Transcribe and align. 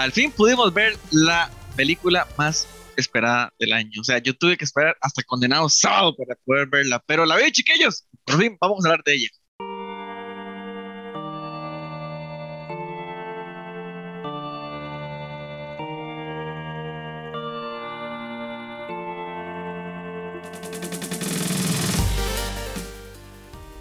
al 0.00 0.12
fin 0.12 0.32
pudimos 0.32 0.72
ver 0.72 0.96
la 1.10 1.50
película 1.76 2.26
más 2.38 2.66
esperada 2.96 3.52
del 3.58 3.74
año. 3.74 4.00
O 4.00 4.04
sea, 4.04 4.18
yo 4.18 4.34
tuve 4.34 4.56
que 4.56 4.64
esperar 4.64 4.96
hasta 5.00 5.22
condenado 5.22 5.68
sábado 5.68 6.16
para 6.16 6.34
poder 6.36 6.68
verla, 6.68 7.02
pero 7.06 7.26
la 7.26 7.36
vi, 7.36 7.52
chiquillos. 7.52 8.06
Por 8.24 8.38
fin, 8.38 8.56
vamos 8.60 8.84
a 8.84 8.88
hablar 8.88 9.04
de 9.04 9.14
ella. 9.14 9.28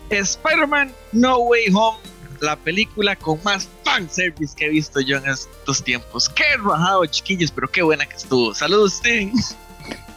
Spider-Man 0.10 0.92
No 1.14 1.38
Way 1.38 1.68
Home, 1.74 2.09
la 2.42 2.56
película 2.56 3.16
con 3.16 3.40
más 3.44 3.68
fanservice 3.84 4.56
que 4.56 4.66
he 4.66 4.70
visto 4.70 5.00
yo 5.00 5.18
en 5.18 5.28
estos 5.28 5.84
tiempos. 5.84 6.30
Qué 6.30 6.44
rajado, 6.58 7.06
chiquillos, 7.06 7.52
pero 7.52 7.70
qué 7.70 7.82
buena 7.82 8.06
que 8.06 8.16
estuvo. 8.16 8.54
Saludos, 8.54 8.94
Steven. 8.94 9.34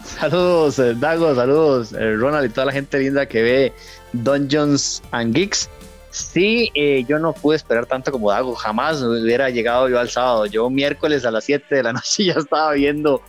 Saludos, 0.04 0.78
eh, 0.78 0.94
Dago, 0.94 1.34
saludos, 1.34 1.92
eh, 1.92 2.16
Ronald 2.16 2.50
y 2.50 2.52
toda 2.52 2.66
la 2.66 2.72
gente 2.72 2.98
linda 2.98 3.26
que 3.26 3.42
ve 3.42 3.72
Dungeons 4.12 5.02
and 5.12 5.34
Geeks. 5.34 5.70
Sí, 6.10 6.70
eh, 6.74 7.04
yo 7.08 7.18
no 7.18 7.32
pude 7.32 7.56
esperar 7.56 7.86
tanto 7.86 8.12
como 8.12 8.30
Dago, 8.30 8.54
jamás 8.54 9.00
hubiera 9.00 9.48
llegado 9.48 9.88
yo 9.88 9.98
al 9.98 10.10
sábado. 10.10 10.46
Yo 10.46 10.68
miércoles 10.68 11.24
a 11.24 11.30
las 11.30 11.44
7 11.44 11.74
de 11.74 11.82
la 11.82 11.92
noche 11.94 12.24
ya 12.24 12.34
estaba 12.34 12.72
viendo 12.72 13.22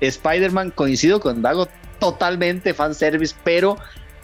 Spider-Man, 0.00 0.70
coincido 0.70 1.20
con 1.20 1.42
Dago, 1.42 1.68
totalmente 1.98 2.72
fanservice, 2.72 3.34
pero 3.42 3.76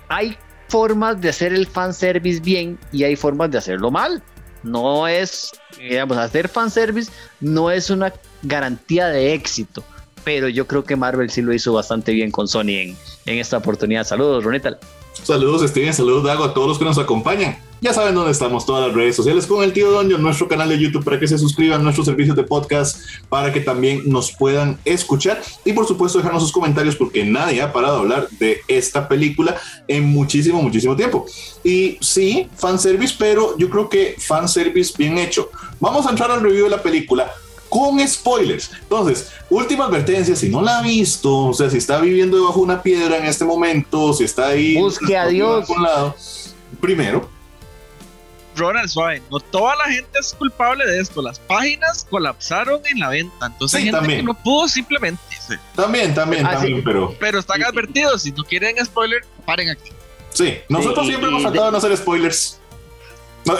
hay 0.08 0.36
formas 0.68 1.20
de 1.20 1.28
hacer 1.28 1.52
el 1.52 1.66
fanservice 1.66 2.40
bien 2.40 2.78
y 2.92 3.04
hay 3.04 3.16
formas 3.16 3.50
de 3.50 3.58
hacerlo 3.58 3.90
mal. 3.90 4.22
No 4.62 5.06
es, 5.06 5.52
digamos, 5.78 6.16
hacer 6.16 6.48
fanservice 6.48 7.12
no 7.40 7.70
es 7.70 7.90
una 7.90 8.12
garantía 8.42 9.08
de 9.08 9.32
éxito, 9.34 9.84
pero 10.24 10.48
yo 10.48 10.66
creo 10.66 10.82
que 10.82 10.96
Marvel 10.96 11.30
sí 11.30 11.40
lo 11.42 11.52
hizo 11.52 11.72
bastante 11.72 12.12
bien 12.12 12.30
con 12.30 12.48
Sony 12.48 12.70
en, 12.70 12.96
en 13.26 13.38
esta 13.38 13.58
oportunidad. 13.58 14.04
Saludos, 14.04 14.42
Ronita. 14.42 14.78
Saludos, 15.26 15.68
Steven, 15.68 15.92
saludos, 15.92 16.22
Dago, 16.22 16.44
a 16.44 16.54
todos 16.54 16.68
los 16.68 16.78
que 16.78 16.84
nos 16.84 16.98
acompañan. 16.98 17.58
Ya 17.80 17.92
saben 17.92 18.14
dónde 18.14 18.30
estamos, 18.30 18.64
todas 18.64 18.86
las 18.86 18.94
redes 18.94 19.16
sociales 19.16 19.44
con 19.44 19.64
el 19.64 19.72
tío 19.72 19.90
Donjo, 19.90 20.18
nuestro 20.18 20.46
canal 20.46 20.68
de 20.68 20.78
YouTube 20.78 21.02
para 21.02 21.18
que 21.18 21.26
se 21.26 21.36
suscriban 21.36 21.82
nuestros 21.82 22.06
servicios 22.06 22.36
de 22.36 22.44
podcast, 22.44 23.00
para 23.28 23.52
que 23.52 23.58
también 23.58 24.02
nos 24.06 24.30
puedan 24.30 24.78
escuchar 24.84 25.42
y 25.64 25.72
por 25.72 25.84
supuesto 25.84 26.18
dejarnos 26.18 26.44
sus 26.44 26.52
comentarios 26.52 26.94
porque 26.94 27.24
nadie 27.24 27.60
ha 27.60 27.72
parado 27.72 27.96
de 27.96 28.02
hablar 28.02 28.28
de 28.38 28.60
esta 28.68 29.08
película 29.08 29.56
en 29.88 30.04
muchísimo, 30.04 30.62
muchísimo 30.62 30.94
tiempo. 30.94 31.26
Y 31.64 31.98
sí, 32.00 32.48
fanservice, 32.54 33.16
pero 33.18 33.58
yo 33.58 33.68
creo 33.68 33.88
que 33.88 34.14
fanservice 34.20 34.94
bien 34.96 35.18
hecho. 35.18 35.50
Vamos 35.80 36.06
a 36.06 36.10
entrar 36.10 36.30
al 36.30 36.40
review 36.40 36.66
de 36.66 36.70
la 36.70 36.82
película 36.84 37.32
con 37.76 38.08
spoilers. 38.08 38.70
Entonces, 38.80 39.32
última 39.50 39.84
advertencia, 39.84 40.34
si 40.34 40.48
no 40.48 40.62
la 40.62 40.78
ha 40.78 40.82
visto, 40.82 41.48
o 41.48 41.52
sea, 41.52 41.68
si 41.68 41.76
está 41.76 42.00
viviendo 42.00 42.38
debajo 42.38 42.60
de 42.60 42.64
una 42.64 42.82
piedra 42.82 43.18
en 43.18 43.26
este 43.26 43.44
momento, 43.44 44.14
si 44.14 44.24
está 44.24 44.48
ahí... 44.48 44.76
Busque 44.76 45.14
a 45.14 45.26
Dios. 45.26 45.68
Lado, 45.78 46.16
primero, 46.80 47.28
Ronald 48.56 48.88
Suave, 48.88 49.22
no 49.30 49.38
toda 49.38 49.76
la 49.76 49.84
gente 49.84 50.18
es 50.18 50.32
culpable 50.32 50.86
de 50.86 51.00
esto. 51.00 51.20
Las 51.20 51.38
páginas 51.38 52.06
colapsaron 52.08 52.80
en 52.86 52.98
la 52.98 53.10
venta. 53.10 53.46
Entonces 53.46 53.78
hay 53.78 53.90
gente 53.90 54.08
que 54.08 54.22
no 54.22 54.32
pudo 54.32 54.66
simplemente. 54.68 55.20
También, 55.74 56.14
también, 56.14 56.46
ah, 56.46 56.52
también, 56.52 56.82
pero. 56.82 57.14
Pero 57.20 57.38
están 57.38 57.62
advertidos. 57.62 58.22
Si 58.22 58.32
no 58.32 58.42
quieren 58.42 58.82
spoiler, 58.82 59.26
paren 59.44 59.68
aquí. 59.68 59.90
Sí, 60.30 60.54
nosotros 60.70 61.06
siempre 61.06 61.28
hemos 61.28 61.42
tratado 61.42 61.66
de 61.66 61.72
no 61.72 61.76
hacer 61.76 61.94
spoilers. 61.98 62.58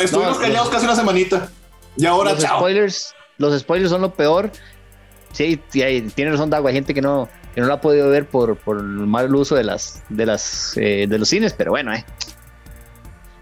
estuvimos 0.01 0.39
callados 0.39 0.71
casi 0.71 0.87
una 0.87 0.97
semanita. 0.97 1.51
Y 1.99 2.07
ahora, 2.07 2.35
los 2.35 2.43
Spoilers, 2.43 3.15
los 3.39 3.59
spoilers 3.59 3.91
son 3.91 4.03
lo 4.03 4.15
peor. 4.15 4.51
Sí, 5.33 5.61
tiene 5.71 6.31
razón, 6.31 6.51
Dago. 6.51 6.69
Hay 6.69 6.75
gente 6.75 6.95
que 6.95 7.03
no, 7.03 7.29
que 7.55 7.61
no 7.61 7.67
lo 7.67 7.75
ha 7.75 7.81
podido 7.81 8.09
ver 8.09 8.27
por, 8.27 8.57
por 8.57 8.83
mal 8.83 9.35
uso 9.35 9.55
de 9.55 9.65
las, 9.65 10.03
de 10.09 10.27
las, 10.27 10.77
eh, 10.77 11.07
de 11.09 11.19
los 11.19 11.29
cines, 11.29 11.53
pero 11.53 11.73
bueno, 11.73 11.93
eh. 11.95 12.05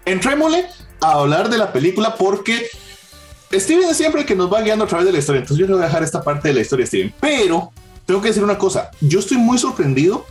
Entrémosle 0.05 0.65
a 1.01 1.11
hablar 1.13 1.49
de 1.49 1.57
la 1.57 1.71
película 1.71 2.15
porque 2.15 2.67
Steven 3.53 3.93
siempre 3.95 4.25
que 4.25 4.35
nos 4.35 4.51
va 4.51 4.61
guiando 4.61 4.85
a 4.85 4.87
través 4.87 5.05
de 5.05 5.13
la 5.13 5.19
historia. 5.19 5.39
Entonces 5.39 5.59
yo 5.59 5.67
le 5.67 5.73
voy 5.73 5.83
a 5.83 5.87
dejar 5.87 6.03
esta 6.03 6.21
parte 6.21 6.49
de 6.49 6.53
la 6.53 6.61
historia, 6.61 6.85
Steven. 6.85 7.13
Pero 7.19 7.71
tengo 8.05 8.21
que 8.21 8.29
decir 8.29 8.43
una 8.43 8.57
cosa. 8.57 8.91
Yo 9.01 9.19
estoy 9.19 9.37
muy 9.37 9.57
sorprendido 9.57 10.25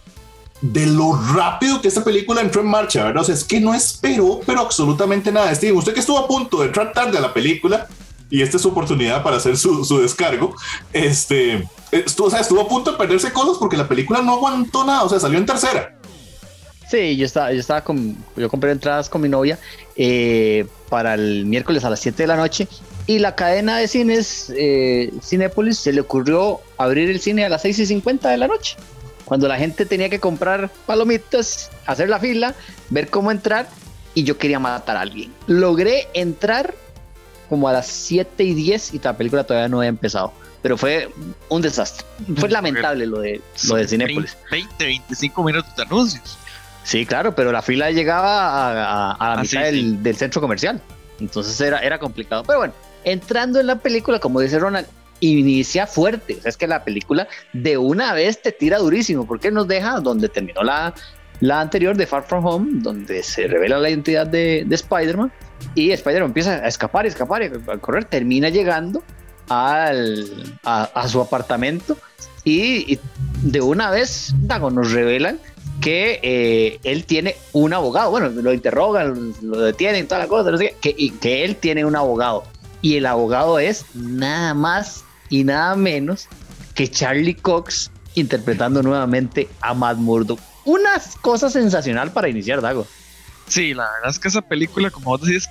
de 0.60 0.86
lo 0.86 1.18
rápido 1.34 1.80
que 1.80 1.88
esta 1.88 2.04
película 2.04 2.40
entró 2.40 2.60
en 2.60 2.68
marcha, 2.68 3.04
¿verdad? 3.04 3.22
O 3.22 3.24
sea, 3.26 3.34
es 3.34 3.44
que 3.44 3.60
no 3.60 3.74
esperó, 3.74 4.40
pero 4.46 4.60
absolutamente 4.60 5.32
nada. 5.32 5.54
Steven, 5.54 5.76
usted 5.76 5.92
que 5.92 6.00
estuvo 6.00 6.18
a 6.18 6.26
punto 6.26 6.60
de 6.60 6.66
entrar 6.66 6.92
tarde 6.92 7.18
a 7.18 7.20
la 7.20 7.34
película 7.34 7.88
y 8.30 8.42
esta 8.42 8.56
es 8.56 8.62
su 8.62 8.68
oportunidad 8.68 9.22
para 9.22 9.36
hacer 9.36 9.56
su, 9.56 9.84
su 9.84 10.00
descargo, 10.00 10.54
este, 10.92 11.68
estuvo, 11.90 12.28
o 12.28 12.30
sea, 12.30 12.40
estuvo 12.40 12.60
a 12.60 12.68
punto 12.68 12.92
de 12.92 12.98
perderse 12.98 13.32
cosas 13.32 13.56
porque 13.58 13.76
la 13.76 13.88
película 13.88 14.22
no 14.22 14.34
aguantó 14.34 14.84
nada, 14.84 15.04
o 15.04 15.08
sea, 15.08 15.20
salió 15.20 15.38
en 15.38 15.46
tercera. 15.46 15.96
Sí, 16.90 17.16
yo 17.16 17.24
estaba, 17.24 17.52
yo 17.52 17.60
estaba 17.60 17.82
con, 17.82 18.16
yo 18.36 18.48
compré 18.48 18.70
entradas 18.70 19.08
con 19.08 19.22
mi 19.22 19.28
novia 19.28 19.58
eh, 19.96 20.66
para 20.88 21.14
el 21.14 21.46
miércoles 21.46 21.84
a 21.84 21.90
las 21.90 22.00
7 22.00 22.22
de 22.22 22.26
la 22.26 22.36
noche 22.36 22.68
y 23.06 23.18
la 23.18 23.34
cadena 23.34 23.78
de 23.78 23.88
cines 23.88 24.52
eh, 24.56 25.12
Cinépolis 25.22 25.78
se 25.78 25.92
le 25.92 26.00
ocurrió 26.00 26.60
abrir 26.78 27.10
el 27.10 27.20
cine 27.20 27.44
a 27.44 27.48
las 27.48 27.62
6 27.62 27.80
y 27.80 27.86
50 27.86 28.28
de 28.30 28.36
la 28.36 28.48
noche, 28.48 28.76
cuando 29.24 29.48
la 29.48 29.56
gente 29.56 29.86
tenía 29.86 30.08
que 30.08 30.20
comprar 30.20 30.70
palomitas, 30.86 31.70
hacer 31.86 32.08
la 32.08 32.18
fila, 32.18 32.54
ver 32.90 33.08
cómo 33.08 33.30
entrar 33.30 33.68
y 34.14 34.24
yo 34.24 34.38
quería 34.38 34.58
matar 34.58 34.96
a 34.96 35.00
alguien. 35.00 35.32
Logré 35.46 36.08
entrar 36.14 36.74
como 37.54 37.68
a 37.68 37.72
las 37.72 37.86
7 37.86 38.42
y 38.42 38.52
10 38.52 38.94
y 38.94 38.98
la 38.98 39.16
película 39.16 39.44
todavía 39.44 39.68
no 39.68 39.78
había 39.78 39.90
empezado 39.90 40.32
pero 40.60 40.78
fue 40.78 41.10
un 41.50 41.60
desastre. 41.60 42.06
Fue 42.36 42.48
lamentable 42.58 43.06
lo 43.06 43.20
de, 43.20 43.38
lo 43.68 43.76
de 43.76 43.86
Cinépolis. 43.86 44.34
20, 44.50 44.82
25 44.82 45.44
minutos 45.44 45.76
de 45.76 45.82
anuncios. 45.82 46.38
Sí, 46.82 47.04
claro, 47.04 47.34
pero 47.34 47.52
la 47.52 47.60
fila 47.60 47.90
llegaba 47.90 48.70
a, 48.70 48.72
la 48.72 49.16
ah, 49.20 49.42
mitad 49.42 49.64
del, 49.64 50.16
centro 50.16 50.40
comercial. 50.40 50.80
Entonces 51.20 51.60
era, 51.60 51.80
era 51.80 51.98
complicado. 51.98 52.44
Pero 52.44 52.60
bueno, 52.60 52.72
entrando 53.04 53.60
en 53.60 53.66
la 53.66 53.78
película, 53.78 54.18
como 54.18 54.40
dice 54.40 54.58
Ronald, 54.58 54.86
inicia 55.20 55.86
fuerte. 55.86 56.36
O 56.38 56.40
sea, 56.40 56.48
es 56.48 56.56
que 56.56 56.66
la 56.66 56.82
película 56.82 57.28
de 57.52 57.76
una 57.76 58.14
vez 58.14 58.40
te 58.40 58.50
tira 58.50 58.78
durísimo, 58.78 59.26
porque 59.26 59.50
nos 59.50 59.68
deja 59.68 60.00
donde 60.00 60.30
terminó 60.30 60.62
la, 60.62 60.94
la 61.40 61.60
anterior 61.60 61.94
de 61.94 62.06
Far 62.06 62.24
From 62.24 62.46
Home, 62.46 62.70
donde 62.76 63.22
se 63.22 63.46
revela 63.48 63.78
la 63.78 63.90
identidad 63.90 64.26
de, 64.26 64.66
Spider-Man. 64.70 65.30
Y 65.74 65.90
Spider-Man 65.90 66.30
empieza 66.30 66.52
a 66.54 66.68
escapar, 66.68 67.06
escapar, 67.06 67.42
a 67.42 67.78
correr, 67.78 68.04
termina 68.04 68.48
llegando 68.48 69.02
al, 69.48 70.58
a, 70.64 71.08
su 71.08 71.20
apartamento. 71.20 71.96
Y, 72.44 72.98
de 73.42 73.60
una 73.60 73.90
vez, 73.90 74.34
nos 74.48 74.92
revelan 74.92 75.38
que 75.80 76.20
eh, 76.22 76.78
él 76.84 77.04
tiene 77.04 77.36
un 77.52 77.72
abogado. 77.72 78.10
Bueno, 78.10 78.28
lo 78.28 78.52
interrogan, 78.52 79.34
lo 79.42 79.58
detienen, 79.58 80.06
toda 80.06 80.20
la 80.20 80.28
cosa, 80.28 80.50
que, 80.80 80.94
y 80.96 81.10
que 81.10 81.44
él 81.44 81.56
tiene 81.56 81.84
un 81.84 81.96
abogado. 81.96 82.44
Y 82.82 82.96
el 82.96 83.06
abogado 83.06 83.58
es 83.58 83.86
nada 83.94 84.54
más 84.54 85.04
y 85.30 85.44
nada 85.44 85.74
menos 85.74 86.28
que 86.74 86.88
Charlie 86.88 87.34
Cox 87.34 87.90
interpretando 88.14 88.82
nuevamente 88.82 89.48
a 89.60 89.74
Matt 89.74 89.98
Murdock. 89.98 90.40
Una 90.64 91.00
cosa 91.20 91.50
sensacional 91.50 92.12
para 92.12 92.28
iniciar, 92.28 92.60
Dago. 92.60 92.86
Sí, 93.48 93.74
la 93.74 93.84
verdad 93.84 94.10
es 94.10 94.18
que 94.18 94.28
esa 94.28 94.42
película, 94.42 94.90
como 94.90 95.06
vos 95.06 95.20
decís, 95.22 95.48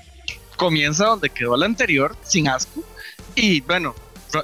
comienza 0.58 1.06
donde 1.06 1.30
quedó 1.30 1.56
la 1.58 1.66
anterior, 1.66 2.16
sin 2.24 2.48
asco. 2.48 2.84
Y 3.36 3.62
bueno, 3.62 3.96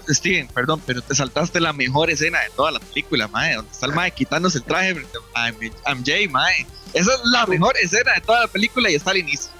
Steven, 0.09 0.47
perdón, 0.47 0.81
pero 0.85 1.01
te 1.01 1.15
saltaste 1.15 1.59
la 1.59 1.73
mejor 1.73 2.09
escena 2.09 2.39
de 2.39 2.49
toda 2.55 2.71
la 2.71 2.79
película, 2.79 3.27
mae, 3.27 3.55
donde 3.55 3.71
está 3.71 3.87
el 3.87 3.93
mae 3.93 4.11
quitándose 4.11 4.59
el 4.59 4.63
traje 4.63 4.95
a 5.35 5.51
MJ, 5.51 6.29
mae. 6.29 6.65
Esa 6.93 7.13
es 7.13 7.21
la 7.25 7.45
mejor 7.45 7.75
escena 7.81 8.13
de 8.13 8.21
toda 8.21 8.41
la 8.41 8.47
película 8.47 8.89
y 8.89 8.95
está 8.95 9.11
al 9.11 9.17
inicio. 9.17 9.51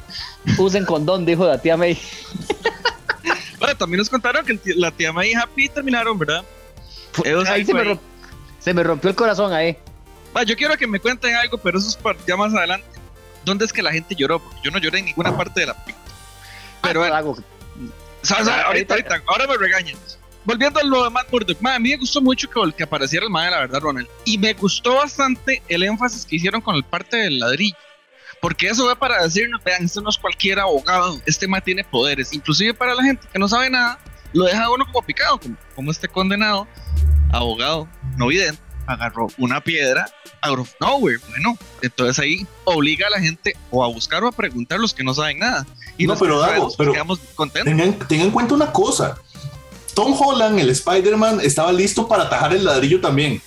Usen 0.58 0.86
condón, 0.86 1.26
dijo 1.26 1.46
la 1.46 1.60
tía 1.60 1.78
May. 1.78 2.00
bueno, 3.60 3.76
también 3.78 4.00
nos 4.00 4.10
contaron 4.10 4.46
que 4.46 4.60
la 4.76 4.92
tía 4.92 5.12
May 5.14 5.32
y 5.32 5.34
Happy 5.34 5.70
terminaron, 5.70 6.18
¿verdad? 6.18 6.44
ahí 7.48 7.66
se, 7.66 8.74
me 8.74 8.84
rompió 8.84 9.10
el 9.10 9.16
corazón 9.16 9.54
ahí. 9.54 9.78
yo 10.46 10.56
quiero 10.56 10.78
que 10.78 10.88
me 10.88 11.00
cuenten 11.00 11.36
algo, 11.36 11.58
pero 11.58 11.80
eso 11.80 11.90
es 11.90 11.96
para 11.96 12.18
ya 12.26 12.36
más 12.36 12.54
adelante. 12.54 12.99
¿Dónde 13.50 13.66
es 13.66 13.74
que 13.74 13.82
la 13.82 13.92
gente 13.92 14.16
lloró? 14.16 14.40
Porque 14.40 14.60
yo 14.64 14.72
no 14.72 14.80
lloré 14.80 15.00
en 15.00 15.06
ninguna 15.06 15.36
parte 15.36 15.62
de 15.62 15.66
la 15.68 15.74
película. 15.74 16.06
Pero 16.82 17.04
ah, 17.04 17.22
bueno, 17.22 17.44
ahorita, 18.66 18.94
ahorita, 18.94 19.24
ahora 19.28 19.48
me 19.48 19.58
regañan 19.58 19.98
volviendo 20.50 20.80
a 20.80 20.84
lo 20.84 21.04
de 21.04 21.10
Matt 21.12 21.32
Murdock, 21.32 21.58
a 21.64 21.80
mí 21.80 21.90
me 21.90 21.98
gustó 21.98 22.22
mucho 22.22 22.50
que, 22.50 22.60
que 22.76 22.84
apareciera 22.84 23.26
el 23.26 23.32
mae, 23.32 23.52
la 23.52 23.60
verdad, 23.60 23.82
Ronald. 23.82 24.08
Y 24.26 24.38
me 24.38 24.54
gustó 24.54 24.96
bastante 24.96 25.62
el 25.68 25.84
énfasis 25.84 26.26
que 26.26 26.38
hicieron 26.38 26.62
con 26.62 26.76
el 26.76 26.84
parte 26.84 27.18
del 27.18 27.40
ladrillo. 27.40 27.78
Porque 28.42 28.68
eso 28.68 28.88
va 28.88 28.96
para 28.96 29.22
decirnos, 29.22 29.62
vean, 29.64 29.84
este 29.84 30.02
no 30.02 30.10
es 30.10 30.18
cualquier 30.18 30.60
abogado, 30.60 31.22
este 31.26 31.48
mae 31.48 31.62
tiene 31.62 31.84
poderes. 31.84 32.34
Inclusive 32.34 32.74
para 32.74 32.96
la 32.96 33.04
gente 33.04 33.28
que 33.32 33.38
no 33.38 33.48
sabe 33.48 33.70
nada, 33.70 34.00
lo 34.34 34.46
deja 34.46 34.72
uno 34.72 34.86
como 34.86 35.06
picado, 35.06 35.40
como, 35.76 35.92
este 35.92 36.08
condenado, 36.08 36.68
abogado, 37.32 37.88
no 38.18 38.28
vidente, 38.28 38.62
agarró 38.90 39.28
una 39.38 39.62
piedra 39.62 40.10
out 40.42 40.60
of 40.60 40.74
nowhere. 40.80 41.20
Bueno, 41.30 41.58
entonces 41.82 42.20
ahí 42.20 42.48
obliga 42.66 43.08
a 43.08 43.10
la 43.12 43.20
gente 43.20 43.56
o 43.72 43.84
a 43.84 43.88
buscar 43.88 44.24
o 44.24 44.28
a 44.28 44.32
preguntar 44.32 44.80
los 44.80 44.94
que 44.94 45.04
no 45.04 45.14
saben 45.14 45.40
nada. 45.40 45.66
Y 45.98 46.08
no, 46.08 46.18
pero, 46.18 46.42
pero 46.78 46.94
quedamos 46.94 47.20
contentos. 47.36 48.08
tengan 48.08 48.28
en 48.28 48.32
cuenta 48.32 48.54
una 48.54 48.72
cosa 48.72 49.18
Tom 50.00 50.16
Holland, 50.18 50.58
el 50.60 50.70
Spider-Man, 50.70 51.42
estaba 51.42 51.74
listo 51.74 52.08
para 52.08 52.24
atajar 52.24 52.54
el 52.54 52.64
ladrillo 52.64 53.02
también. 53.02 53.42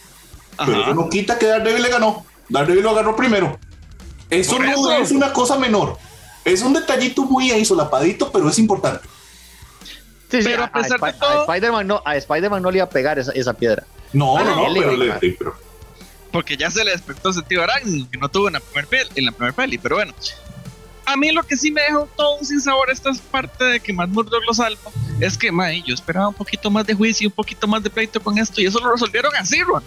Pero 0.58 0.82
eso 0.82 0.94
no 0.94 1.08
quita 1.08 1.38
que 1.38 1.46
Daredevil 1.46 1.82
le 1.82 1.88
ganó. 1.88 2.26
Daredevil 2.50 2.82
lo 2.82 2.90
agarró 2.90 3.16
primero. 3.16 3.58
Eso 4.28 4.58
no 4.58 4.92
es 4.92 5.10
una 5.12 5.32
cosa 5.32 5.58
menor. 5.58 5.96
Es 6.44 6.60
un 6.60 6.74
detallito 6.74 7.22
muy 7.22 7.50
ahí 7.50 7.64
solapadito, 7.64 8.30
pero 8.30 8.50
es 8.50 8.58
importante. 8.58 9.08
Sí, 10.30 10.40
pero 10.42 10.64
a, 10.64 10.72
pesar 10.72 11.00
de 11.00 11.12
todo... 11.14 11.40
a 11.40 11.42
Spider-Man 11.42 11.86
no, 11.86 12.02
a 12.04 12.16
Spider 12.16 12.50
no 12.50 12.70
le 12.70 12.78
iba 12.78 12.84
a 12.84 12.90
pegar 12.90 13.18
esa, 13.18 13.32
esa 13.32 13.54
piedra. 13.54 13.84
No, 14.12 14.42
no, 14.42 14.68
no, 14.68 14.74
pero, 14.74 14.96
le, 14.96 15.12
pero, 15.14 15.56
Porque 16.30 16.56
ya 16.56 16.70
se 16.70 16.84
le 16.84 16.90
despertó 16.90 17.32
sentido 17.32 17.62
arácnido 17.62 18.08
que 18.10 18.18
no 18.18 18.28
tuvo 18.28 18.48
en 18.48 18.54
la 18.54 18.60
primera 18.60 18.88
peli, 18.88 19.10
en 19.14 19.24
la 19.26 19.32
primera 19.32 19.54
peli, 19.54 19.78
pero 19.78 19.96
bueno. 19.96 20.14
A 21.04 21.16
mí 21.16 21.32
lo 21.32 21.42
que 21.42 21.56
sí 21.56 21.70
me 21.70 21.82
dejó 21.82 22.08
todo 22.16 22.38
sin 22.44 22.60
sabor 22.60 22.90
esta 22.90 23.10
parte 23.30 23.64
de 23.64 23.80
que 23.80 23.92
Matt 23.92 24.10
Murdock 24.10 24.44
lo 24.46 24.54
salva 24.54 24.90
es 25.20 25.36
que, 25.36 25.50
mae, 25.50 25.82
yo 25.82 25.94
esperaba 25.94 26.28
un 26.28 26.34
poquito 26.34 26.70
más 26.70 26.86
de 26.86 26.94
juicio, 26.94 27.28
un 27.28 27.34
poquito 27.34 27.66
más 27.66 27.82
de 27.82 27.90
pleito 27.90 28.22
con 28.22 28.38
esto 28.38 28.60
y 28.60 28.66
eso 28.66 28.78
lo 28.80 28.92
resolvieron 28.92 29.34
así, 29.36 29.62
Ron. 29.62 29.82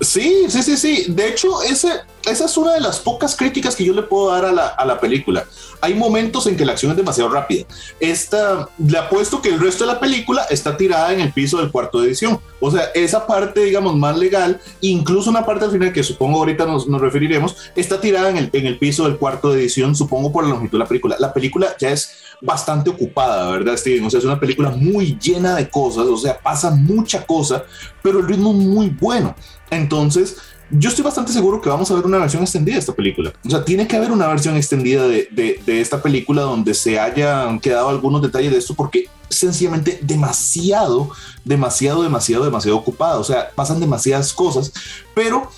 Sí, 0.00 0.46
sí, 0.48 0.62
sí, 0.62 0.76
sí. 0.76 1.04
De 1.08 1.28
hecho, 1.28 1.62
esa 1.62 2.04
es 2.26 2.56
una 2.56 2.74
de 2.74 2.80
las 2.80 2.98
pocas 2.98 3.34
críticas 3.34 3.74
que 3.74 3.84
yo 3.84 3.94
le 3.94 4.02
puedo 4.02 4.30
dar 4.30 4.44
a 4.44 4.52
la, 4.52 4.66
a 4.66 4.84
la, 4.84 5.00
película. 5.00 5.46
Hay 5.80 5.94
momentos 5.94 6.46
en 6.46 6.56
que 6.56 6.64
la 6.64 6.72
acción 6.72 6.90
es 6.90 6.96
demasiado 6.96 7.30
rápida. 7.30 7.64
Esta, 7.98 8.68
le 8.78 8.98
apuesto 8.98 9.40
que 9.40 9.48
el 9.48 9.60
resto 9.60 9.86
de 9.86 9.92
la 9.92 10.00
película 10.00 10.46
está 10.50 10.76
tirada 10.76 11.12
en 11.12 11.20
el 11.20 11.32
piso 11.32 11.58
del 11.58 11.70
cuarto 11.70 12.00
de 12.00 12.08
edición. 12.08 12.40
O 12.60 12.70
sea, 12.70 12.84
esa 12.94 13.26
parte, 13.26 13.60
digamos, 13.60 13.96
más 13.96 14.18
legal, 14.18 14.60
incluso 14.80 15.30
una 15.30 15.46
parte 15.46 15.64
al 15.64 15.70
final 15.70 15.92
que 15.92 16.02
supongo 16.02 16.38
ahorita 16.38 16.66
nos, 16.66 16.86
nos 16.88 17.00
referiremos, 17.00 17.56
está 17.74 18.00
tirada 18.00 18.30
en 18.30 18.36
el, 18.36 18.50
en 18.52 18.66
el 18.66 18.78
piso 18.78 19.04
del 19.04 19.16
cuarto 19.16 19.52
de 19.52 19.60
edición, 19.60 19.94
supongo 19.94 20.32
por 20.32 20.44
la 20.44 20.50
longitud 20.50 20.78
de 20.78 20.84
la 20.84 20.88
película. 20.88 21.16
La 21.18 21.32
película 21.32 21.74
ya 21.78 21.90
es 21.90 22.25
bastante 22.40 22.90
ocupada, 22.90 23.50
¿verdad, 23.50 23.76
Steven? 23.76 24.04
O 24.04 24.10
sea, 24.10 24.18
es 24.18 24.24
una 24.24 24.40
película 24.40 24.70
muy 24.70 25.18
llena 25.18 25.54
de 25.54 25.68
cosas, 25.68 26.06
o 26.06 26.16
sea, 26.16 26.38
pasa 26.38 26.70
mucha 26.70 27.24
cosa, 27.24 27.64
pero 28.02 28.20
el 28.20 28.28
ritmo 28.28 28.52
muy 28.52 28.88
bueno. 28.88 29.34
Entonces, 29.70 30.36
yo 30.70 30.88
estoy 30.88 31.04
bastante 31.04 31.32
seguro 31.32 31.60
que 31.60 31.68
vamos 31.68 31.90
a 31.90 31.94
ver 31.94 32.04
una 32.04 32.18
versión 32.18 32.42
extendida 32.42 32.74
de 32.74 32.80
esta 32.80 32.94
película. 32.94 33.32
O 33.44 33.50
sea, 33.50 33.64
tiene 33.64 33.86
que 33.86 33.96
haber 33.96 34.10
una 34.10 34.26
versión 34.26 34.56
extendida 34.56 35.06
de, 35.06 35.28
de, 35.64 35.80
esta 35.80 36.02
película 36.02 36.42
donde 36.42 36.74
se 36.74 36.98
hayan 36.98 37.60
quedado 37.60 37.88
algunos 37.88 38.20
detalles 38.20 38.50
de 38.50 38.58
esto 38.58 38.74
porque 38.74 39.08
sencillamente 39.28 39.98
demasiado, 40.02 41.10
demasiado, 41.44 42.02
demasiado, 42.02 42.44
demasiado 42.44 42.76
ocupada. 42.78 43.18
O 43.18 43.24
sea, 43.24 43.50
pasan 43.54 43.78
demasiadas 43.78 44.32
cosas, 44.32 44.72
pero 45.14 45.50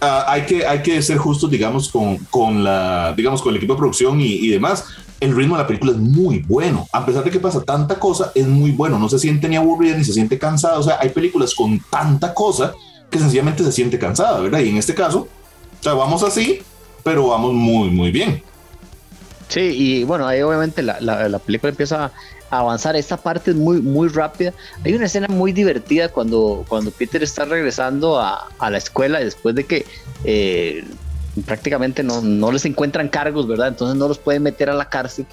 ah, 0.00 0.26
hay, 0.28 0.42
que, 0.42 0.66
hay 0.66 0.82
que 0.82 1.00
ser 1.00 1.16
justos, 1.16 1.50
digamos, 1.50 1.88
con, 1.88 2.18
con, 2.26 2.62
la, 2.62 3.14
digamos, 3.16 3.40
con 3.40 3.52
el 3.52 3.56
equipo 3.56 3.72
de 3.74 3.78
producción 3.78 4.20
y, 4.20 4.26
y 4.26 4.48
demás 4.48 4.84
el 5.20 5.36
ritmo 5.36 5.56
de 5.56 5.62
la 5.62 5.66
película 5.66 5.92
es 5.92 5.98
muy 5.98 6.40
bueno. 6.40 6.86
A 6.92 7.04
pesar 7.04 7.22
de 7.22 7.30
que 7.30 7.38
pasa 7.38 7.62
tanta 7.62 7.98
cosa, 7.98 8.32
es 8.34 8.46
muy 8.46 8.70
bueno. 8.70 8.98
No 8.98 9.08
se 9.08 9.18
siente 9.18 9.48
ni 9.48 9.56
aburrida 9.56 9.96
ni 9.96 10.04
se 10.04 10.14
siente 10.14 10.38
cansada. 10.38 10.78
O 10.78 10.82
sea, 10.82 10.98
hay 10.98 11.10
películas 11.10 11.54
con 11.54 11.78
tanta 11.90 12.32
cosa 12.32 12.72
que 13.10 13.18
sencillamente 13.18 13.62
se 13.62 13.72
siente 13.72 13.98
cansada, 13.98 14.40
¿verdad? 14.40 14.60
Y 14.60 14.70
en 14.70 14.78
este 14.78 14.94
caso, 14.94 15.28
o 15.78 15.82
sea, 15.82 15.92
vamos 15.94 16.22
así, 16.22 16.62
pero 17.02 17.28
vamos 17.28 17.52
muy, 17.52 17.90
muy 17.90 18.10
bien. 18.10 18.42
Sí, 19.48 19.60
y 19.60 20.04
bueno, 20.04 20.26
ahí 20.26 20.40
obviamente 20.42 20.80
la, 20.82 21.00
la, 21.00 21.38
película 21.40 21.70
empieza 21.70 22.12
a 22.50 22.58
avanzar. 22.58 22.94
Esta 22.94 23.16
parte 23.16 23.50
es 23.50 23.56
muy, 23.56 23.82
muy 23.82 24.08
rápida. 24.08 24.54
Hay 24.84 24.94
una 24.94 25.06
escena 25.06 25.26
muy 25.28 25.52
divertida 25.52 26.08
cuando, 26.08 26.64
cuando 26.68 26.92
Peter 26.92 27.22
está 27.22 27.44
regresando 27.44 28.18
a, 28.18 28.48
a 28.58 28.70
la 28.70 28.78
escuela 28.78 29.18
después 29.18 29.56
de 29.56 29.64
que 29.64 29.86
eh, 30.24 30.84
prácticamente 31.46 32.02
no, 32.02 32.20
no 32.20 32.52
les 32.52 32.64
encuentran 32.64 33.08
cargos, 33.08 33.46
¿verdad? 33.46 33.68
Entonces 33.68 33.96
no 33.96 34.08
los 34.08 34.18
pueden 34.18 34.42
meter 34.42 34.70
a 34.70 34.74
la 34.74 34.88
cárcel 34.88 35.26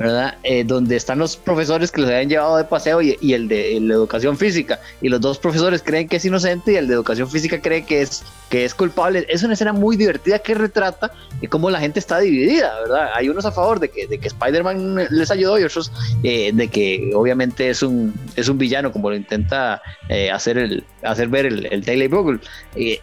¿verdad? 0.00 0.38
Eh, 0.44 0.64
donde 0.64 0.96
están 0.96 1.18
los 1.18 1.36
profesores 1.36 1.92
que 1.92 2.00
los 2.00 2.08
habían 2.08 2.30
llevado 2.30 2.56
de 2.56 2.64
paseo 2.64 3.02
y, 3.02 3.34
el 3.34 3.48
de 3.48 3.76
educación 3.76 4.38
física, 4.38 4.80
y 5.02 5.10
los 5.10 5.20
dos 5.20 5.38
profesores 5.38 5.82
creen 5.82 6.08
que 6.08 6.16
es 6.16 6.24
inocente 6.24 6.72
y 6.72 6.76
el 6.76 6.88
de 6.88 6.94
educación 6.94 7.28
física 7.28 7.60
cree 7.60 7.84
que 7.84 8.00
es, 8.00 8.22
que 8.48 8.64
es 8.64 8.74
culpable. 8.74 9.26
Es 9.28 9.42
una 9.42 9.52
escena 9.52 9.74
muy 9.74 9.98
divertida 9.98 10.38
que 10.38 10.54
retrata 10.54 11.12
de 11.38 11.48
cómo 11.48 11.68
la 11.68 11.80
gente 11.80 11.98
está 11.98 12.18
dividida, 12.18 12.80
¿verdad? 12.80 13.10
Hay 13.14 13.28
unos 13.28 13.44
a 13.44 13.52
favor 13.52 13.78
de 13.78 13.90
que, 13.90 14.06
de 14.06 14.18
que 14.18 14.28
Spider-Man 14.28 15.08
les 15.10 15.30
ayudó 15.30 15.58
y 15.58 15.64
otros 15.64 15.92
eh, 16.22 16.50
de 16.54 16.68
que 16.68 17.10
obviamente 17.14 17.68
es 17.68 17.82
un, 17.82 18.14
es 18.36 18.48
un 18.48 18.56
villano, 18.56 18.92
como 18.92 19.10
lo 19.10 19.16
intenta 19.16 19.82
eh, 20.08 20.30
hacer, 20.30 20.56
el, 20.56 20.82
hacer 21.02 21.28
ver 21.28 21.44
el, 21.44 21.66
el 21.66 21.84
Daily 21.84 22.08
Bugle. 22.08 22.40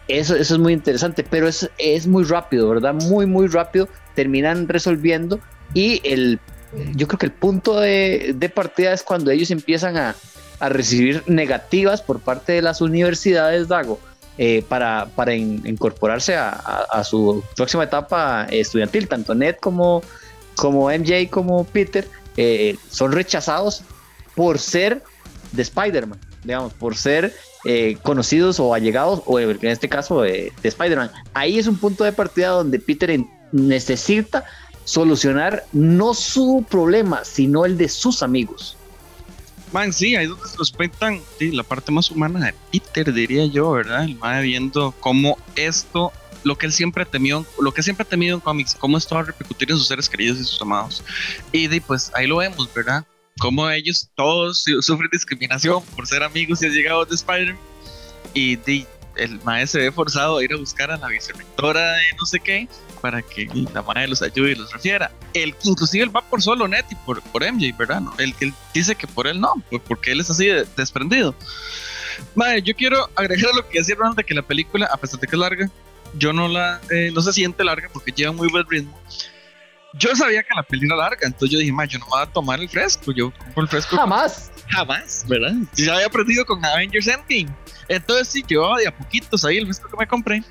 eso, 0.08 0.34
eso 0.34 0.54
es 0.54 0.58
muy 0.58 0.72
interesante, 0.72 1.22
pero 1.22 1.46
es, 1.46 1.70
es 1.78 2.08
muy 2.08 2.24
rápido, 2.24 2.68
¿verdad? 2.68 2.94
Muy, 2.94 3.24
muy 3.24 3.46
rápido. 3.46 3.88
Terminan 4.16 4.66
resolviendo 4.66 5.38
y 5.74 6.00
el 6.02 6.40
yo 6.94 7.06
creo 7.08 7.18
que 7.18 7.26
el 7.26 7.32
punto 7.32 7.80
de, 7.80 8.52
partida 8.54 8.92
es 8.92 9.02
cuando 9.02 9.30
ellos 9.30 9.50
empiezan 9.50 9.96
a, 9.96 10.14
recibir 10.60 11.22
negativas 11.28 12.02
por 12.02 12.18
parte 12.18 12.54
de 12.54 12.62
las 12.62 12.80
universidades, 12.80 13.68
Dago, 13.68 14.00
eh, 14.38 14.64
para, 14.68 15.08
incorporarse 15.34 16.34
a, 16.36 17.04
su 17.04 17.44
próxima 17.54 17.84
etapa 17.84 18.46
estudiantil, 18.50 19.06
tanto 19.06 19.36
Ned 19.36 19.56
como, 19.60 20.02
MJ 20.60 21.30
como 21.30 21.62
Peter 21.64 22.08
eh, 22.36 22.76
son 22.90 23.12
rechazados 23.12 23.82
por 24.34 24.58
ser 24.58 25.02
de 25.52 25.62
Spider-Man, 25.62 26.18
digamos, 26.42 26.74
por 26.74 26.96
ser 26.96 27.32
eh, 27.64 27.96
conocidos 28.02 28.58
o 28.58 28.74
allegados, 28.74 29.22
o 29.26 29.38
en 29.38 29.58
este 29.62 29.88
caso 29.88 30.22
de 30.22 30.52
Spider-Man. 30.62 31.12
Ahí 31.34 31.58
es 31.58 31.68
un 31.68 31.78
punto 31.78 32.02
de 32.02 32.12
partida 32.12 32.48
donde 32.48 32.80
Peter 32.80 33.16
necesita 33.52 34.44
solucionar 34.88 35.66
no 35.72 36.14
su 36.14 36.64
problema, 36.68 37.22
sino 37.22 37.66
el 37.66 37.76
de 37.76 37.90
sus 37.90 38.22
amigos. 38.22 38.78
Man, 39.70 39.92
sí, 39.92 40.16
ahí 40.16 40.26
donde 40.26 40.48
se 40.48 40.56
nos 40.56 40.72
cuentan 40.72 41.20
la 41.38 41.62
parte 41.62 41.92
más 41.92 42.10
humana 42.10 42.46
de 42.46 42.54
Peter, 42.72 43.12
diría 43.12 43.44
yo, 43.44 43.70
¿verdad? 43.70 44.04
El 44.04 44.22
va 44.22 44.40
viendo 44.40 44.92
cómo 45.00 45.36
esto, 45.56 46.10
lo 46.42 46.56
que 46.56 46.64
él 46.64 46.72
siempre 46.72 47.04
temió, 47.04 47.44
lo 47.60 47.74
que 47.74 47.82
siempre 47.82 48.04
ha 48.04 48.08
temido 48.08 48.36
en 48.36 48.40
cómics, 48.40 48.74
cómo 48.74 48.96
esto 48.96 49.14
va 49.14 49.20
a 49.20 49.24
repercutir 49.24 49.70
en 49.70 49.76
sus 49.76 49.88
seres 49.88 50.08
queridos 50.08 50.38
y 50.38 50.44
sus 50.44 50.62
amados. 50.62 51.04
Y 51.52 51.68
pues 51.80 52.10
ahí 52.14 52.26
lo 52.26 52.38
vemos, 52.38 52.72
¿verdad? 52.72 53.04
Cómo 53.40 53.68
ellos 53.68 54.08
todos 54.14 54.64
sufren 54.80 55.10
discriminación 55.12 55.82
por 55.94 56.06
ser 56.06 56.22
amigos 56.22 56.62
y 56.62 56.66
allegados 56.66 57.10
de 57.10 57.14
Spider-Man. 57.16 57.58
Y 58.32 58.58
el 59.16 59.38
maestro 59.44 59.80
se 59.80 59.84
ve 59.84 59.92
forzado 59.92 60.38
a 60.38 60.44
ir 60.44 60.54
a 60.54 60.56
buscar 60.56 60.90
a 60.90 60.96
la 60.96 61.08
vicerrectora 61.08 61.92
de 61.92 62.04
no 62.18 62.24
sé 62.24 62.40
qué 62.40 62.66
para 63.00 63.22
que 63.22 63.48
la 63.72 63.82
madre 63.82 64.08
los 64.08 64.22
ayude 64.22 64.52
y 64.52 64.54
los 64.54 64.72
refiera. 64.72 65.10
Él, 65.34 65.54
inclusive 65.62 66.04
él 66.04 66.14
va 66.14 66.22
por 66.22 66.42
solo 66.42 66.66
Net 66.68 66.86
y 66.90 66.94
por, 66.94 67.22
por 67.22 67.42
MJ, 67.42 67.76
¿verdad? 67.76 68.02
Él, 68.18 68.34
dice 68.74 68.94
que 68.94 69.06
por 69.06 69.26
él 69.26 69.40
no, 69.40 69.54
porque 69.86 70.12
él 70.12 70.20
es 70.20 70.30
así 70.30 70.48
desprendido. 70.76 71.34
Madre, 72.34 72.62
yo 72.62 72.74
quiero 72.74 73.08
agregar 73.14 73.52
a 73.52 73.56
lo 73.56 73.68
que 73.68 73.78
decía 73.78 73.94
Ronald 73.96 74.16
de 74.16 74.24
que 74.24 74.34
la 74.34 74.42
película, 74.42 74.88
a 74.92 74.96
pesar 74.96 75.20
de 75.20 75.26
que 75.26 75.36
es 75.36 75.40
larga, 75.40 75.70
yo 76.14 76.32
no 76.32 76.48
la 76.48 76.80
eh, 76.90 77.10
no 77.14 77.20
se 77.20 77.32
siente 77.32 77.62
larga 77.64 77.88
porque 77.92 78.12
lleva 78.12 78.32
muy 78.32 78.48
buen 78.48 78.66
ritmo. 78.68 78.98
Yo 79.94 80.14
sabía 80.14 80.42
que 80.42 80.54
la 80.54 80.62
película 80.62 80.94
era 80.94 81.04
larga, 81.04 81.26
entonces 81.26 81.50
yo 81.50 81.58
dije, 81.58 81.72
ma, 81.72 81.84
yo 81.86 81.98
no 81.98 82.06
voy 82.06 82.22
a 82.22 82.26
tomar 82.26 82.60
el 82.60 82.68
fresco, 82.68 83.10
yo 83.12 83.32
compro 83.32 83.62
el 83.62 83.68
fresco. 83.68 83.96
Jamás. 83.96 84.50
jamás, 84.68 85.24
¿verdad? 85.26 85.54
Yo 85.74 85.86
ya 85.86 85.94
había 85.94 86.06
aprendido 86.06 86.44
con 86.44 86.62
Avengers 86.64 87.06
Endgame. 87.06 87.48
Entonces 87.88 88.28
sí, 88.28 88.44
llevaba 88.46 88.78
de 88.78 88.86
a 88.86 88.96
poquitos 88.96 89.44
ahí 89.44 89.56
el 89.56 89.64
fresco 89.64 89.88
que 89.88 89.96
me 89.96 90.06
compré. 90.06 90.42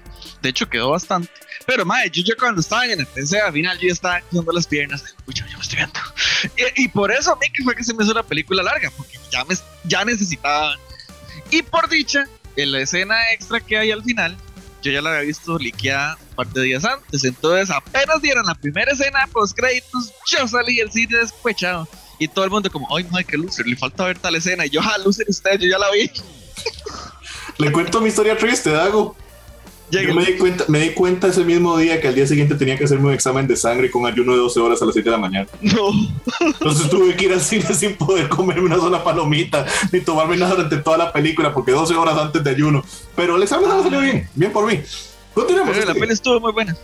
De 0.41 0.50
hecho, 0.50 0.69
quedó 0.69 0.91
bastante. 0.91 1.29
Pero, 1.65 1.86
madre, 1.86 2.09
yo, 2.12 2.24
yo 2.24 2.36
cuando 2.38 2.62
estaba 2.62 2.86
en 2.86 3.00
el 3.00 3.05
PC, 3.05 3.39
al 3.39 3.53
final 3.53 3.77
yo 3.77 3.88
ya 3.88 3.93
estaba 3.93 4.21
cruzando 4.21 4.51
las 4.51 4.67
piernas. 4.67 5.03
Escucha, 5.03 5.45
yo 5.47 5.57
me 5.57 5.63
estoy 5.63 5.77
viendo. 5.77 6.00
Y, 6.75 6.88
por 6.88 7.12
eso 7.12 7.33
a 7.33 7.36
mí 7.36 7.47
que 7.53 7.63
fue 7.63 7.75
que 7.75 7.83
se 7.83 7.93
me 7.93 8.03
hizo 8.03 8.13
la 8.13 8.24
película 8.24 8.63
larga, 8.63 8.91
porque 8.95 9.17
ya, 9.31 9.43
me, 9.45 9.55
ya 9.83 10.05
necesitaba. 10.05 10.75
Y 11.50 11.62
por 11.62 11.89
dicha, 11.89 12.27
en 12.55 12.71
la 12.71 12.81
escena 12.81 13.15
extra 13.33 13.59
que 13.59 13.77
hay 13.77 13.91
al 13.91 14.03
final, 14.03 14.38
yo 14.81 14.91
ya 14.91 15.01
la 15.01 15.09
había 15.09 15.21
visto 15.21 15.57
liqueada 15.57 16.17
un 16.29 16.36
par 16.36 16.47
de 16.47 16.62
días 16.62 16.86
antes. 16.86 17.24
Entonces, 17.24 17.69
apenas 17.75 18.21
dieron 18.21 18.45
la 18.45 18.55
primera 18.55 18.91
escena 18.91 19.25
de 19.25 19.31
post 19.31 19.57
créditos, 19.57 20.13
yo 20.27 20.47
salí 20.47 20.77
del 20.77 20.91
cine 20.91 21.17
despechado. 21.17 21.88
Y 22.19 22.27
todo 22.27 22.45
el 22.45 22.51
mundo 22.51 22.71
como, 22.71 22.88
ay, 22.95 23.03
madre, 23.05 23.25
qué 23.25 23.38
loser, 23.38 23.67
le 23.67 23.75
falta 23.75 24.05
ver 24.05 24.17
tal 24.17 24.36
escena. 24.36 24.65
Y 24.65 24.69
yo, 24.69 24.81
ah, 24.81 24.97
loser 25.03 25.25
usted, 25.29 25.59
yo 25.59 25.67
ya 25.67 25.77
la 25.77 25.91
vi. 25.91 26.09
Le 27.57 27.71
cuento 27.71 28.01
mi 28.01 28.09
historia 28.09 28.38
triste, 28.38 28.71
Dago. 28.71 29.15
Yo 29.89 30.13
me 30.13 30.25
di, 30.25 30.38
cuenta, 30.38 30.65
me 30.67 30.79
di 30.79 30.89
cuenta 30.89 31.27
ese 31.27 31.46
mismo 31.46 31.77
día 31.77 32.01
que 32.01 32.10
al 32.10 32.15
día 32.15 32.27
siguiente 32.27 32.56
tenía 32.56 32.77
que 32.77 32.84
hacerme 32.84 33.08
un 33.08 33.13
examen 33.13 33.48
de 33.48 33.56
sangre 33.56 33.89
con 33.89 34.06
ayuno 34.06 34.34
de 34.34 34.39
12 34.39 34.60
horas 34.60 34.82
a 34.82 34.86
las 34.86 34.94
7 34.94 35.10
de 35.10 35.15
la 35.15 35.22
mañana. 35.22 35.48
No. 35.62 35.91
Entonces 36.46 36.89
tuve 36.89 37.15
que 37.15 37.25
ir 37.25 37.34
al 37.34 37.39
cine 37.39 37.74
sin 37.74 37.96
poder 37.96 38.27
comerme 38.27 38.65
una 38.65 38.75
sola 38.75 39.01
palomita 39.03 39.65
ni 39.91 40.01
tomarme 40.01 40.36
nada 40.36 40.56
durante 40.56 40.77
toda 40.77 40.98
la 40.98 41.13
película 41.13 41.53
porque 41.53 41.72
12 41.72 41.96
horas 41.96 42.17
antes 42.17 42.44
de 42.44 42.50
ayuno. 42.50 42.84
Pero 43.15 43.38
el 43.38 43.44
examen 43.44 43.70
ah. 43.72 43.79
salió 43.82 44.01
bien, 44.01 44.27
bien 44.36 44.51
por 44.51 44.67
mí. 44.67 44.82
Continuemos. 45.34 45.74
Pero 45.74 45.86
la 45.86 45.94
peli 45.94 46.13
estuvo 46.13 46.39
muy 46.41 46.51
buena. 46.51 46.75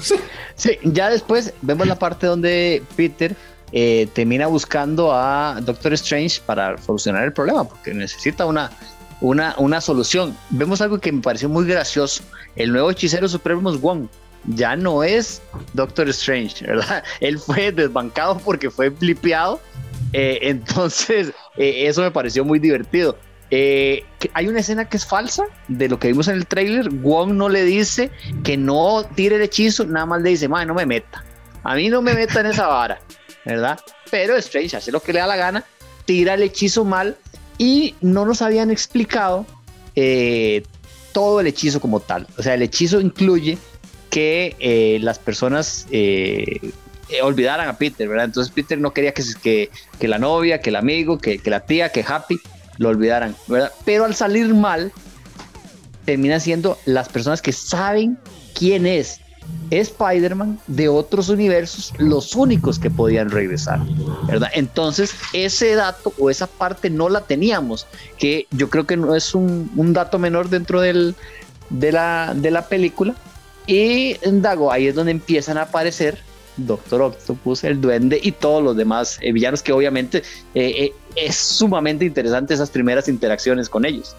Sí. 0.00 0.14
sí, 0.54 0.78
ya 0.84 1.10
después 1.10 1.52
vemos 1.62 1.88
la 1.88 1.98
parte 1.98 2.28
donde 2.28 2.84
Peter 2.94 3.34
eh, 3.72 4.06
termina 4.12 4.46
buscando 4.46 5.12
a 5.12 5.58
Doctor 5.62 5.94
Strange 5.94 6.40
para 6.44 6.76
solucionar 6.76 7.24
el 7.24 7.32
problema 7.32 7.64
porque 7.64 7.94
necesita 7.94 8.44
una 8.44 8.70
una, 9.22 9.54
una 9.56 9.80
solución. 9.80 10.36
Vemos 10.50 10.80
algo 10.80 10.98
que 10.98 11.12
me 11.12 11.22
pareció 11.22 11.48
muy 11.48 11.64
gracioso. 11.64 12.22
El 12.56 12.72
nuevo 12.72 12.90
hechicero 12.90 13.28
supremo 13.28 13.70
es 13.70 13.80
Wong. 13.80 14.08
Ya 14.46 14.74
no 14.74 15.04
es 15.04 15.40
Doctor 15.72 16.08
Strange, 16.08 16.66
¿verdad? 16.66 17.02
Él 17.20 17.38
fue 17.38 17.72
desbancado 17.72 18.38
porque 18.38 18.70
fue 18.70 18.90
flipeado 18.90 19.60
Eh, 20.12 20.40
entonces, 20.42 21.32
eh, 21.56 21.86
eso 21.86 22.02
me 22.02 22.10
pareció 22.10 22.44
muy 22.44 22.58
divertido. 22.58 23.16
Eh, 23.50 24.04
hay 24.32 24.48
una 24.48 24.60
escena 24.60 24.86
que 24.86 24.96
es 24.96 25.06
falsa 25.06 25.44
de 25.68 25.88
lo 25.88 25.98
que 25.98 26.08
vimos 26.08 26.26
en 26.28 26.34
el 26.36 26.46
trailer. 26.46 26.88
Wong 26.90 27.32
no 27.34 27.48
le 27.48 27.64
dice 27.64 28.10
que 28.42 28.56
no 28.56 29.04
tire 29.14 29.36
el 29.36 29.42
hechizo, 29.42 29.86
nada 29.86 30.06
más 30.06 30.22
le 30.22 30.30
dice, 30.30 30.48
madre, 30.48 30.66
no 30.66 30.74
me 30.74 30.86
meta. 30.86 31.24
A 31.62 31.76
mí 31.76 31.88
no 31.88 32.02
me 32.02 32.14
meta 32.14 32.40
en 32.40 32.46
esa 32.46 32.66
vara, 32.66 33.00
¿verdad? 33.44 33.78
Pero 34.10 34.36
Strange 34.36 34.76
hace 34.76 34.90
lo 34.90 35.00
que 35.00 35.12
le 35.12 35.20
da 35.20 35.26
la 35.26 35.36
gana, 35.36 35.64
tira 36.06 36.34
el 36.34 36.42
hechizo 36.42 36.84
mal 36.84 37.16
y 37.62 37.94
no 38.00 38.26
nos 38.26 38.42
habían 38.42 38.72
explicado 38.72 39.46
todo 41.12 41.40
el 41.40 41.46
hechizo 41.46 41.80
como 41.80 42.00
tal. 42.00 42.26
O 42.36 42.42
sea, 42.42 42.54
el 42.54 42.62
hechizo 42.62 43.00
incluye 43.00 43.56
que 44.10 44.98
las 45.00 45.20
personas 45.20 45.86
eh, 45.92 46.72
olvidaran 47.22 47.68
a 47.68 47.78
Peter, 47.78 48.08
¿verdad? 48.08 48.24
Entonces 48.24 48.52
Peter 48.52 48.80
no 48.80 48.92
quería 48.92 49.14
que, 49.14 49.22
que, 49.40 49.70
que 50.00 50.08
la 50.08 50.18
novia, 50.18 50.60
que 50.60 50.70
el 50.70 50.76
amigo, 50.76 51.18
que, 51.18 51.38
que, 51.38 51.50
la 51.50 51.60
tía, 51.60 51.90
que 51.90 52.04
Happy 52.04 52.40
lo 52.78 52.88
olvidaran, 52.88 53.36
¿verdad? 53.46 53.70
Pero 53.84 54.06
al 54.06 54.16
salir 54.16 54.52
mal, 54.52 54.90
termina 56.04 56.40
siendo 56.40 56.80
las 56.84 57.08
personas 57.10 57.42
que 57.42 57.52
saben 57.52 58.18
quién 58.58 58.86
es 58.86 59.20
Spider-Man 59.70 60.58
de 60.66 60.88
otros 60.88 61.28
universos 61.28 61.92
los 61.98 62.34
únicos 62.34 62.78
que 62.78 62.90
podían 62.90 63.30
regresar, 63.30 63.80
¿verdad? 64.26 64.50
Entonces, 64.54 65.14
ese 65.32 65.74
dato 65.74 66.12
o 66.18 66.30
esa 66.30 66.46
parte 66.46 66.90
no 66.90 67.08
la 67.08 67.22
teníamos, 67.22 67.86
que 68.18 68.46
yo 68.50 68.68
creo 68.68 68.86
que 68.86 68.96
no 68.96 69.14
es 69.14 69.34
un, 69.34 69.70
dato 69.92 70.18
menor 70.18 70.48
dentro 70.48 70.80
del, 70.80 71.14
de, 71.70 71.92
la, 71.92 72.34
de 72.36 72.50
la 72.50 72.68
película. 72.68 73.14
Y 73.66 74.16
Dago, 74.24 74.72
ahí 74.72 74.88
es 74.88 74.94
donde 74.94 75.12
empiezan 75.12 75.56
a 75.56 75.62
aparecer 75.62 76.18
Doctor 76.56 77.02
Octopus, 77.02 77.64
el 77.64 77.80
Duende 77.80 78.20
y 78.22 78.32
todos 78.32 78.62
los 78.62 78.76
demás 78.76 79.18
eh, 79.22 79.32
villanos 79.32 79.62
que 79.62 79.72
obviamente 79.72 80.18
eh, 80.54 80.84
eh, 80.84 80.92
es 81.16 81.36
sumamente 81.36 82.04
interesante 82.04 82.54
esas 82.54 82.70
primeras 82.70 83.08
interacciones 83.08 83.68
con 83.68 83.84
ellos. 83.84 84.14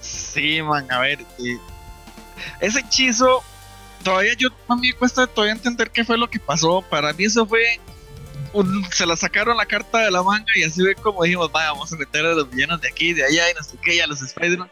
Sí, 0.00 0.62
man, 0.62 0.90
a 0.90 1.00
ver, 1.00 1.18
ese 2.60 2.80
hechizo 2.80 3.42
todavía 4.02 4.34
yo 4.34 4.48
a 4.68 4.76
mí 4.76 4.88
me 4.88 4.94
cuesta 4.94 5.26
todavía 5.26 5.54
entender 5.54 5.90
qué 5.90 6.04
fue 6.04 6.18
lo 6.18 6.28
que 6.28 6.40
pasó. 6.40 6.82
Para 6.82 7.12
mí 7.12 7.24
eso 7.24 7.46
fue 7.46 7.80
se 8.92 9.06
la 9.06 9.16
sacaron 9.16 9.56
la 9.56 9.66
carta 9.66 9.98
de 9.98 10.10
la 10.10 10.22
manga 10.22 10.50
y 10.56 10.62
así 10.62 10.82
ve 10.82 10.94
como 10.94 11.22
dijimos, 11.22 11.50
vamos 11.52 11.92
a 11.92 11.96
meter 11.96 12.24
a 12.24 12.32
los 12.32 12.50
villanos 12.50 12.80
de 12.80 12.88
aquí, 12.88 13.12
de 13.12 13.24
allá 13.24 13.50
y 13.50 13.54
no 13.54 13.62
sé 13.62 13.76
qué, 13.82 13.96
y 13.96 14.00
a 14.00 14.06
los 14.06 14.22
Spider-Man. 14.22 14.70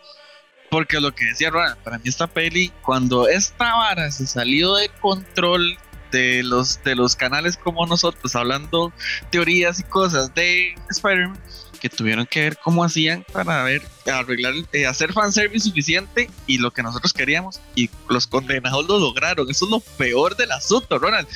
Porque 0.71 1.01
lo 1.01 1.15
que 1.15 1.27
decía 1.27 1.51
Ronald, 1.51 1.77
para 1.79 1.99
mí 1.99 2.05
esta 2.07 2.27
peli, 2.27 2.73
cuando 2.83 3.29
esta 3.29 3.77
vara 3.77 4.11
se 4.11 4.27
salió 4.27 4.75
de 4.75 4.89
control 5.01 5.79
de 6.11 6.43
los, 6.43 6.83
de 6.83 6.97
los 6.97 7.15
canales 7.15 7.57
como 7.57 7.87
nosotros, 7.87 8.35
hablando 8.35 8.93
teorías 9.31 9.81
y 9.81 9.83
cosas 9.85 10.35
de 10.35 10.75
Spider-Man, 10.91 11.39
que 11.77 11.89
tuvieron 11.89 12.27
que 12.27 12.41
ver 12.41 12.59
cómo 12.63 12.85
hacían 12.85 13.25
para 13.33 13.63
ver, 13.65 13.83
arreglar, 14.13 14.55
eh, 14.73 14.87
hacer 14.87 15.13
fanservice 15.13 15.69
suficiente 15.69 16.31
y 16.47 16.59
lo 16.59 16.73
que 16.73 16.83
nosotros 16.83 17.13
queríamos. 17.13 17.61
Y 17.75 17.91
los 18.09 18.27
condenados 18.27 18.87
lo 18.87 18.99
lograron. 18.99 19.49
Eso 19.51 19.65
es 19.67 19.71
lo 19.71 19.81
peor 19.81 20.37
del 20.37 20.53
asunto, 20.53 20.99
Ronald. 20.99 21.29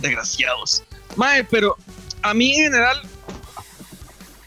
Desgraciados. 0.00 0.82
Mae, 1.16 1.44
pero 1.44 1.76
a 2.22 2.34
mí 2.34 2.56
en 2.56 2.72
general 2.72 3.02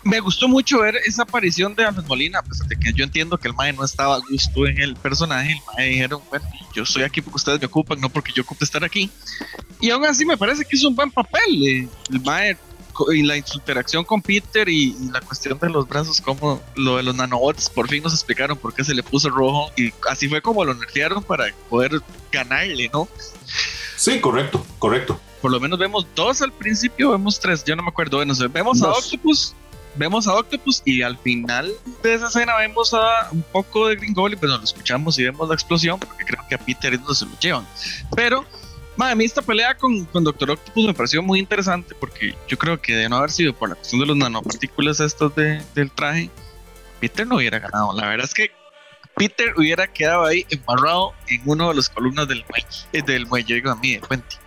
me 0.05 0.19
gustó 0.19 0.47
mucho 0.47 0.81
ver 0.81 0.95
esa 1.05 1.23
aparición 1.23 1.73
de 1.73 1.83
Alfred 1.83 2.05
Molina, 2.05 2.39
a 2.39 2.67
de 2.67 2.75
que 2.77 2.93
yo 2.93 3.03
entiendo 3.03 3.39
que 3.39 3.47
el 3.47 3.55
Mae 3.55 3.73
no 3.73 3.83
estaba 3.83 4.15
a 4.15 4.19
gusto 4.29 4.67
en 4.67 4.79
el 4.79 4.95
personaje. 4.95 5.53
El 5.53 5.59
Mae 5.75 5.89
dijeron, 5.89 6.21
bueno, 6.29 6.45
yo 6.75 6.83
estoy 6.83 7.03
aquí 7.03 7.21
porque 7.21 7.37
ustedes 7.37 7.59
me 7.59 7.65
ocupan, 7.65 7.99
no 7.99 8.09
porque 8.09 8.31
yo 8.31 8.43
ocupe 8.43 8.63
estar 8.63 8.83
aquí. 8.83 9.09
Y 9.81 9.89
aún 9.89 10.05
así 10.05 10.23
me 10.23 10.37
parece 10.37 10.63
que 10.63 10.75
es 10.75 10.83
un 10.83 10.95
buen 10.95 11.09
papel. 11.09 11.67
Eh, 11.67 11.89
el 12.11 12.21
Mae 12.21 12.55
y 13.13 13.23
la 13.23 13.37
interacción 13.37 14.03
con 14.03 14.21
Peter 14.21 14.67
y, 14.69 14.95
la 15.11 15.21
cuestión 15.21 15.57
de 15.59 15.69
los 15.69 15.87
brazos, 15.87 16.21
como 16.21 16.61
lo 16.75 16.97
de 16.97 17.03
los 17.03 17.15
nanobots, 17.15 17.69
por 17.69 17.87
fin 17.87 18.03
nos 18.03 18.13
explicaron 18.13 18.57
por 18.57 18.73
qué 18.73 18.83
se 18.83 18.93
le 18.93 19.03
puso 19.03 19.29
rojo 19.29 19.71
y 19.77 19.93
así 20.09 20.27
fue 20.27 20.41
como 20.41 20.63
lo 20.63 20.73
nerfearon 20.73 21.23
para 21.23 21.45
poder 21.69 22.01
ganarle, 22.31 22.89
¿no? 22.91 23.07
Sí, 23.97 24.19
correcto, 24.19 24.65
correcto. 24.79 25.19
Por 25.41 25.51
lo 25.51 25.59
menos 25.59 25.77
vemos 25.77 26.07
dos 26.15 26.41
al 26.41 26.51
principio, 26.51 27.11
vemos 27.11 27.39
tres, 27.39 27.63
yo 27.63 27.75
no 27.75 27.83
me 27.83 27.89
acuerdo. 27.89 28.17
Bueno, 28.17 28.33
vemos 28.51 28.81
a 28.81 28.89
Octopus, 28.89 29.53
vemos 29.95 30.27
a 30.27 30.33
Octopus 30.33 30.81
y 30.85 31.01
al 31.01 31.17
final 31.17 31.71
de 32.03 32.13
esa 32.13 32.27
escena 32.27 32.57
vemos 32.57 32.93
a 32.93 33.29
un 33.31 33.43
poco 33.43 33.87
de 33.87 33.95
Green 33.95 34.13
Goblin, 34.13 34.39
pero 34.39 34.53
pues 34.53 34.61
lo 34.61 34.65
escuchamos 34.65 35.19
y 35.19 35.23
vemos 35.23 35.47
la 35.47 35.55
explosión, 35.55 35.99
porque 35.99 36.25
creo 36.25 36.41
que 36.47 36.55
a 36.55 36.57
Peter 36.57 36.93
es 36.93 36.99
donde 36.99 37.15
se 37.15 37.25
lo 37.25 37.39
llevan. 37.39 37.67
Pero, 38.15 38.45
a 38.97 39.15
mí 39.15 39.25
esta 39.25 39.41
pelea 39.41 39.75
con, 39.75 40.05
con 40.05 40.23
Doctor 40.23 40.51
Octopus 40.51 40.85
me 40.85 40.93
pareció 40.93 41.21
muy 41.21 41.39
interesante, 41.39 41.95
porque 41.99 42.35
yo 42.47 42.57
creo 42.57 42.81
que 42.81 42.95
de 42.95 43.09
no 43.09 43.17
haber 43.17 43.31
sido 43.31 43.53
por 43.53 43.69
la 43.69 43.75
cuestión 43.75 44.01
de 44.01 44.07
los 44.07 44.17
nanopartículas 44.17 44.99
estos 44.99 45.35
de, 45.35 45.61
del 45.73 45.91
traje, 45.91 46.29
Peter 46.99 47.27
no 47.27 47.35
hubiera 47.35 47.59
ganado. 47.59 47.93
La 47.93 48.07
verdad 48.07 48.25
es 48.25 48.33
que 48.33 48.51
Peter 49.15 49.53
hubiera 49.57 49.87
quedado 49.87 50.25
ahí 50.25 50.45
embarrado 50.49 51.13
en 51.27 51.41
uno 51.45 51.69
de 51.69 51.75
los 51.75 51.89
columnas 51.89 52.27
del 52.27 52.45
muelle, 52.49 53.05
del 53.05 53.25
muelle, 53.27 53.55
digo 53.55 53.71
a 53.71 53.75
mí, 53.75 53.93
de 53.93 53.99
puente. 53.99 54.37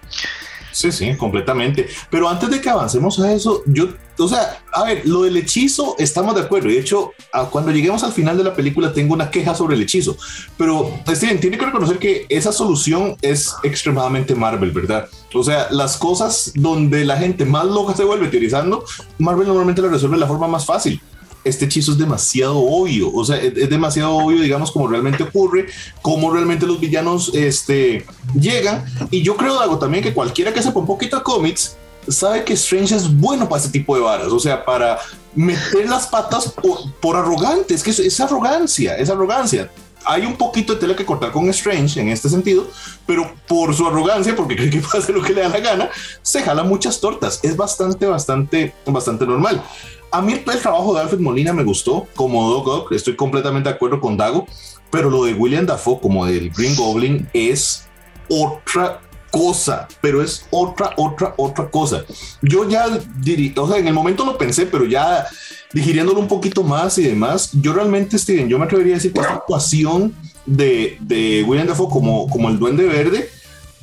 Sí, 0.71 0.93
sí, 0.93 1.17
completamente. 1.17 1.89
Pero 2.11 2.29
antes 2.29 2.51
de 2.51 2.61
que 2.61 2.69
avancemos 2.69 3.19
a 3.21 3.33
eso, 3.33 3.63
yo, 3.67 3.89
o 4.19 4.29
sea, 4.29 4.63
a 4.73 4.85
ver, 4.85 5.03
lo 5.07 5.23
del 5.23 5.37
hechizo, 5.37 5.97
estamos 5.99 6.35
de 6.35 6.43
acuerdo. 6.43 6.69
De 6.69 6.79
hecho, 6.79 7.13
cuando 7.51 7.71
lleguemos 7.71 8.05
al 8.05 8.13
final 8.13 8.37
de 8.37 8.45
la 8.45 8.55
película, 8.55 8.93
tengo 8.93 9.15
una 9.15 9.31
queja 9.31 9.55
sobre 9.55 9.77
el 9.77 9.83
hechizo. 9.83 10.17
Pero 10.57 10.93
Steven 11.09 11.41
tiene 11.41 11.59
que 11.59 11.67
reconocer 11.67 11.99
que 11.99 12.27
esa 12.29 12.53
solución 12.53 13.17
es 13.23 13.55
extremadamente 13.63 14.35
Marvel, 14.35 14.71
¿verdad? 14.73 15.09
O 15.35 15.43
sea, 15.43 15.69
las 15.71 15.97
cosas 15.97 16.53
donde 16.55 17.05
la 17.05 17.17
gente 17.17 17.45
más 17.45 17.67
loca 17.67 17.95
se 17.95 18.05
vuelve 18.05 18.29
teorizando, 18.29 18.85
Marvel 19.19 19.49
normalmente 19.49 19.83
lo 19.83 19.89
resuelve 19.89 20.17
de 20.17 20.21
la 20.21 20.27
forma 20.29 20.49
más 20.49 20.65
fácil 20.65 21.01
este 21.45 21.65
hechizo 21.65 21.93
es 21.93 21.99
demasiado 21.99 22.59
obvio, 22.59 23.13
o 23.13 23.25
sea, 23.25 23.37
es, 23.37 23.69
demasiado 23.69 24.17
obvio, 24.17 24.43
digamos, 24.43 24.71
como 24.71 24.89
realmente 24.89 25.23
ocurre, 25.23 25.67
cómo 26.03 26.31
realmente 26.31 26.67
los 26.67 26.81
villanos 26.81 27.33
este, 27.35 28.05
llegan. 28.39 28.85
Y 29.11 29.23
yo 29.23 29.37
creo, 29.37 29.59
Dago, 29.59 29.79
también 29.79 30.03
que 30.03 30.15
cualquiera 30.15 30.53
que 30.53 30.63
sepa 30.63 30.81
un 30.81 30.87
poquito 30.87 31.17
de 31.17 31.23
cómics 31.23 31.77
sabe 32.09 32.45
que 32.45 32.55
Strange 32.55 32.95
es 32.95 33.15
bueno 33.15 33.49
para 33.49 33.61
ese 33.61 33.71
tipo 33.71 33.95
de 33.95 34.03
varas, 34.03 34.29
o 34.29 34.41
sea, 34.41 34.65
para 34.65 34.99
meter 35.35 35.89
las 35.89 36.07
patas 36.07 36.53
por, 37.01 37.17
arrogante, 37.17 37.75
es 37.75 37.83
que 37.83 37.91
es, 37.91 38.21
arrogancia, 38.21 38.97
es 38.97 39.11
arrogancia 39.11 39.71
hay 40.05 40.25
un 40.25 40.37
poquito 40.37 40.73
de 40.73 40.81
tela 40.81 40.97
que 40.97 41.05
cortar 41.05 41.33
con 41.33 41.49
Strange 41.51 42.01
en 42.01 42.09
este 42.09 42.31
sentido, 42.31 42.67
pero 43.05 43.31
por 43.47 43.75
su 43.75 43.87
arrogancia, 43.87 44.35
porque 44.35 44.57
cree 44.57 44.71
que 44.71 44.81
puede 44.81 45.13
lo 45.13 45.23
que 45.23 45.35
le 45.35 45.43
da 45.43 45.49
la 45.49 45.61
gana, 45.61 45.91
se 46.23 46.43
jala 46.43 46.63
muchas 46.63 47.01
tortas. 47.01 47.41
Es 47.43 47.57
bastante, 47.57 48.07
bastante, 48.07 48.75
bastante 48.87 49.27
normal. 49.27 49.63
A 50.11 50.23
mí 50.23 50.33
el 50.33 50.61
trabajo 50.61 50.95
de 50.95 51.01
Alfred 51.03 51.21
Molina 51.21 51.53
me 51.53 51.65
gustó, 51.65 52.07
como 52.15 52.49
Doc 52.51 52.67
Ock, 52.67 52.93
estoy 52.93 53.15
completamente 53.15 53.69
de 53.69 53.75
acuerdo 53.75 54.01
con 54.01 54.17
Dago, 54.17 54.47
pero 54.91 55.11
lo 55.11 55.25
de 55.25 55.35
William 55.35 55.67
Dafoe 55.67 56.01
como 56.01 56.25
del 56.25 56.51
Green 56.51 56.75
Goblin 56.77 57.29
es 57.35 57.87
otra 58.29 59.01
cosa, 59.31 59.87
pero 60.01 60.23
es 60.23 60.47
otra, 60.51 60.95
otra, 60.97 61.35
otra 61.37 61.71
cosa. 61.71 62.05
Yo 62.41 62.67
ya 62.69 62.87
diría, 63.19 63.53
o 63.57 63.69
sea, 63.69 63.79
en 63.79 63.87
el 63.87 63.95
momento 63.95 64.25
lo 64.25 64.39
pensé, 64.39 64.65
pero 64.65 64.87
ya 64.87 65.27
digiriéndolo 65.75 66.21
un 66.21 66.29
poquito 66.29 66.63
más 66.63 66.97
y 66.97 67.03
demás, 67.03 67.51
yo 67.53 67.75
realmente, 67.75 68.19
Steven, 68.19 68.49
yo 68.49 68.59
me 68.59 68.65
atrevería 68.65 68.95
a 68.95 68.97
decir 68.97 69.13
que 69.13 69.21
esta 69.21 69.35
actuación 69.35 70.15
de, 70.47 70.97
de 71.01 71.45
William 71.47 71.67
Dafoe 71.67 71.91
como, 71.91 72.27
como 72.29 72.49
el 72.49 72.59
Duende 72.59 72.87
Verde 72.87 73.29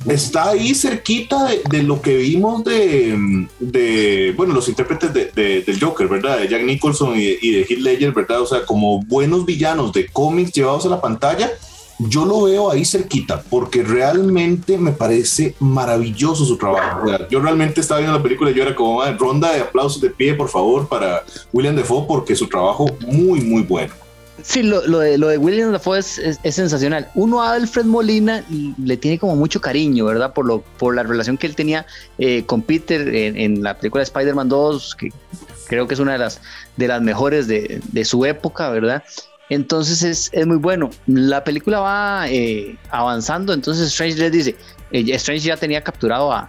está 0.04 0.50
ahí 0.50 0.74
cerquita 0.74 1.48
de, 1.68 1.82
lo 1.82 2.00
que 2.00 2.16
vimos 2.16 2.64
de, 2.64 3.46
de 3.58 4.34
bueno, 4.36 4.54
los 4.54 4.68
intérpretes 4.68 5.12
de, 5.12 5.62
del 5.62 5.80
Joker, 5.80 6.08
¿verdad? 6.08 6.38
De 6.38 6.48
Jack 6.48 6.62
Nicholson 6.64 7.14
y, 7.16 7.50
de 7.50 7.66
Heath 7.68 7.80
Ledger, 7.80 8.12
¿verdad? 8.12 8.42
O 8.42 8.46
sea, 8.46 8.64
como 8.64 9.02
buenos 9.02 9.44
villanos 9.44 9.92
de 9.92 10.06
cómics 10.06 10.52
llevados 10.52 10.86
a 10.86 10.90
la 10.90 11.00
pantalla, 11.00 11.50
yo 11.98 12.26
lo 12.26 12.42
veo 12.42 12.70
ahí 12.70 12.84
cerquita 12.84 13.42
porque 13.48 13.82
realmente 13.82 14.76
me 14.76 14.92
parece 14.92 15.54
maravilloso 15.60 16.44
su 16.44 16.58
trabajo. 16.58 17.06
yo 17.30 17.40
realmente 17.40 17.80
estaba 17.80 18.00
viendo 18.00 18.16
la 18.16 18.22
película 18.22 18.50
y 18.50 18.54
yo 18.54 18.62
era 18.62 18.74
como, 18.74 19.02
ronda 19.18 19.52
de 19.52 19.60
aplausos 19.60 20.00
de 20.02 20.10
pie, 20.10 20.34
por 20.34 20.48
favor, 20.48 20.88
para 20.88 21.24
William 21.52 21.74
Defoe 21.74 22.06
porque 22.06 22.36
su 22.36 22.48
trabajo 22.48 22.86
muy, 23.00 23.40
muy 23.40 23.62
bueno. 23.62 23.94
Sí, 24.46 24.62
lo, 24.62 24.80
de, 24.80 25.18
lo 25.18 25.26
de 25.26 25.38
William 25.38 25.72
Dafoe 25.72 25.98
es, 25.98 26.18
es, 26.18 26.54
sensacional. 26.54 27.10
Uno 27.16 27.42
a 27.42 27.54
Alfred 27.54 27.84
Molina 27.84 28.44
le 28.78 28.96
tiene 28.96 29.18
como 29.18 29.34
mucho 29.34 29.60
cariño, 29.60 30.04
¿verdad? 30.04 30.32
Por, 30.34 30.46
lo, 30.46 30.60
por 30.60 30.94
la 30.94 31.02
relación 31.02 31.36
que 31.36 31.48
él 31.48 31.56
tenía 31.56 31.84
eh, 32.18 32.44
con 32.46 32.62
Peter 32.62 33.12
en, 33.12 33.64
la 33.64 33.76
película 33.76 34.02
de 34.02 34.04
Spider-Man 34.04 34.48
2, 34.48 34.94
que 34.94 35.12
creo 35.66 35.88
que 35.88 35.94
es 35.94 36.00
una 36.00 36.12
de 36.12 36.18
las, 36.18 36.40
de 36.76 36.86
las 36.86 37.02
mejores 37.02 37.48
de, 37.48 37.80
de 37.90 38.04
su 38.04 38.24
época, 38.24 38.70
¿verdad? 38.70 39.02
Entonces 39.50 40.04
es, 40.04 40.30
es, 40.32 40.46
muy 40.46 40.58
bueno. 40.58 40.90
La 41.08 41.42
película 41.42 41.80
va 41.80 42.28
eh, 42.28 42.76
avanzando, 42.90 43.52
entonces 43.52 43.88
Strange 43.88 44.16
les 44.16 44.30
dice, 44.30 44.56
eh, 44.92 45.04
Strange 45.14 45.42
ya 45.44 45.56
tenía 45.56 45.82
capturado 45.82 46.32
a, 46.32 46.48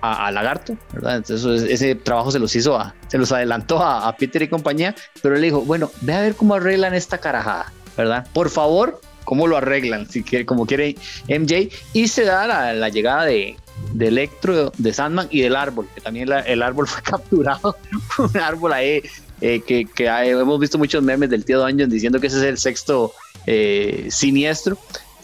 a, 0.00 0.30
Lagarto, 0.30 0.76
¿verdad? 0.92 1.16
Entonces 1.16 1.62
ese 1.70 1.94
trabajo 1.94 2.30
se 2.30 2.38
los 2.38 2.54
hizo, 2.54 2.76
a, 2.76 2.94
se 3.08 3.18
los 3.18 3.32
adelantó 3.32 3.82
a, 3.82 4.14
Peter 4.16 4.42
y 4.42 4.48
compañía, 4.48 4.94
pero 5.22 5.36
él 5.36 5.42
dijo, 5.42 5.62
bueno, 5.62 5.90
ve 6.02 6.12
a 6.14 6.20
ver 6.20 6.34
cómo 6.34 6.54
arreglan 6.54 6.94
esta 6.94 7.18
carajada, 7.18 7.72
¿verdad? 7.96 8.26
Por 8.32 8.50
favor, 8.50 9.00
cómo 9.24 9.46
lo 9.46 9.56
arreglan, 9.56 10.08
si 10.08 10.22
quiere, 10.22 10.46
como 10.46 10.66
quiere 10.66 10.96
MJ, 11.28 11.68
y 11.92 12.08
se 12.08 12.24
da 12.24 12.46
la, 12.72 12.88
llegada 12.88 13.24
de, 13.24 13.56
de 13.92 14.08
Electro, 14.08 14.72
de 14.78 14.92
Sandman 14.92 15.28
y 15.30 15.42
del 15.42 15.56
árbol, 15.56 15.88
que 15.94 16.00
también 16.00 16.28
el 16.46 16.62
árbol 16.62 16.86
fue 16.88 17.02
capturado. 17.02 17.76
un 18.18 18.36
árbol 18.38 18.72
ahí 18.72 19.02
eh, 19.40 19.60
que, 19.66 19.84
que 19.84 20.06
hemos 20.06 20.58
visto 20.58 20.78
muchos 20.78 21.02
memes 21.02 21.30
del 21.30 21.44
tío 21.44 21.60
Dungeon 21.60 21.90
diciendo 21.90 22.20
que 22.20 22.26
ese 22.26 22.38
es 22.38 22.44
el 22.44 22.58
sexto 22.58 23.12
eh, 23.46 24.08
siniestro. 24.10 24.78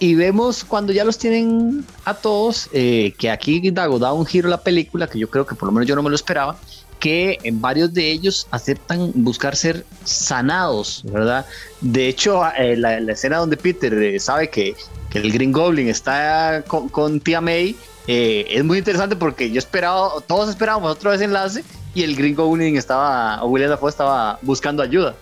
Y 0.05 0.15
vemos 0.17 0.65
cuando 0.65 0.93
ya 0.93 1.03
los 1.03 1.17
tienen 1.17 1.83
a 2.05 2.13
todos, 2.13 2.69
eh, 2.75 3.15
que 3.17 3.31
aquí 3.31 3.71
Dago 3.71 3.99
da 3.99 4.13
un 4.13 4.27
giro 4.27 4.49
a 4.49 4.51
la 4.51 4.61
película, 4.61 5.07
que 5.07 5.19
yo 5.19 5.31
creo 5.31 5.47
que 5.47 5.55
por 5.55 5.67
lo 5.67 5.73
menos 5.73 5.89
yo 5.89 5.97
no 5.97 6.03
me 6.03 6.11
lo 6.11 6.15
esperaba, 6.15 6.59
que 7.01 7.39
en 7.43 7.63
varios 7.63 7.95
de 7.95 8.11
ellos 8.11 8.47
aceptan 8.51 9.13
buscar 9.15 9.57
ser 9.57 9.87
sanados, 10.05 11.05
¿verdad? 11.11 11.47
De 11.81 12.07
hecho, 12.07 12.43
la, 12.77 12.99
escena 12.99 13.39
donde 13.39 13.57
Peter 13.57 14.21
sabe 14.21 14.51
que, 14.51 14.77
que, 15.09 15.21
el 15.21 15.33
Green 15.33 15.53
Goblin 15.53 15.89
está 15.89 16.63
con, 16.67 16.91
con 16.91 17.19
tía 17.19 17.41
May, 17.41 17.75
es 18.07 18.63
muy 18.63 18.77
interesante 18.77 19.17
porque 19.17 19.51
yo 19.51 19.59
esperaba, 19.59 20.21
todos 20.27 20.51
esperábamos 20.51 20.93
otro 20.93 21.13
desenlace 21.13 21.65
y 21.95 22.03
el 22.03 22.15
gringo 22.15 22.45
Goblin 22.45 22.77
estaba, 22.77 23.43
o 23.43 23.47
William 23.47 23.71
Dafoe 23.71 23.89
estaba 23.89 24.39
buscando 24.43 24.83
ayuda. 24.83 25.15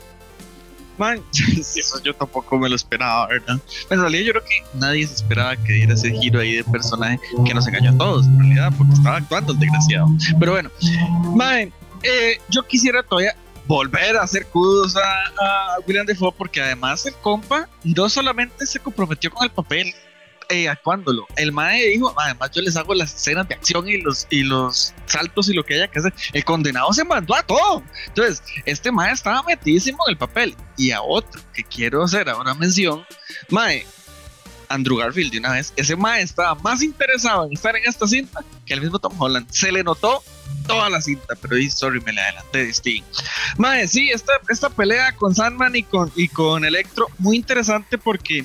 Man, 0.98 1.22
eso 1.76 2.02
yo 2.02 2.14
tampoco 2.14 2.58
me 2.58 2.68
lo 2.68 2.76
esperaba, 2.76 3.26
¿verdad? 3.28 3.58
En 3.90 4.00
realidad 4.00 4.24
yo 4.24 4.32
creo 4.32 4.44
que 4.44 4.78
nadie 4.78 5.06
se 5.06 5.14
esperaba 5.14 5.56
que 5.56 5.72
diera 5.72 5.94
ese 5.94 6.10
giro 6.12 6.40
ahí 6.40 6.56
de 6.56 6.64
personaje 6.64 7.18
que 7.44 7.54
nos 7.54 7.66
engañó 7.66 7.90
a 7.90 7.98
todos, 7.98 8.26
en 8.26 8.38
realidad, 8.38 8.72
porque 8.76 8.92
estaba 8.94 9.16
actuando 9.16 9.52
el 9.52 9.58
desgraciado. 9.58 10.08
Pero 10.38 10.52
bueno, 10.52 10.70
man, 11.34 11.72
eh, 12.02 12.38
yo 12.48 12.62
quisiera 12.66 13.02
todavía 13.02 13.36
volver 13.66 14.16
a 14.16 14.22
hacer 14.22 14.46
kudos 14.46 14.96
a, 14.96 15.00
a 15.00 15.76
William 15.86 16.04
Dafoe 16.04 16.32
porque 16.36 16.60
además 16.60 17.06
el 17.06 17.14
compa 17.14 17.68
no 17.84 18.08
solamente 18.08 18.66
se 18.66 18.78
comprometió 18.80 19.30
con 19.30 19.44
el 19.44 19.50
papel, 19.50 19.94
eh, 20.52 20.68
actuándolo. 20.68 21.26
El 21.36 21.52
mae 21.52 21.86
dijo, 21.88 22.14
además 22.18 22.50
yo 22.52 22.62
les 22.62 22.76
hago 22.76 22.94
las 22.94 23.14
escenas 23.14 23.48
de 23.48 23.54
acción 23.54 23.88
y 23.88 23.98
los, 23.98 24.26
y 24.30 24.42
los 24.42 24.94
saltos 25.06 25.48
y 25.48 25.54
lo 25.54 25.64
que 25.64 25.74
haya 25.74 25.88
que 25.88 25.98
hacer. 25.98 26.12
El 26.32 26.44
condenado 26.44 26.92
se 26.92 27.04
mandó 27.04 27.34
a 27.34 27.42
todo. 27.42 27.82
Entonces, 28.08 28.42
este 28.66 28.92
mae 28.92 29.12
estaba 29.12 29.42
metidísimo 29.42 29.98
en 30.06 30.12
el 30.12 30.18
papel. 30.18 30.54
Y 30.76 30.90
a 30.90 31.02
otro 31.02 31.40
que 31.54 31.64
quiero 31.64 32.02
hacer 32.02 32.28
ahora 32.28 32.54
mención, 32.54 33.04
mae, 33.48 33.86
Andrew 34.68 34.96
Garfield 34.96 35.32
de 35.32 35.38
una 35.38 35.52
vez, 35.52 35.72
ese 35.76 35.96
mae 35.96 36.22
estaba 36.22 36.54
más 36.56 36.82
interesado 36.82 37.46
en 37.46 37.52
estar 37.52 37.76
en 37.76 37.84
esta 37.86 38.06
cinta 38.06 38.40
que 38.66 38.74
el 38.74 38.80
mismo 38.80 38.98
Tom 38.98 39.14
Holland. 39.20 39.46
Se 39.50 39.70
le 39.70 39.82
notó 39.82 40.22
toda 40.66 40.88
la 40.90 41.00
cinta, 41.00 41.34
pero 41.40 41.56
sorry, 41.70 42.00
me 42.00 42.12
la 42.12 42.22
adelanté 42.24 42.66
de 42.66 42.70
Sting. 42.70 43.02
Mae, 43.58 43.86
sí, 43.88 44.10
esta, 44.10 44.32
esta 44.48 44.70
pelea 44.70 45.12
con 45.12 45.34
Sandman 45.34 45.76
y 45.76 45.82
con, 45.82 46.10
y 46.16 46.28
con 46.28 46.64
Electro, 46.64 47.08
muy 47.18 47.36
interesante 47.36 47.98
porque 47.98 48.44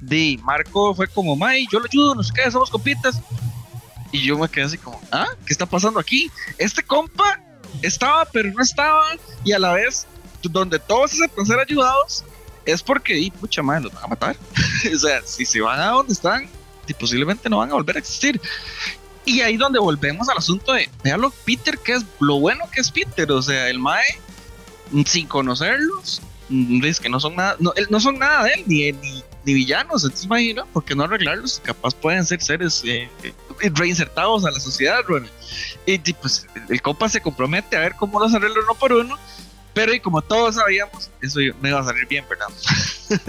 de 0.00 0.38
Marco 0.42 0.94
fue 0.94 1.08
como, 1.08 1.36
May, 1.36 1.66
yo 1.72 1.78
lo 1.78 1.86
ayudo, 1.86 2.14
no 2.14 2.22
sé 2.22 2.32
qué, 2.34 2.50
somos 2.50 2.70
compitas. 2.70 3.20
Y 4.12 4.24
yo 4.24 4.38
me 4.38 4.48
quedé 4.48 4.64
así 4.64 4.78
como, 4.78 5.00
¿ah? 5.10 5.28
¿Qué 5.44 5.52
está 5.52 5.66
pasando 5.66 5.98
aquí? 5.98 6.30
Este 6.58 6.82
compa 6.82 7.40
estaba, 7.82 8.24
pero 8.26 8.50
no 8.52 8.62
estaba, 8.62 9.04
y 9.44 9.52
a 9.52 9.58
la 9.58 9.72
vez, 9.72 10.06
donde 10.42 10.78
todos 10.78 11.12
se 11.12 11.28
pueden 11.28 11.46
ser 11.46 11.58
ayudados, 11.58 12.24
es 12.64 12.82
porque, 12.82 13.18
y 13.18 13.30
pucha 13.30 13.62
madre, 13.62 13.84
los 13.84 13.94
van 13.94 14.04
a 14.04 14.08
matar. 14.08 14.36
o 14.94 14.98
sea, 14.98 15.22
si 15.24 15.44
se 15.44 15.60
van 15.60 15.80
a 15.80 15.88
donde 15.88 16.12
están, 16.12 16.48
y 16.86 16.94
posiblemente 16.94 17.48
no 17.48 17.58
van 17.58 17.70
a 17.70 17.74
volver 17.74 17.96
a 17.96 17.98
existir. 17.98 18.40
Y 19.24 19.40
ahí 19.40 19.56
donde 19.56 19.78
volvemos 19.78 20.28
al 20.28 20.38
asunto 20.38 20.72
de, 20.72 20.88
veanlo, 21.02 21.32
Peter, 21.44 21.78
que 21.78 21.94
es 21.94 22.04
lo 22.20 22.38
bueno 22.38 22.64
que 22.72 22.80
es 22.80 22.90
Peter, 22.90 23.30
o 23.32 23.42
sea, 23.42 23.68
el 23.68 23.78
Mae, 23.78 24.04
sin 25.04 25.26
conocerlos, 25.26 26.22
es 26.84 27.00
que 27.00 27.08
no 27.08 27.18
son 27.18 27.34
nada, 27.34 27.56
no, 27.58 27.72
no 27.90 28.00
son 28.00 28.18
nada 28.18 28.44
de 28.44 28.52
él, 28.54 28.62
ni, 28.66 28.92
ni 28.92 29.24
ni 29.46 29.54
villanos, 29.54 30.02
entonces 30.02 30.26
imagino, 30.26 30.66
¿por 30.66 30.84
qué 30.84 30.96
no 30.96 31.04
arreglarlos? 31.04 31.60
Capaz 31.64 31.94
pueden 31.94 32.26
ser 32.26 32.42
seres 32.42 32.82
eh, 32.84 33.08
eh, 33.22 33.32
reinsertados 33.74 34.44
a 34.44 34.50
la 34.50 34.58
sociedad, 34.58 34.98
Y 35.86 35.98
pues 36.14 36.48
el 36.68 36.82
compa 36.82 37.08
se 37.08 37.20
compromete 37.20 37.76
a 37.76 37.80
ver 37.80 37.94
cómo 37.94 38.18
los 38.18 38.34
arregla 38.34 38.56
uno 38.64 38.74
por 38.74 38.92
uno, 38.92 39.16
pero 39.72 39.94
y 39.94 40.00
como 40.00 40.20
todos 40.20 40.56
sabíamos, 40.56 41.10
eso 41.22 41.38
me 41.60 41.70
va 41.70 41.80
a 41.80 41.84
salir 41.84 42.08
bien, 42.08 42.24
¿verdad? 42.28 42.48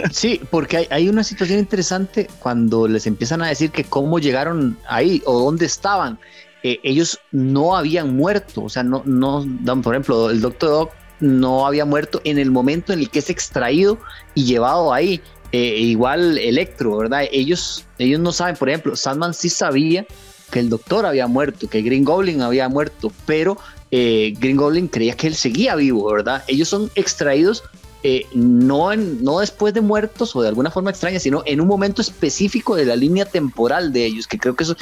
Sí, 0.12 0.42
porque 0.50 0.88
hay, 0.90 1.08
una 1.08 1.24
situación 1.24 1.60
interesante 1.60 2.28
cuando 2.40 2.88
les 2.88 3.06
empiezan 3.06 3.44
a 3.44 3.48
decir 3.48 3.70
que 3.70 3.84
cómo 3.84 4.18
llegaron 4.18 4.76
ahí 4.90 5.22
o 5.26 5.40
dónde 5.40 5.68
estaban. 5.68 6.18
Eh, 6.64 6.80
ellos 6.82 7.20
no 7.32 7.78
habían 7.78 8.16
muerto, 8.16 8.64
o 8.64 8.70
sea, 8.70 8.82
no, 8.82 9.04
no, 9.06 9.46
por 9.84 9.94
ejemplo, 9.94 10.32
el 10.32 10.42
doctor 10.42 10.70
Doc 10.70 10.92
no 11.20 11.68
había 11.68 11.86
muerto 11.86 12.22
en 12.24 12.38
el 12.40 12.52
momento 12.52 12.94
en 12.94 13.00
el 13.00 13.10
que 13.10 13.20
es 13.20 13.30
extraído 13.30 14.00
y 14.34 14.46
llevado 14.46 14.94
ahí. 14.94 15.22
Eh, 15.52 15.78
igual 15.80 16.38
Electro, 16.38 16.98
¿verdad? 16.98 17.24
Ellos, 17.32 17.86
ellos 17.98 18.20
no 18.20 18.32
saben, 18.32 18.56
por 18.58 18.70
ejemplo, 18.70 18.96
Sandman 18.96 19.34
sí 19.34 19.50
sabía 19.50 20.06
que 20.52 20.60
el 20.60 20.70
doctor 20.70 21.06
había 21.06 21.28
muerto, 21.28 21.70
que 21.70 21.82
Green 21.82 22.04
Goblin 22.04 22.42
había 22.42 22.68
muerto, 22.68 23.12
pero 23.26 23.58
eh, 23.92 24.34
Green 24.40 24.58
Goblin 24.58 24.88
creía 24.88 25.16
que 25.16 25.28
él 25.28 25.36
seguía 25.36 25.76
vivo, 25.76 26.12
¿verdad? 26.12 26.44
Ellos 26.48 26.68
son 26.68 26.92
extraídos 26.96 27.64
eh, 28.04 28.26
no, 28.34 28.92
en, 28.92 29.24
no 29.24 29.40
después 29.40 29.74
de 29.74 29.82
muertos 29.82 30.36
o 30.36 30.42
de 30.42 30.50
alguna 30.50 30.70
forma 30.70 30.90
extraña, 30.90 31.20
sino 31.20 31.44
en 31.46 31.62
un 31.62 31.68
momento 31.68 32.02
específico 32.02 32.76
de 32.76 32.86
la 32.86 32.96
línea 32.96 33.26
temporal 33.26 33.94
de 33.94 34.06
ellos, 34.06 34.28
que 34.28 34.38
creo 34.38 34.56
que 34.56 34.66
es 34.66 34.76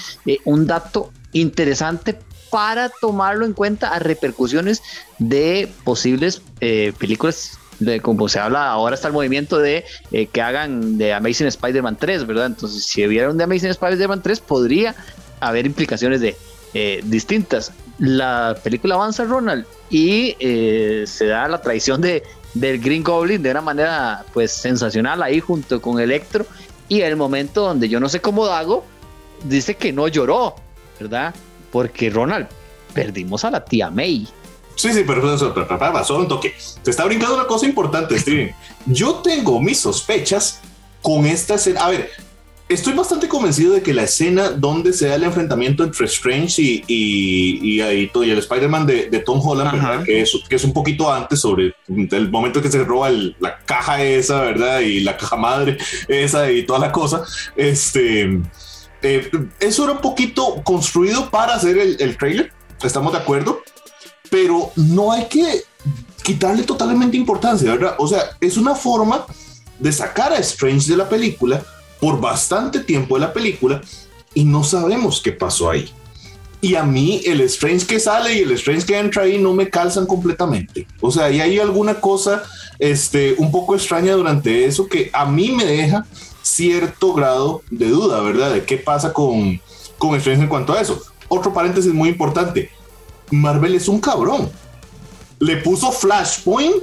un 0.46 0.68
dato 0.68 1.12
interesante 1.32 2.20
para 2.50 2.90
tomarlo 2.90 3.46
en 3.46 3.54
cuenta 3.54 3.90
a 3.90 4.00
repercusiones 4.00 4.82
de 5.20 5.72
posibles 5.84 6.42
películas 6.60 7.58
de 7.80 8.00
como 8.00 8.30
se 8.30 8.40
habla 8.40 8.70
ahora 8.70 8.96
está 8.96 9.08
el 9.08 9.14
movimiento 9.14 9.60
de 9.60 9.86
eh, 10.12 10.28
que 10.28 10.42
hagan 10.42 10.98
de 10.98 11.14
Amazing 11.14 11.48
Spider-Man 11.48 11.98
3, 12.00 12.26
¿verdad? 12.26 12.48
Entonces, 12.48 12.86
si 12.86 13.06
vieron 13.08 13.38
de 13.38 13.44
Amazing 13.44 13.72
Spider-Man 13.72 14.22
3, 14.22 14.40
podría 14.40 14.96
haber 15.40 15.66
implicaciones 15.66 16.22
de 16.22 16.36
eh, 16.74 17.02
distintas. 17.06 17.72
La 18.00 18.58
película 18.64 18.96
avanza 18.96 19.24
Ronald 19.24 19.66
y 19.90 20.36
eh, 20.40 21.06
se 21.08 21.28
da 21.28 21.48
la 21.48 21.62
traición 21.62 22.02
de, 22.02 22.24
del 22.54 22.80
Green 22.80 23.04
Goblin 23.04 23.42
de 23.42 23.52
una 23.52 23.62
manera 23.62 24.26
pues 24.34 24.52
sensacional 24.52 25.24
ahí 25.24 25.40
junto 25.40 25.82
con 25.82 26.00
Electro 26.00 26.46
y 26.88 27.02
el 27.02 27.16
momento 27.16 27.62
donde 27.62 27.90
yo 27.90 28.00
no 28.00 28.10
sé 28.10 28.22
cómo 28.22 28.46
Dago 28.46 28.86
dice 29.44 29.76
que 29.76 29.92
no 29.92 30.08
lloró, 30.08 30.56
¿verdad? 31.00 31.34
Porque 31.72 32.10
Ronald, 32.10 32.48
perdimos 32.94 33.44
a 33.46 33.52
la 33.52 33.64
tía 33.64 33.90
May. 33.90 34.28
Sí, 34.76 34.94
sí, 34.94 35.04
pero 35.06 35.34
eso, 35.34 35.54
solo 36.04 36.20
un 36.20 36.28
toque. 36.28 36.54
Te 36.84 36.92
está 36.92 37.06
brincando 37.06 37.36
una 37.36 37.48
cosa 37.48 37.66
importante, 37.66 38.18
Steven. 38.20 38.54
Yo 38.86 39.16
tengo 39.16 39.62
mis 39.62 39.80
sospechas 39.80 40.62
con 41.02 41.26
esta 41.26 41.56
escena. 41.56 41.86
A 41.86 41.90
ver, 41.90 42.12
estoy 42.68 42.94
bastante 42.94 43.28
convencido 43.28 43.74
de 43.74 43.82
que 43.82 43.94
la 43.94 44.04
escena 44.04 44.50
donde 44.50 44.92
se 44.92 45.08
da 45.08 45.16
el 45.16 45.24
enfrentamiento 45.24 45.84
entre 45.84 46.06
Strange 46.06 46.62
y, 46.62 46.84
y, 46.88 47.80
y, 47.80 47.80
el 47.82 48.40
Spider-Man 48.40 48.86
de, 48.86 49.24
Tom 49.26 49.40
Holland, 49.42 50.04
Que, 50.04 50.22
es, 50.22 50.32
que 50.50 50.56
es 50.56 50.64
un 50.64 50.74
poquito 50.74 51.12
antes 51.12 51.40
sobre 51.40 51.76
el 51.88 52.30
momento 52.30 52.62
que 52.62 52.72
se 52.72 52.84
roba 52.84 53.10
la 53.12 53.60
caja 53.66 54.04
esa, 54.04 54.42
¿verdad? 54.42 54.82
Y 54.82 55.02
la 55.02 55.16
caja 55.16 55.38
madre 55.38 55.78
esa 56.08 56.52
y 56.52 56.66
toda 56.66 56.80
la 56.80 56.92
cosa. 56.92 57.24
Este, 57.56 58.42
eh, 59.02 59.32
eso 59.60 59.84
era 59.84 59.94
un 59.94 60.02
poquito 60.02 60.62
construido 60.64 61.30
para 61.30 61.56
hacer 61.56 61.78
el, 61.78 61.98
el 62.00 62.18
trailer. 62.18 62.52
¿Estamos 62.84 63.14
de 63.14 63.20
acuerdo? 63.20 63.62
Pero 64.30 64.72
no 64.76 65.12
hay 65.12 65.26
que 65.26 65.64
quitarle 66.24 66.64
totalmente 66.64 67.18
importancia, 67.18 67.72
¿verdad? 67.72 67.96
O 68.00 68.08
sea, 68.08 68.22
es 68.42 68.58
una 68.58 68.76
forma 68.76 69.26
de 69.80 69.92
sacar 69.92 70.34
a 70.34 70.40
Strange 70.40 70.90
de 70.90 70.98
la 70.98 71.08
película 71.08 71.64
por 72.00 72.20
bastante 72.20 72.80
tiempo 72.80 73.16
de 73.16 73.22
la 73.22 73.34
película 73.34 73.82
y 74.34 74.44
no 74.44 74.64
sabemos 74.64 75.22
qué 75.22 75.32
pasó 75.32 75.70
ahí. 75.70 75.90
Y 76.62 76.76
a 76.76 76.84
mí 76.84 77.22
el 77.26 77.42
Strange 77.42 77.86
que 77.86 78.00
sale 78.00 78.34
y 78.34 78.40
el 78.40 78.52
Strange 78.54 78.86
que 78.86 78.98
entra 78.98 79.24
ahí 79.24 79.38
no 79.38 79.54
me 79.54 79.70
calzan 79.70 80.08
completamente. 80.08 80.88
O 81.00 81.12
sea, 81.12 81.30
y 81.30 81.40
hay 81.40 81.60
alguna 81.60 82.02
cosa 82.02 82.44
este, 82.80 83.36
un 83.38 83.52
poco 83.52 83.76
extraña 83.76 84.14
durante 84.14 84.66
eso 84.66 84.88
que 84.88 85.12
a 85.14 85.26
mí 85.26 85.52
me 85.52 85.66
deja 85.66 86.06
cierto 86.42 87.14
grado 87.14 87.62
de 87.70 87.90
duda, 87.90 88.22
¿verdad? 88.22 88.54
De 88.54 88.66
qué 88.66 88.78
pasa 88.78 89.14
con, 89.14 89.62
con 89.98 90.16
Strange 90.16 90.44
en 90.44 90.50
cuanto 90.50 90.74
a 90.74 90.82
eso. 90.82 91.02
Otro 91.28 91.54
paréntesis 91.54 91.94
muy 91.94 92.10
importante. 92.10 92.72
Marvel 93.32 93.76
es 93.76 93.88
un 93.88 94.00
cabrón. 94.00 94.50
Le 95.40 95.58
puso 95.58 95.92
Flashpoint 95.92 96.76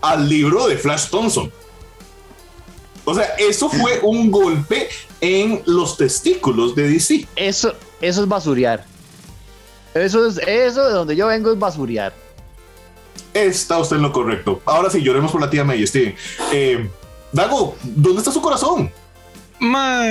al 0.00 0.28
libro 0.28 0.68
de 0.68 0.76
Flash 0.76 1.08
Thompson. 1.08 1.50
O 3.04 3.14
sea, 3.14 3.24
eso 3.38 3.70
fue 3.70 4.00
un 4.02 4.30
golpe 4.30 4.88
en 5.20 5.62
los 5.66 5.96
testículos 5.96 6.74
de 6.74 6.90
DC. 6.90 7.26
Eso, 7.36 7.74
eso 8.00 8.22
es 8.22 8.28
basurear. 8.28 8.84
Eso 9.94 10.26
es 10.26 10.38
eso 10.38 10.86
de 10.86 10.92
donde 10.92 11.16
yo 11.16 11.26
vengo 11.26 11.50
es 11.50 11.58
basurear. 11.58 12.12
Está 13.34 13.78
usted 13.78 13.96
en 13.96 14.02
lo 14.02 14.12
correcto. 14.12 14.60
Ahora 14.64 14.90
sí, 14.90 15.02
lloremos 15.02 15.32
por 15.32 15.40
la 15.40 15.50
tía 15.50 15.64
May, 15.64 15.86
Steven. 15.86 16.14
Eh, 16.52 16.90
Dago, 17.32 17.76
¿dónde 17.82 18.18
está 18.18 18.32
su 18.32 18.40
corazón? 18.40 18.90
Ma... 19.60 20.04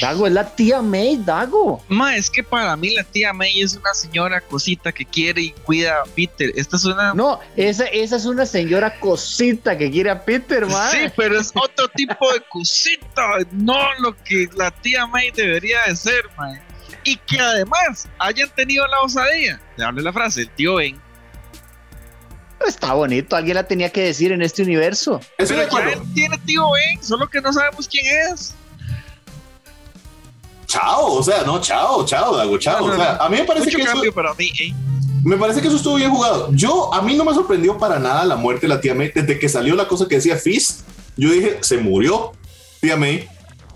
Dago 0.00 0.26
es 0.26 0.32
la 0.32 0.44
tía 0.54 0.82
May, 0.82 1.16
Dago. 1.16 1.82
Ma, 1.88 2.16
es 2.16 2.28
que 2.28 2.42
para 2.42 2.76
mí 2.76 2.90
la 2.94 3.04
tía 3.04 3.32
May 3.32 3.62
es 3.62 3.74
una 3.74 3.94
señora 3.94 4.40
cosita 4.40 4.92
que 4.92 5.04
quiere 5.04 5.42
y 5.42 5.50
cuida 5.50 6.00
a 6.00 6.04
Peter. 6.04 6.52
Esta 6.56 6.76
es 6.76 6.84
una. 6.84 7.14
No, 7.14 7.40
esa, 7.56 7.84
esa 7.86 8.16
es 8.16 8.24
una 8.24 8.44
señora 8.46 8.98
cosita 8.98 9.78
que 9.78 9.90
quiere 9.90 10.10
a 10.10 10.24
Peter, 10.24 10.66
ma. 10.66 10.90
Sí, 10.90 10.98
pero 11.16 11.38
es 11.38 11.52
otro 11.54 11.88
tipo 11.94 12.32
de 12.32 12.40
cosita. 12.50 13.22
No 13.52 13.78
lo 14.00 14.16
que 14.24 14.48
la 14.56 14.70
tía 14.70 15.06
May 15.06 15.30
debería 15.30 15.78
de 15.86 15.96
ser, 15.96 16.24
ma. 16.36 16.60
y 17.04 17.16
que 17.16 17.38
además 17.38 18.08
hayan 18.18 18.50
tenido 18.50 18.86
la 18.86 19.00
osadía 19.00 19.60
de 19.76 19.84
darle 19.84 20.02
la 20.02 20.12
frase 20.12 20.42
el 20.42 20.50
tío 20.50 20.76
Ben. 20.76 21.00
Está 22.66 22.94
bonito, 22.94 23.36
alguien 23.36 23.54
la 23.56 23.66
tenía 23.66 23.90
que 23.90 24.02
decir 24.02 24.32
en 24.32 24.42
este 24.42 24.62
universo. 24.62 25.20
Pero 25.36 25.50
ya 25.54 25.90
él 25.90 26.00
tiene 26.14 26.38
tío 26.38 26.64
Ben, 26.70 27.02
solo 27.02 27.28
que 27.28 27.40
no 27.40 27.52
sabemos 27.52 27.88
quién 27.88 28.04
es. 28.32 28.54
Chao, 30.66 31.14
o 31.14 31.22
sea, 31.22 31.42
no, 31.44 31.60
chao, 31.60 32.04
chao, 32.04 32.36
Dago, 32.36 32.58
chao. 32.58 32.84
o 32.84 32.96
sea, 32.96 33.16
a 33.16 33.28
mí 33.28 33.36
me 33.36 33.44
parece 33.44 33.70
que 33.70 33.82
eso, 33.82 34.00
para 34.12 34.34
mí, 34.34 34.50
¿eh? 34.60 34.72
Me 35.24 35.38
parece 35.38 35.62
que 35.62 35.68
eso 35.68 35.76
estuvo 35.76 35.94
bien 35.94 36.10
jugado. 36.10 36.50
Yo, 36.52 36.92
a 36.92 37.00
mí 37.00 37.14
no 37.16 37.24
me 37.24 37.32
sorprendió 37.32 37.78
para 37.78 37.98
nada 37.98 38.26
la 38.26 38.36
muerte 38.36 38.62
de 38.62 38.74
la 38.74 38.80
tía 38.80 38.94
May. 38.94 39.10
Desde 39.14 39.38
que 39.38 39.48
salió 39.48 39.74
la 39.74 39.88
cosa 39.88 40.06
que 40.06 40.16
decía 40.16 40.36
Fist, 40.36 40.82
yo 41.16 41.30
dije, 41.30 41.58
se 41.62 41.78
murió 41.78 42.32
tía 42.80 42.96
May. 42.96 43.26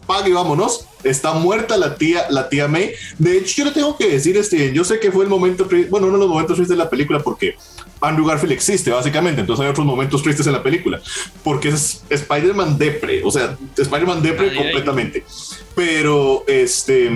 Pague, 0.07 0.33
vámonos. 0.33 0.87
Está 1.05 1.33
muerta 1.33 1.79
la 1.79 1.95
tía, 1.95 2.27
la 2.29 2.51
tía 2.51 2.69
May. 2.69 2.93
De 3.19 3.39
hecho, 3.39 3.55
yo 3.59 3.65
le 3.65 3.71
tengo 3.71 3.97
que 3.97 4.09
decir, 4.09 4.37
este, 4.37 4.75
yo 4.75 4.85
sé 4.85 5.01
que 5.01 5.11
fue 5.11 5.25
el 5.25 5.31
momento, 5.31 5.67
bueno, 5.89 6.09
uno 6.09 6.17
de 6.17 6.25
los 6.25 6.29
momentos 6.29 6.69
de 6.69 6.77
la 6.77 6.91
película 6.91 7.21
porque 7.21 7.57
Andrew 8.01 8.27
Garfield 8.27 8.53
existe, 8.53 8.91
básicamente. 8.91 9.41
Entonces 9.41 9.65
hay 9.65 9.71
otros 9.71 9.87
momentos 9.87 10.23
tristes 10.23 10.47
en 10.47 10.53
la 10.53 10.63
película. 10.63 11.01
Porque 11.43 11.69
es 11.69 12.03
Spider-Man 12.09 12.79
depre, 12.79 13.23
o 13.25 13.31
sea, 13.31 13.57
Spider-Man 13.77 14.23
depre 14.23 14.55
completamente. 14.55 15.25
Pero, 15.75 16.45
este, 16.47 17.11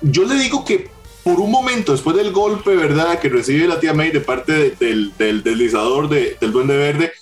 yo 0.00 0.24
le 0.24 0.34
digo 0.36 0.64
que 0.64 0.90
por 1.22 1.40
un 1.40 1.50
momento, 1.50 1.92
después 1.92 2.16
del 2.16 2.32
golpe, 2.32 2.74
¿verdad?, 2.74 3.20
que 3.20 3.28
recibe 3.28 3.68
la 3.68 3.78
tía 3.78 3.94
May 3.94 4.10
de 4.10 4.20
parte 4.20 4.74
del, 4.78 5.12
del, 5.16 5.42
deslizador 5.42 6.08
del 6.08 6.52
Duende 6.52 6.76
Verde, 6.76 7.12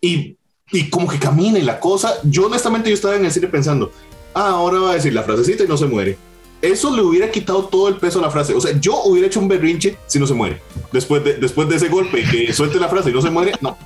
y, 0.00 0.36
y 0.70 0.90
como 0.90 1.08
que 1.08 1.18
camina 1.18 1.58
y 1.58 1.62
la 1.62 1.80
cosa, 1.80 2.14
yo 2.24 2.46
honestamente 2.46 2.90
yo 2.90 2.94
estaba 2.94 3.16
en 3.16 3.24
el 3.24 3.32
cine 3.32 3.46
pensando, 3.46 3.92
ah, 4.34 4.50
ahora 4.50 4.78
va 4.78 4.90
a 4.90 4.94
decir 4.94 5.14
la 5.14 5.22
frasecita 5.22 5.64
y 5.64 5.68
no 5.68 5.76
se 5.76 5.86
muere. 5.86 6.18
Eso 6.66 6.94
le 6.94 7.02
hubiera 7.02 7.30
quitado 7.30 7.64
todo 7.64 7.88
el 7.88 7.96
peso 7.96 8.18
a 8.18 8.22
la 8.22 8.30
frase. 8.30 8.54
O 8.54 8.60
sea, 8.60 8.78
yo 8.78 9.02
hubiera 9.04 9.26
hecho 9.26 9.40
un 9.40 9.48
berrinche 9.48 9.96
si 10.06 10.18
no 10.18 10.26
se 10.26 10.34
muere. 10.34 10.60
Después 10.92 11.22
de, 11.24 11.34
después 11.34 11.68
de 11.68 11.76
ese 11.76 11.88
golpe, 11.88 12.24
que 12.24 12.52
suelte 12.54 12.78
la 12.78 12.88
frase 12.88 13.10
y 13.10 13.12
no 13.12 13.22
se 13.22 13.30
muere, 13.30 13.52
no. 13.60 13.76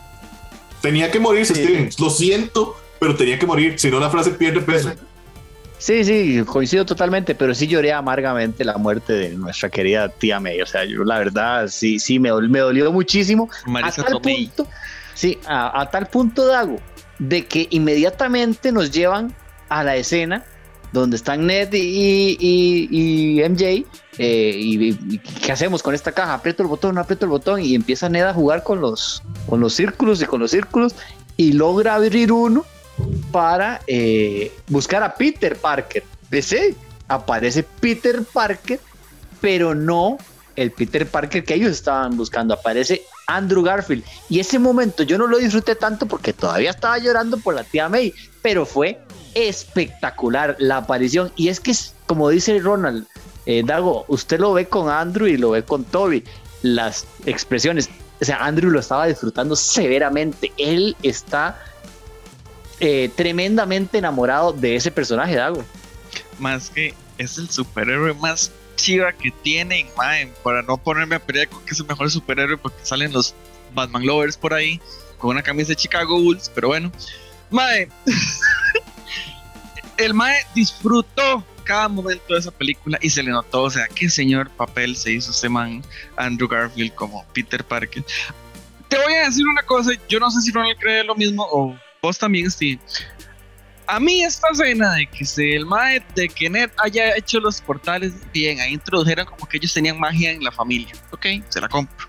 Tenía 0.80 1.10
que 1.10 1.20
morirse, 1.20 1.54
Steven. 1.54 1.90
Lo 1.98 2.10
siento, 2.10 2.76
pero 2.98 3.14
tenía 3.16 3.38
que 3.38 3.46
morir. 3.46 3.78
Si 3.78 3.90
no, 3.90 4.00
la 4.00 4.10
frase 4.10 4.30
pierde 4.30 4.60
peso. 4.60 4.90
Sí, 5.80 6.04
sí, 6.04 6.42
coincido 6.44 6.84
totalmente, 6.84 7.34
pero 7.34 7.54
sí 7.54 7.66
lloré 7.66 7.90
amargamente 7.90 8.66
la 8.66 8.76
muerte 8.76 9.14
de 9.14 9.30
nuestra 9.30 9.70
querida 9.70 10.10
tía 10.10 10.38
May. 10.38 10.60
O 10.60 10.66
sea, 10.66 10.84
yo 10.84 11.04
la 11.04 11.18
verdad 11.18 11.68
sí, 11.68 11.98
sí, 11.98 12.18
me, 12.18 12.30
me 12.48 12.58
dolió 12.58 12.92
muchísimo. 12.92 13.48
a 13.82 13.90
tal 13.90 14.20
punto, 14.20 14.68
sí, 15.14 15.38
a, 15.46 15.88
tal 15.90 16.06
punto, 16.08 16.46
Dago, 16.46 16.76
de 17.18 17.46
que 17.46 17.66
inmediatamente 17.70 18.72
nos 18.72 18.90
llevan 18.90 19.34
a 19.70 19.82
la 19.82 19.96
escena 19.96 20.44
donde 20.92 21.16
están 21.16 21.46
Ned 21.46 21.72
y, 21.72 22.36
y, 22.40 23.48
MJ. 23.48 23.84
Eh, 24.18 24.52
y, 24.56 25.18
qué 25.18 25.52
hacemos 25.52 25.82
con 25.82 25.94
esta 25.94 26.12
caja? 26.12 26.34
Aprieto 26.34 26.62
el 26.62 26.68
botón, 26.68 26.98
aprieto 26.98 27.24
el 27.24 27.30
botón 27.30 27.60
y 27.60 27.74
empieza 27.74 28.08
Ned 28.08 28.24
a 28.24 28.34
jugar 28.34 28.62
con 28.62 28.80
los, 28.80 29.22
con 29.48 29.60
los 29.60 29.74
círculos 29.74 30.20
y 30.22 30.26
con 30.26 30.40
los 30.40 30.50
círculos 30.50 30.94
y 31.36 31.52
logra 31.52 31.94
abrir 31.94 32.32
uno 32.32 32.64
para 33.32 33.80
eh, 33.86 34.52
buscar 34.68 35.02
a 35.02 35.14
Peter 35.14 35.56
Parker. 35.56 36.04
Sí, 36.42 36.76
aparece 37.08 37.62
Peter 37.62 38.22
Parker, 38.24 38.80
pero 39.40 39.74
no 39.74 40.18
el 40.56 40.70
Peter 40.72 41.06
Parker 41.06 41.44
que 41.44 41.54
ellos 41.54 41.70
estaban 41.70 42.16
buscando. 42.16 42.54
Aparece 42.54 43.02
Andrew 43.26 43.62
Garfield. 43.62 44.04
Y 44.28 44.40
ese 44.40 44.58
momento 44.58 45.02
yo 45.02 45.16
no 45.16 45.26
lo 45.26 45.38
disfruté 45.38 45.74
tanto 45.74 46.06
porque 46.06 46.32
todavía 46.32 46.70
estaba 46.70 46.98
llorando 46.98 47.38
por 47.38 47.54
la 47.54 47.64
tía 47.64 47.88
May, 47.88 48.12
pero 48.42 48.66
fue 48.66 49.00
espectacular 49.34 50.56
la 50.58 50.78
aparición. 50.78 51.32
Y 51.36 51.48
es 51.48 51.60
que, 51.60 51.72
como 52.06 52.28
dice 52.28 52.58
Ronald, 52.58 53.06
eh, 53.46 53.62
Dago, 53.64 54.04
usted 54.08 54.38
lo 54.38 54.52
ve 54.52 54.66
con 54.66 54.88
Andrew 54.88 55.26
y 55.26 55.36
lo 55.36 55.50
ve 55.50 55.64
con 55.64 55.84
Toby. 55.84 56.24
Las 56.62 57.06
expresiones, 57.26 57.88
o 58.20 58.24
sea, 58.24 58.44
Andrew 58.44 58.70
lo 58.70 58.80
estaba 58.80 59.06
disfrutando 59.06 59.56
severamente. 59.56 60.52
Él 60.58 60.96
está 61.02 61.62
eh, 62.80 63.10
tremendamente 63.14 63.98
enamorado 63.98 64.52
de 64.52 64.76
ese 64.76 64.90
personaje, 64.90 65.34
Dago. 65.36 65.64
Más 66.38 66.70
que 66.70 66.94
es 67.18 67.38
el 67.38 67.50
superhéroe 67.50 68.14
más 68.14 68.50
chiva 68.76 69.12
que 69.12 69.30
tiene, 69.42 69.86
para 70.42 70.62
no 70.62 70.78
ponerme 70.78 71.16
a 71.16 71.18
pelear 71.18 71.48
con 71.48 71.62
que 71.64 71.72
es 71.72 71.80
el 71.80 71.86
mejor 71.86 72.10
superhéroe 72.10 72.56
porque 72.56 72.78
salen 72.82 73.12
los 73.12 73.34
Batman 73.74 74.06
Lovers 74.06 74.36
por 74.36 74.54
ahí 74.54 74.80
con 75.18 75.30
una 75.30 75.42
camisa 75.42 75.68
de 75.68 75.76
Chicago 75.76 76.18
Bulls, 76.18 76.50
pero 76.54 76.68
bueno, 76.68 76.90
mae, 77.50 77.88
el 80.00 80.14
mae 80.14 80.44
disfrutó 80.54 81.44
cada 81.64 81.88
momento 81.88 82.34
de 82.34 82.40
esa 82.40 82.50
película 82.50 82.98
y 83.00 83.10
se 83.10 83.22
le 83.22 83.30
notó, 83.30 83.62
o 83.64 83.70
sea, 83.70 83.86
qué 83.88 84.08
señor 84.08 84.50
papel 84.50 84.96
se 84.96 85.12
hizo 85.12 85.30
ese 85.30 85.48
man 85.48 85.84
Andrew 86.16 86.48
Garfield 86.48 86.94
como 86.94 87.24
Peter 87.32 87.62
Parker. 87.62 88.04
Te 88.88 88.96
voy 88.98 89.14
a 89.14 89.26
decir 89.26 89.46
una 89.46 89.62
cosa, 89.62 89.92
yo 90.08 90.18
no 90.18 90.30
sé 90.30 90.40
si 90.40 90.50
Ronald 90.50 90.78
cree 90.78 91.04
lo 91.04 91.14
mismo 91.14 91.46
o 91.50 91.76
vos 92.02 92.18
también, 92.18 92.50
Steve. 92.50 92.80
A 93.86 94.00
mí 94.00 94.22
esta 94.22 94.48
escena 94.52 94.94
de 94.94 95.06
que 95.06 95.24
se, 95.24 95.54
el 95.54 95.66
mae 95.66 96.04
de 96.14 96.28
que 96.28 96.48
Ned 96.48 96.70
haya 96.78 97.16
hecho 97.16 97.38
los 97.40 97.60
portales 97.60 98.12
bien, 98.32 98.60
ahí 98.60 98.72
introdujeron 98.72 99.26
como 99.26 99.46
que 99.46 99.58
ellos 99.58 99.74
tenían 99.74 99.98
magia 99.98 100.30
en 100.32 100.42
la 100.42 100.52
familia. 100.52 100.94
Ok, 101.10 101.26
se 101.48 101.60
la 101.60 101.68
compro. 101.68 102.08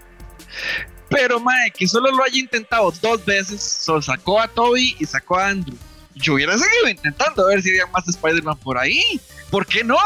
Pero 1.10 1.40
mae, 1.40 1.72
que 1.72 1.88
solo 1.88 2.12
lo 2.12 2.24
haya 2.24 2.40
intentado 2.40 2.92
dos 3.02 3.26
veces, 3.26 3.62
solo 3.62 4.02
sacó 4.02 4.40
a 4.40 4.48
Toby 4.48 4.96
y 4.98 5.06
sacó 5.06 5.38
a 5.38 5.50
Andrew. 5.50 5.78
Yo 6.16 6.34
hubiera 6.34 6.58
seguido 6.58 6.90
intentando 6.90 7.44
a 7.44 7.48
ver 7.48 7.62
si 7.62 7.70
había 7.70 7.88
más 7.88 8.08
Spider-Man 8.08 8.58
por 8.58 8.78
ahí. 8.78 9.20
¿Por 9.50 9.66
qué 9.66 9.84
no? 9.84 9.98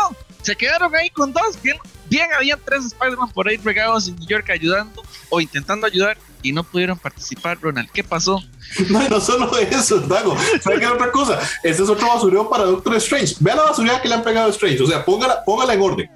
Se 0.41 0.56
quedaron 0.56 0.94
ahí 0.96 1.10
con 1.10 1.34
dos. 1.34 1.62
Bien, 1.62 1.78
bien 2.10 2.28
habían 2.38 2.60
tres 2.63 2.86
Spider-Man 2.86 3.32
por 3.32 3.48
ahí 3.48 3.58
regados 3.58 4.08
en 4.08 4.15
New 4.15 4.28
York 4.28 4.50
ayudando 4.50 5.04
o 5.30 5.41
intentando 5.41 5.88
ayudar 5.88 6.18
y 6.44 6.52
no 6.52 6.63
pudieron 6.63 6.98
participar, 6.98 7.58
Ronald. 7.60 7.89
¿Qué 7.91 8.04
pasó? 8.04 8.41
No, 8.89 9.08
no 9.08 9.22
solo 9.22 9.58
eso, 9.58 10.00
Dago. 10.02 10.36
¿Sabes 10.62 10.80
qué 10.80 10.88
otra 10.88 11.12
cosa? 11.12 11.39
Este 11.63 11.84
es 11.84 11.89
otro 11.89 12.08
basureo 12.08 12.50
para 12.50 12.65
Doctor 12.65 12.96
Strange. 12.96 13.36
Vea 13.39 13.56
la 13.56 13.63
basurera 13.63 14.02
que 14.02 14.10
le 14.10 14.15
han 14.15 14.24
pegado 14.24 14.48
a 14.48 14.50
Strange. 14.50 14.84
O 14.84 14.88
sea, 14.88 15.06
póngala, 15.06 15.44
póngala 15.46 15.74
en 15.74 15.82
orden. 15.82 16.10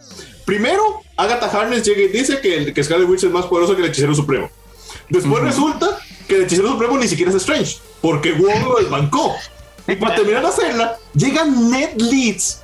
Primero, 0.46 1.02
Agatha 1.16 1.46
Harness 1.48 1.86
llega 1.86 2.02
y 2.02 2.08
dice 2.08 2.42
que, 2.42 2.74
que 2.74 2.84
Scarlet 2.84 3.08
Witch 3.08 3.24
es 3.24 3.32
más 3.32 3.46
poderoso 3.46 3.76
que 3.76 3.84
el 3.84 3.90
hechicero 3.90 4.16
supremo. 4.16 4.50
Después 5.10 5.44
resulta 5.44 6.00
que 6.28 6.36
el 6.36 6.44
hechicero 6.44 6.70
supremo 6.70 6.98
ni 6.98 7.08
siquiera 7.08 7.32
es 7.32 7.38
Strange, 7.38 7.78
porque 8.02 8.34
Wong 8.34 8.64
lo 8.64 8.80
desbancó. 8.80 9.36
Y 9.90 9.96
para 9.96 10.16
terminar 10.16 10.42
de 10.42 10.48
hacerla, 10.48 10.98
llega 11.14 11.46
Ned 11.46 11.96
Leeds 11.98 12.62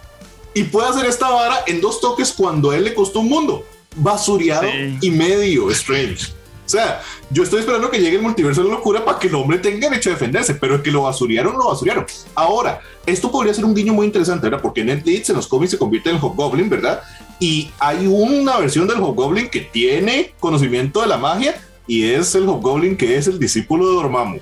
y 0.54 0.64
puede 0.64 0.90
hacer 0.90 1.06
esta 1.06 1.30
vara 1.30 1.64
en 1.68 1.82
dos 1.82 2.00
toques 2.00 2.32
cuando 2.32 2.72
a 2.72 2.78
él 2.78 2.86
le 2.86 2.94
costó 2.94 3.20
un 3.20 3.30
mundo. 3.30 3.66
Basureado 3.96 4.68
y 5.02 5.10
medio 5.12 5.70
Strange. 5.72 6.34
O 6.66 6.70
sea, 6.70 7.02
yo 7.30 7.44
estoy 7.44 7.60
esperando 7.60 7.92
que 7.92 8.00
llegue 8.00 8.16
el 8.16 8.24
multiverso 8.24 8.64
de 8.64 8.70
la 8.70 8.76
locura 8.76 9.06
para 9.06 9.20
que 9.20 9.28
el 9.28 9.36
hombre 9.36 9.60
tenga 9.60 9.88
derecho 9.88 10.10
a 10.10 10.14
defenderse, 10.14 10.56
pero 10.56 10.76
es 10.76 10.82
que 10.82 10.90
lo 10.90 11.04
basurearon, 11.04 11.56
lo 11.56 11.68
basurearon. 11.68 12.06
Ahora, 12.34 12.82
esto 13.06 13.30
podría 13.30 13.54
ser 13.54 13.66
un 13.66 13.76
guiño 13.76 13.94
muy 13.94 14.08
interesante, 14.08 14.46
¿verdad? 14.46 14.64
Porque 14.64 14.84
Ned 14.84 15.04
Leeds 15.06 15.30
en 15.30 15.36
los 15.36 15.48
cómics 15.48 15.72
se 15.72 15.78
convierte 15.78 16.10
en 16.10 16.18
Hobgoblin, 16.18 16.68
¿verdad? 16.68 17.04
Y 17.40 17.70
hay 17.78 18.08
una 18.08 18.58
versión 18.58 18.88
del 18.88 18.98
Hobgoblin 18.98 19.50
que 19.50 19.62
tiene 19.62 20.34
conocimiento 20.40 21.02
de 21.02 21.08
la 21.08 21.18
magia 21.18 21.56
y 21.86 22.10
es 22.10 22.34
el 22.34 22.50
Hobgoblin 22.50 22.98
que 22.98 23.16
es 23.16 23.28
el 23.28 23.38
discípulo 23.38 23.88
de 23.88 23.96
Dormammu. 23.96 24.40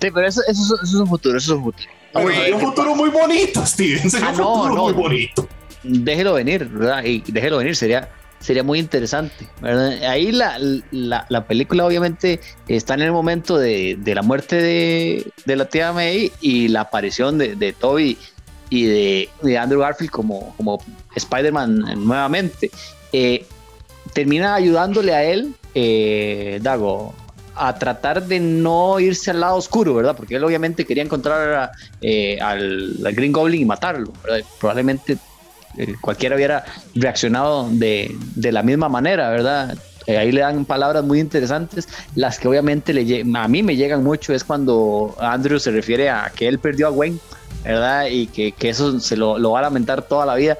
Sí, 0.00 0.10
pero 0.12 0.26
eso, 0.26 0.42
eso, 0.48 0.78
es 0.82 0.94
un 0.94 1.06
futuro, 1.06 1.38
eso 1.38 1.54
es 1.54 1.58
un 1.58 1.64
futuro. 1.64 2.30
es 2.30 2.52
un 2.52 2.60
futuro 2.60 2.94
muy 2.94 3.10
bonito, 3.10 3.64
Steven. 3.64 4.10
Ah, 4.22 4.30
un 4.30 4.36
futuro 4.36 4.82
muy 4.84 4.92
bonito. 4.92 5.48
Déjelo 5.82 6.34
venir, 6.34 6.66
¿verdad? 6.66 7.04
Y 7.04 7.22
déjelo 7.26 7.58
venir, 7.58 7.76
sería 7.76 8.08
sería 8.40 8.62
muy 8.62 8.78
interesante. 8.78 9.48
Ahí 10.06 10.30
la, 10.30 10.58
la, 10.90 11.46
película 11.46 11.86
obviamente 11.86 12.40
está 12.68 12.94
en 12.94 13.02
el 13.02 13.12
momento 13.12 13.58
de, 13.58 13.98
la 14.04 14.22
muerte 14.22 14.56
de, 14.56 15.56
la 15.56 15.64
tía 15.66 15.92
May 15.92 16.30
y 16.40 16.68
la 16.68 16.82
aparición 16.82 17.38
de, 17.38 17.74
Toby 17.78 18.16
y 18.70 18.84
de, 18.84 19.58
Andrew 19.58 19.80
Garfield 19.80 20.10
como, 20.10 20.54
como 20.56 20.80
Spider-Man 21.14 22.06
nuevamente. 22.06 22.70
Eh, 23.12 23.44
termina 24.12 24.54
ayudándole 24.54 25.14
a 25.14 25.24
él, 25.24 25.54
eh, 25.74 26.60
Dago, 26.62 27.14
a 27.56 27.74
tratar 27.78 28.24
de 28.26 28.38
no 28.40 29.00
irse 29.00 29.30
al 29.30 29.40
lado 29.40 29.56
oscuro, 29.56 29.94
¿verdad? 29.94 30.16
Porque 30.16 30.36
él 30.36 30.44
obviamente 30.44 30.84
quería 30.84 31.02
encontrar 31.02 31.72
eh, 32.00 32.38
al, 32.40 32.96
Green 33.12 33.32
Goblin 33.32 33.62
y 33.62 33.64
matarlo, 33.64 34.12
Probablemente 34.60 35.18
eh, 35.76 35.94
cualquiera 36.00 36.36
hubiera 36.36 36.64
reaccionado 36.94 37.68
de, 37.70 38.14
la 38.36 38.62
misma 38.62 38.88
manera, 38.88 39.30
¿verdad? 39.30 39.76
Eh, 40.06 40.16
ahí 40.16 40.30
le 40.32 40.40
dan 40.40 40.64
palabras 40.64 41.04
muy 41.04 41.18
interesantes, 41.18 41.88
las 42.14 42.38
que 42.38 42.48
obviamente 42.48 42.94
le, 42.94 43.24
a 43.36 43.48
mí 43.48 43.62
me 43.62 43.76
llegan 43.76 44.04
mucho 44.04 44.32
es 44.32 44.44
cuando 44.44 45.14
Andrew 45.18 45.58
se 45.58 45.70
refiere 45.70 46.08
a 46.10 46.30
que 46.34 46.46
él 46.46 46.58
perdió 46.58 46.86
a 46.86 46.90
Wayne, 46.90 47.18
¿verdad? 47.64 48.06
Y 48.10 48.26
que, 48.28 48.54
eso 48.60 49.00
se 49.00 49.16
lo, 49.16 49.50
va 49.50 49.58
a 49.58 49.62
lamentar 49.62 50.02
toda 50.02 50.24
la 50.24 50.36
vida. 50.36 50.56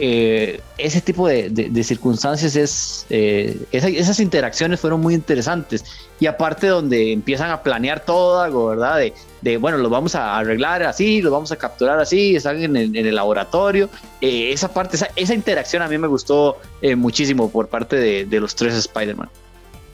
Eh, 0.00 0.60
ese 0.76 1.00
tipo 1.00 1.26
de, 1.26 1.82
circunstancias 1.82 2.54
es 2.54 3.04
eh, 3.10 3.60
esas 3.72 4.20
interacciones 4.20 4.78
fueron 4.78 5.00
muy 5.00 5.14
interesantes. 5.14 5.84
Y 6.20 6.26
aparte 6.26 6.68
donde 6.68 7.12
empiezan 7.12 7.50
a 7.50 7.62
planear 7.62 8.04
todo 8.04 8.40
algo 8.40 8.68
verdad 8.68 9.00
de, 9.42 9.56
bueno 9.56 9.78
lo 9.78 9.88
vamos 9.90 10.14
a 10.14 10.36
arreglar 10.36 10.82
así 10.82 11.22
lo 11.22 11.30
vamos 11.30 11.52
a 11.52 11.56
capturar 11.56 12.00
así 12.00 12.36
están 12.36 12.62
en 12.62 12.76
el, 12.76 13.14
laboratorio. 13.14 13.90
Eh, 14.20 14.52
esa 14.52 14.72
parte 14.72 14.96
esa, 15.16 15.34
interacción 15.34 15.82
a 15.82 15.88
mí 15.88 15.98
me 15.98 16.06
gustó 16.06 16.58
muchísimo 16.96 17.50
por 17.50 17.68
parte 17.68 17.96
de, 18.24 18.40
los 18.40 18.54
tres 18.54 18.74
Spider-Man. 18.74 19.28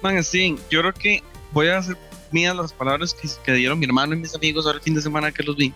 Man 0.03 0.23
sí 0.23 0.57
yo 0.71 0.81
creo 0.81 0.93
que 0.93 1.23
voy 1.53 1.69
a 1.69 1.79
hacer 1.79 1.97
mías 2.31 2.55
las 2.55 2.75
palabras 2.75 3.15
que, 3.15 3.29
que 3.43 3.53
dieron 3.53 3.79
mi 3.79 3.87
hermano 3.87 4.15
y 4.15 4.19
mis 4.19 4.35
amigos 4.35 4.67
ahora 4.67 4.79
el 4.79 4.85
fin 4.85 4.95
de 4.95 5.01
semana 5.01 5.33
que 5.33 5.43
los 5.43 5.57
vi. 5.57 5.73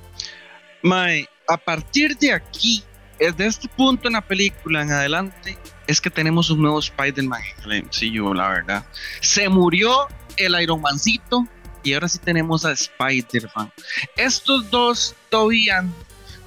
Mae, 0.82 1.26
a 1.48 1.56
partir 1.56 2.16
de 2.18 2.32
aquí 2.32 2.84
de 3.18 3.46
este 3.46 3.68
punto 3.68 4.08
en 4.08 4.14
la 4.14 4.20
película 4.20 4.82
en 4.82 4.92
adelante 4.92 5.58
es 5.86 6.00
que 6.00 6.10
tenemos 6.10 6.50
un 6.50 6.62
nuevo 6.62 6.78
Spider-Man 6.78 7.42
en 7.70 7.88
yo 7.90 8.34
la 8.34 8.48
verdad. 8.48 8.86
Se 9.20 9.48
murió 9.48 10.06
el 10.36 10.60
Iron 10.60 10.80
Mancito 10.80 11.46
y 11.82 11.94
ahora 11.94 12.08
sí 12.08 12.18
tenemos 12.18 12.64
a 12.64 12.72
Spider-Man. 12.72 13.72
Estos 14.16 14.70
dos 14.70 15.14
todavía 15.30 15.84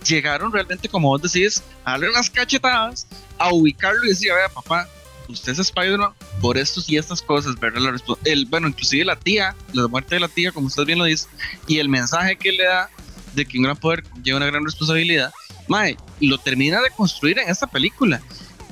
llegaron 0.07 0.51
realmente, 0.51 0.88
como 0.88 1.10
vos 1.10 1.21
decís, 1.21 1.63
a 1.84 1.91
darle 1.91 2.10
unas 2.10 2.29
cachetadas, 2.29 3.07
a 3.38 3.53
ubicarlo 3.53 4.05
y 4.05 4.10
decir, 4.10 4.31
vea 4.34 4.49
papá, 4.49 4.88
usted 5.27 5.53
es 5.53 5.60
Spider-Man 5.60 6.13
por 6.39 6.57
estos 6.57 6.89
y 6.89 6.97
estas 6.97 7.21
cosas, 7.21 7.60
¿verdad? 7.60 7.95
el, 8.25 8.45
bueno, 8.45 8.67
inclusive 8.67 9.05
la 9.05 9.15
tía, 9.15 9.55
la 9.73 9.88
muerte 9.88 10.15
de 10.15 10.21
la 10.21 10.27
tía, 10.27 10.51
como 10.51 10.67
usted 10.67 10.86
bien 10.86 10.99
lo 10.99 11.05
dice, 11.05 11.27
y 11.67 11.79
el 11.79 11.89
mensaje 11.89 12.36
que 12.36 12.51
le 12.51 12.65
da 12.65 12.89
de 13.34 13.45
que 13.45 13.57
un 13.57 13.63
gran 13.63 13.77
poder 13.77 14.03
lleva 14.23 14.38
una 14.38 14.47
gran 14.47 14.65
responsabilidad, 14.65 15.31
Mae, 15.71 15.95
lo 16.19 16.38
termina 16.38 16.81
de 16.81 16.91
construir 16.91 17.39
en 17.39 17.49
esta 17.49 17.65
película. 17.65 18.21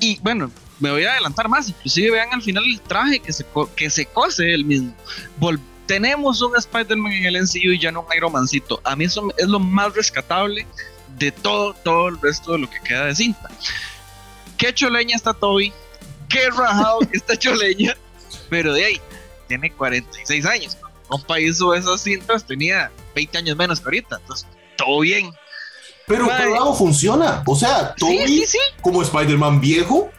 Y 0.00 0.18
bueno, 0.20 0.50
me 0.78 0.90
voy 0.90 1.04
a 1.04 1.12
adelantar 1.12 1.48
más, 1.48 1.68
inclusive 1.68 2.10
vean 2.10 2.28
al 2.32 2.42
final 2.42 2.64
el 2.64 2.80
traje 2.82 3.18
que 3.20 3.32
se, 3.32 3.44
que 3.74 3.88
se 3.88 4.04
cose 4.06 4.52
el 4.52 4.64
mismo. 4.66 4.94
tenemos 5.86 6.42
un 6.42 6.56
Spider-Man 6.56 7.12
en 7.12 7.24
el 7.24 7.42
MCU 7.42 7.72
y 7.72 7.78
ya 7.78 7.90
no 7.90 8.00
un 8.02 8.16
Iron 8.16 8.32
Mancito. 8.32 8.80
A 8.84 8.94
mí 8.94 9.04
eso 9.04 9.32
es 9.38 9.48
lo 9.48 9.58
más 9.58 9.94
rescatable 9.94 10.66
de 11.18 11.32
todo, 11.32 11.74
todo 11.74 12.08
el 12.08 12.20
resto 12.20 12.52
de 12.52 12.58
lo 12.58 12.70
que 12.70 12.80
queda 12.80 13.06
de 13.06 13.14
cinta. 13.14 13.48
Qué 14.58 14.74
choleña 14.74 15.16
está 15.16 15.32
Toby, 15.32 15.72
qué 16.28 16.50
rajado 16.50 17.00
que 17.00 17.16
está 17.16 17.34
choleña, 17.36 17.96
pero 18.50 18.74
de 18.74 18.84
ahí, 18.84 19.00
tiene 19.48 19.72
46 19.72 20.44
años. 20.44 20.76
Un 21.08 21.22
país 21.22 21.58
de 21.58 21.78
esas 21.78 22.02
cintas 22.02 22.46
tenía 22.46 22.92
20 23.14 23.38
años 23.38 23.56
menos 23.56 23.80
que 23.80 23.86
ahorita, 23.86 24.18
entonces 24.20 24.46
todo 24.76 25.00
bien. 25.00 25.32
Pero 26.10 26.26
por 26.26 26.50
lado 26.50 26.74
funciona. 26.74 27.42
O 27.46 27.54
sea, 27.54 27.94
Toby 27.94 28.44
como 28.82 29.00
Spider-Man 29.00 29.60
viejo 29.60 30.10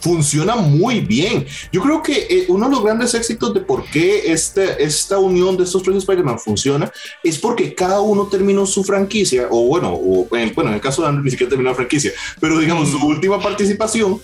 funciona 0.00 0.56
muy 0.56 1.00
bien. 1.00 1.46
Yo 1.72 1.80
creo 1.80 2.02
que 2.02 2.26
eh, 2.28 2.46
uno 2.48 2.66
de 2.66 2.72
los 2.72 2.84
grandes 2.84 3.14
éxitos 3.14 3.54
de 3.54 3.60
por 3.60 3.84
qué 3.84 4.32
este, 4.32 4.82
esta 4.82 5.18
unión 5.18 5.56
de 5.56 5.62
estos 5.62 5.84
tres 5.84 5.98
Spider-Man 5.98 6.40
funciona 6.40 6.90
es 7.22 7.38
porque 7.38 7.74
cada 7.74 8.00
uno 8.00 8.26
terminó 8.26 8.66
su 8.66 8.82
franquicia, 8.82 9.46
o 9.50 9.66
bueno, 9.68 9.94
o, 9.94 10.26
bueno, 10.28 10.70
en 10.70 10.74
el 10.74 10.80
caso 10.80 11.02
de 11.02 11.08
Andrew 11.08 11.24
ni 11.24 11.30
siquiera 11.30 11.50
terminó 11.50 11.70
la 11.70 11.76
franquicia, 11.76 12.12
pero 12.40 12.58
digamos 12.58 12.90
su 12.90 12.98
mm. 12.98 13.04
última 13.04 13.40
participación. 13.40 14.20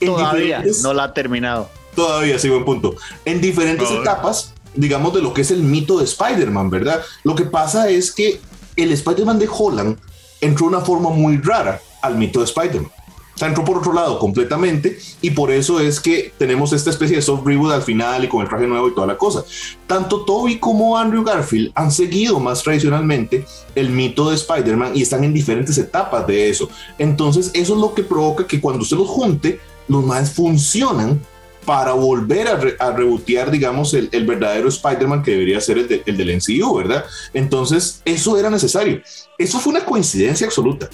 Todavía 0.00 0.62
no 0.82 0.92
la 0.92 1.04
ha 1.04 1.14
terminado. 1.14 1.70
Todavía, 1.94 2.38
sí, 2.38 2.48
buen 2.48 2.64
punto. 2.64 2.94
En 3.24 3.40
diferentes 3.40 3.90
etapas, 3.90 4.52
digamos, 4.74 5.14
de 5.14 5.22
lo 5.22 5.32
que 5.32 5.40
es 5.40 5.50
el 5.50 5.62
mito 5.62 5.98
de 5.98 6.04
Spider-Man, 6.04 6.70
¿verdad? 6.70 7.02
Lo 7.24 7.34
que 7.34 7.44
pasa 7.44 7.88
es 7.88 8.12
que 8.12 8.38
el 8.76 8.92
Spider-Man 8.92 9.38
de 9.38 9.48
Holland 9.50 9.98
entró 10.40 10.68
de 10.68 10.76
una 10.76 10.84
forma 10.84 11.10
muy 11.10 11.38
rara 11.38 11.80
al 12.02 12.16
mito 12.16 12.40
de 12.40 12.46
Spider-Man. 12.46 12.90
O 13.34 13.38
sea, 13.38 13.46
entró 13.46 13.64
por 13.64 13.78
otro 13.78 13.92
lado 13.92 14.18
completamente 14.18 14.98
y 15.22 15.30
por 15.30 15.52
eso 15.52 15.78
es 15.78 16.00
que 16.00 16.32
tenemos 16.38 16.72
esta 16.72 16.90
especie 16.90 17.14
de 17.14 17.22
soft 17.22 17.46
reboot 17.46 17.70
al 17.70 17.82
final 17.82 18.24
y 18.24 18.28
con 18.28 18.42
el 18.42 18.48
traje 18.48 18.66
nuevo 18.66 18.88
y 18.88 18.94
toda 18.96 19.06
la 19.06 19.16
cosa. 19.16 19.44
Tanto 19.86 20.24
Toby 20.24 20.58
como 20.58 20.98
Andrew 20.98 21.22
Garfield 21.22 21.70
han 21.76 21.92
seguido 21.92 22.40
más 22.40 22.64
tradicionalmente 22.64 23.46
el 23.76 23.90
mito 23.90 24.28
de 24.28 24.34
Spider-Man 24.34 24.96
y 24.96 25.02
están 25.02 25.22
en 25.22 25.32
diferentes 25.32 25.78
etapas 25.78 26.26
de 26.26 26.50
eso. 26.50 26.68
Entonces 26.98 27.52
eso 27.54 27.74
es 27.74 27.80
lo 27.80 27.94
que 27.94 28.02
provoca 28.02 28.44
que 28.44 28.60
cuando 28.60 28.84
se 28.84 28.96
los 28.96 29.06
junte, 29.06 29.60
los 29.86 30.04
más 30.04 30.32
funcionan 30.32 31.20
para 31.68 31.92
volver 31.92 32.48
a, 32.48 32.86
a 32.86 32.92
rebotear, 32.92 33.50
digamos, 33.50 33.92
el, 33.92 34.08
verdadero 34.26 34.70
Spider-Man 34.70 35.22
que 35.22 35.32
debería 35.32 35.60
ser 35.60 35.76
el, 35.76 36.02
el 36.06 36.16
del 36.16 36.36
MCU, 36.36 36.74
¿verdad? 36.74 37.04
Entonces, 37.34 38.00
eso 38.06 38.38
era 38.38 38.48
necesario. 38.48 39.02
Eso 39.36 39.60
fue 39.60 39.72
una 39.72 39.84
coincidencia 39.84 40.46
absoluta 40.46 40.88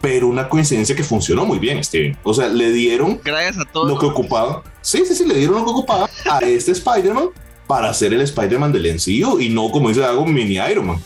pero 0.00 0.28
una 0.28 0.48
coincidencia 0.48 0.96
que 0.96 1.04
funcionó 1.04 1.44
muy 1.44 1.58
bien, 1.58 1.84
Steven. 1.84 2.16
O 2.22 2.32
sea, 2.32 2.48
le 2.48 2.72
dieron 2.72 3.20
Gracias 3.22 3.58
a 3.58 3.70
todos 3.70 3.86
lo 3.86 3.98
que 3.98 4.06
ocupaba. 4.06 4.62
Sí, 4.80 5.04
sí, 5.06 5.14
sí, 5.14 5.26
le 5.26 5.34
dieron 5.34 5.56
lo 5.56 5.64
que 5.66 5.70
ocupaba 5.72 6.08
a 6.24 6.38
este 6.38 6.72
Spider-Man 6.72 7.28
para 7.66 7.92
ser 7.92 8.14
el 8.14 8.22
Spider-Man 8.22 8.72
del 8.72 8.94
MCU 8.94 9.38
y 9.38 9.50
no 9.50 9.70
como 9.70 9.90
dice 9.90 10.02
algo 10.02 10.24
mini 10.24 10.54
Iron 10.54 10.86
Man. 10.86 11.02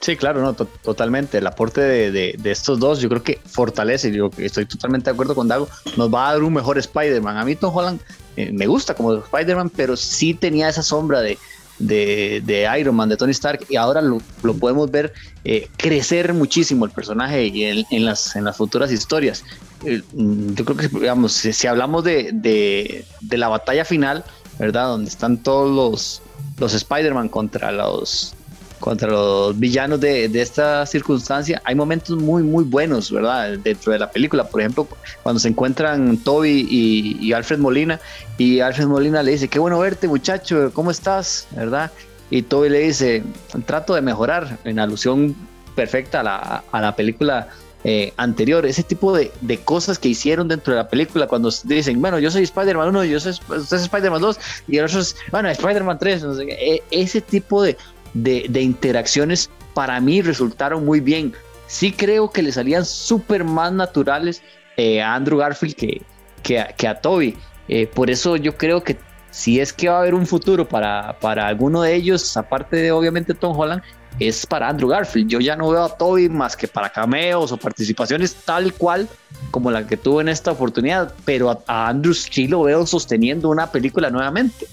Sí, 0.00 0.16
claro, 0.16 0.40
no, 0.42 0.54
totalmente. 0.54 1.38
El 1.38 1.46
aporte 1.46 1.80
de, 1.80 2.38
estos 2.44 2.78
dos, 2.78 3.00
yo 3.00 3.08
creo 3.08 3.22
que 3.22 3.40
fortalece. 3.44 4.12
Yo 4.12 4.30
estoy 4.38 4.66
totalmente 4.66 5.10
de 5.10 5.14
acuerdo 5.14 5.34
con 5.34 5.48
Dago. 5.48 5.68
Nos 5.96 6.12
va 6.12 6.28
a 6.28 6.32
dar 6.32 6.42
un 6.42 6.52
mejor 6.52 6.78
Spider-Man. 6.78 7.36
A 7.36 7.44
mí, 7.44 7.56
Tom 7.56 7.74
Holland 7.74 8.00
eh, 8.36 8.52
me 8.52 8.66
gusta 8.66 8.94
como 8.94 9.14
Spider-Man, 9.14 9.70
pero 9.70 9.96
sí 9.96 10.34
tenía 10.34 10.68
esa 10.68 10.82
sombra 10.82 11.22
de, 11.22 11.38
de, 11.78 12.68
Iron 12.78 12.94
Man, 12.94 13.08
de 13.08 13.16
Tony 13.16 13.32
Stark, 13.32 13.64
y 13.68 13.76
ahora 13.76 14.00
lo, 14.02 14.20
podemos 14.60 14.90
ver 14.90 15.12
eh, 15.44 15.68
crecer 15.76 16.32
muchísimo 16.34 16.84
el 16.84 16.90
personaje 16.90 17.46
y 17.46 17.64
en, 17.64 18.04
las, 18.04 18.36
en 18.36 18.44
las 18.44 18.56
futuras 18.56 18.92
historias. 18.92 19.44
Eh, 19.84 20.02
yo 20.12 20.64
creo 20.64 20.76
que, 20.76 20.88
digamos, 20.88 21.32
si, 21.32 21.66
hablamos 21.66 22.04
de, 22.04 22.30
de, 22.32 23.04
la 23.36 23.48
batalla 23.48 23.84
final, 23.84 24.24
¿verdad? 24.58 24.88
Donde 24.88 25.10
están 25.10 25.42
todos 25.42 25.74
los, 25.74 26.22
los 26.58 26.74
Spider-Man 26.74 27.28
contra 27.28 27.72
los 27.72 28.34
contra 28.80 29.08
los 29.08 29.58
villanos 29.58 30.00
de, 30.00 30.28
de, 30.28 30.42
esta 30.42 30.84
circunstancia, 30.86 31.60
hay 31.64 31.74
momentos 31.74 32.16
muy, 32.16 32.42
muy 32.42 32.64
buenos, 32.64 33.10
¿verdad? 33.10 33.58
Dentro 33.58 33.92
de 33.92 33.98
la 33.98 34.10
película, 34.10 34.44
por 34.44 34.60
ejemplo, 34.60 34.88
cuando 35.22 35.40
se 35.40 35.48
encuentran 35.48 36.18
Toby 36.18 36.66
y, 36.70 37.32
Alfred 37.32 37.58
Molina, 37.58 38.00
y 38.38 38.60
Alfred 38.60 38.86
Molina 38.86 39.22
le 39.22 39.32
dice, 39.32 39.48
qué 39.48 39.58
bueno 39.58 39.78
verte 39.78 40.08
muchacho, 40.08 40.70
¿cómo 40.72 40.90
estás? 40.90 41.46
¿Verdad? 41.52 41.90
Y 42.30 42.42
Toby 42.42 42.68
le 42.68 42.80
dice, 42.80 43.22
trato 43.66 43.94
de 43.94 44.02
mejorar, 44.02 44.58
en 44.64 44.78
alusión 44.78 45.34
perfecta 45.74 46.20
a 46.20 46.22
la, 46.22 46.64
a 46.70 46.80
la 46.80 46.96
película 46.96 47.48
eh, 47.88 48.12
anterior, 48.16 48.66
ese 48.66 48.82
tipo 48.82 49.16
de, 49.16 49.30
de, 49.42 49.58
cosas 49.58 49.96
que 49.98 50.08
hicieron 50.08 50.48
dentro 50.48 50.74
de 50.74 50.80
la 50.80 50.88
película, 50.88 51.28
cuando 51.28 51.50
dicen, 51.64 52.00
bueno, 52.00 52.18
yo 52.18 52.32
soy 52.32 52.42
Spider-Man 52.42 52.88
1, 52.88 53.04
yo 53.04 53.20
soy, 53.20 53.32
usted 53.32 53.76
Spider-Man 53.76 54.20
2, 54.20 54.40
y 54.66 54.78
el 54.78 54.86
otro 54.86 54.98
es, 54.98 55.14
bueno, 55.30 55.48
Spider-Man 55.50 55.96
3, 55.96 56.24
e, 56.48 56.82
ese 56.90 57.20
tipo 57.20 57.62
de, 57.62 57.76
de, 58.22 58.62
interacciones 58.62 59.50
para 59.74 60.00
mí 60.00 60.22
resultaron 60.22 60.84
muy 60.84 61.00
bien. 61.00 61.34
Sí 61.66 61.92
creo 61.92 62.30
que 62.30 62.42
le 62.42 62.52
salían 62.52 62.84
súper 62.84 63.44
más 63.44 63.72
naturales 63.72 64.42
eh, 64.76 65.02
a 65.02 65.14
Andrew 65.14 65.38
Garfield 65.38 65.74
que, 65.74 66.02
que, 66.42 66.88
a, 66.88 67.00
Toby. 67.00 67.36
Eh, 67.68 67.86
por 67.86 68.10
eso 68.10 68.36
yo 68.36 68.56
creo 68.56 68.82
que 68.82 68.96
si 69.30 69.60
es 69.60 69.72
que 69.72 69.88
va 69.88 69.96
a 69.96 70.00
haber 70.00 70.14
un 70.14 70.26
futuro 70.26 70.66
para, 70.66 71.18
para 71.20 71.46
alguno 71.46 71.82
de 71.82 71.94
ellos, 71.94 72.36
aparte 72.36 72.76
de 72.76 72.92
obviamente 72.92 73.34
Tom 73.34 73.58
Holland, 73.58 73.82
es 74.18 74.46
para 74.46 74.68
Andrew 74.68 74.88
Garfield. 74.88 75.28
Yo 75.28 75.40
ya 75.40 75.56
no 75.56 75.68
veo 75.68 75.84
a 75.84 75.96
Toby 75.96 76.28
más 76.28 76.56
que 76.56 76.68
para 76.68 76.88
cameos 76.88 77.52
o 77.52 77.56
participaciones 77.56 78.34
tal 78.34 78.72
cual 78.72 79.08
como 79.50 79.70
la 79.70 79.86
que 79.86 79.96
tuvo 79.96 80.22
en 80.22 80.28
esta 80.28 80.52
oportunidad, 80.52 81.12
pero 81.26 81.50
a, 81.50 81.58
a 81.66 81.88
Andrew 81.88 82.14
sí 82.14 82.48
lo 82.48 82.62
veo 82.62 82.86
sosteniendo 82.86 83.50
una 83.50 83.70
película 83.70 84.08
nuevamente. 84.08 84.66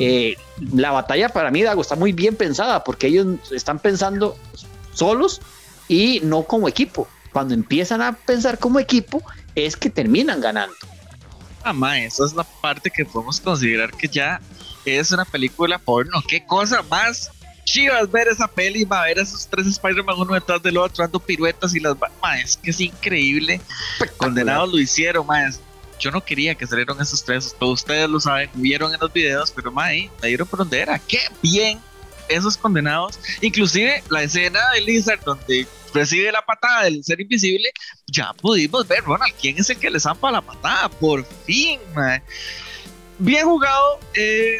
Eh, 0.00 0.36
la 0.72 0.90
batalla 0.90 1.28
para 1.28 1.50
mí, 1.50 1.62
Dago, 1.62 1.82
está 1.82 1.94
muy 1.94 2.12
bien 2.12 2.34
pensada 2.34 2.82
porque 2.82 3.08
ellos 3.08 3.26
están 3.52 3.78
pensando 3.78 4.36
solos 4.94 5.40
y 5.88 6.20
no 6.22 6.44
como 6.44 6.68
equipo. 6.68 7.06
Cuando 7.32 7.54
empiezan 7.54 8.02
a 8.02 8.12
pensar 8.12 8.58
como 8.58 8.80
equipo, 8.80 9.22
es 9.54 9.76
que 9.76 9.90
terminan 9.90 10.40
ganando. 10.40 10.74
Ah, 11.62 11.98
esa 11.98 12.24
es 12.24 12.32
la 12.32 12.44
parte 12.44 12.90
que 12.90 13.04
podemos 13.04 13.40
considerar 13.40 13.92
que 13.92 14.08
ya 14.08 14.40
es 14.84 15.12
una 15.12 15.24
película 15.24 15.78
porno. 15.78 16.22
¿Qué 16.26 16.44
cosa 16.44 16.82
más 16.82 17.30
chivas 17.64 18.10
ver 18.10 18.28
esa 18.28 18.48
peli, 18.48 18.84
va 18.84 19.02
a 19.02 19.06
ver 19.06 19.18
a 19.18 19.22
esos 19.22 19.46
tres 19.46 19.66
Spider-Man 19.66 20.16
uno 20.18 20.34
detrás 20.34 20.62
del 20.62 20.76
otro 20.78 21.04
dando 21.04 21.20
piruetas 21.20 21.74
y 21.74 21.80
las 21.80 21.94
ma, 22.22 22.40
es 22.40 22.56
que 22.56 22.70
es 22.70 22.80
increíble. 22.80 23.60
Condenados 24.16 24.72
lo 24.72 24.78
hicieron, 24.78 25.26
más 25.26 25.60
yo 26.00 26.10
no 26.10 26.24
quería 26.24 26.54
que 26.54 26.66
salieran 26.66 27.00
esos 27.00 27.24
tres, 27.24 27.54
todos 27.58 27.80
ustedes 27.80 28.08
lo 28.08 28.18
saben, 28.18 28.50
vieron 28.54 28.92
en 28.92 29.00
los 29.00 29.12
videos, 29.12 29.50
pero 29.50 29.70
mae, 29.70 30.10
me 30.20 30.28
dieron 30.28 30.48
por 30.48 30.58
donde 30.58 30.80
era, 30.80 30.98
qué 30.98 31.20
bien 31.42 31.78
esos 32.28 32.56
condenados, 32.56 33.20
inclusive 33.40 34.02
la 34.08 34.22
escena 34.22 34.60
de 34.74 34.80
Lizard 34.80 35.20
donde 35.24 35.66
recibe 35.92 36.32
la 36.32 36.44
patada 36.44 36.84
del 36.84 37.04
ser 37.04 37.20
invisible, 37.20 37.70
ya 38.06 38.32
pudimos 38.32 38.86
ver, 38.88 39.04
Ronald, 39.04 39.34
quién 39.40 39.58
es 39.58 39.68
el 39.70 39.78
que 39.78 39.90
le 39.90 40.00
zampa 40.00 40.30
la 40.30 40.40
patada, 40.40 40.88
por 40.88 41.24
fin, 41.44 41.78
mae. 41.94 42.22
Bien 43.18 43.44
jugado, 43.44 44.00
eh. 44.14 44.58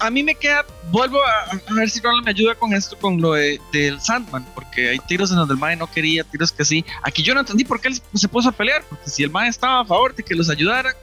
A 0.00 0.10
mí 0.10 0.22
me 0.22 0.34
queda, 0.34 0.64
vuelvo 0.90 1.18
a, 1.22 1.74
ver 1.74 1.90
si 1.90 2.00
Ronald 2.00 2.24
me 2.24 2.30
ayuda 2.30 2.54
con 2.54 2.72
esto, 2.72 2.96
con 2.98 3.20
lo 3.20 3.32
de, 3.32 3.60
del 3.72 4.00
Sandman, 4.00 4.46
porque 4.54 4.90
hay 4.90 4.98
tiros 5.00 5.30
en 5.30 5.36
donde 5.36 5.54
el 5.54 5.60
Mae 5.60 5.76
no 5.76 5.90
quería, 5.90 6.24
tiros 6.24 6.52
que 6.52 6.64
sí. 6.64 6.84
Aquí 7.02 7.22
yo 7.22 7.34
no 7.34 7.40
entendí 7.40 7.64
por 7.64 7.80
qué 7.80 7.88
él 7.88 8.00
se 8.14 8.28
puso 8.28 8.48
a 8.48 8.52
pelear, 8.52 8.84
porque 8.88 9.08
si 9.08 9.22
el 9.22 9.30
Mae 9.30 9.48
estaba 9.48 9.80
a 9.80 9.84
favor 9.84 10.14
de 10.14 10.22
que 10.22 10.34
los 10.34 10.48
ayudara, 10.50 10.94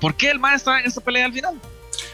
¿por 0.00 0.14
qué 0.14 0.30
el 0.30 0.38
Mae 0.38 0.56
estaba 0.56 0.80
en 0.80 0.86
esta 0.86 1.00
pelea 1.00 1.26
al 1.26 1.32
final? 1.32 1.60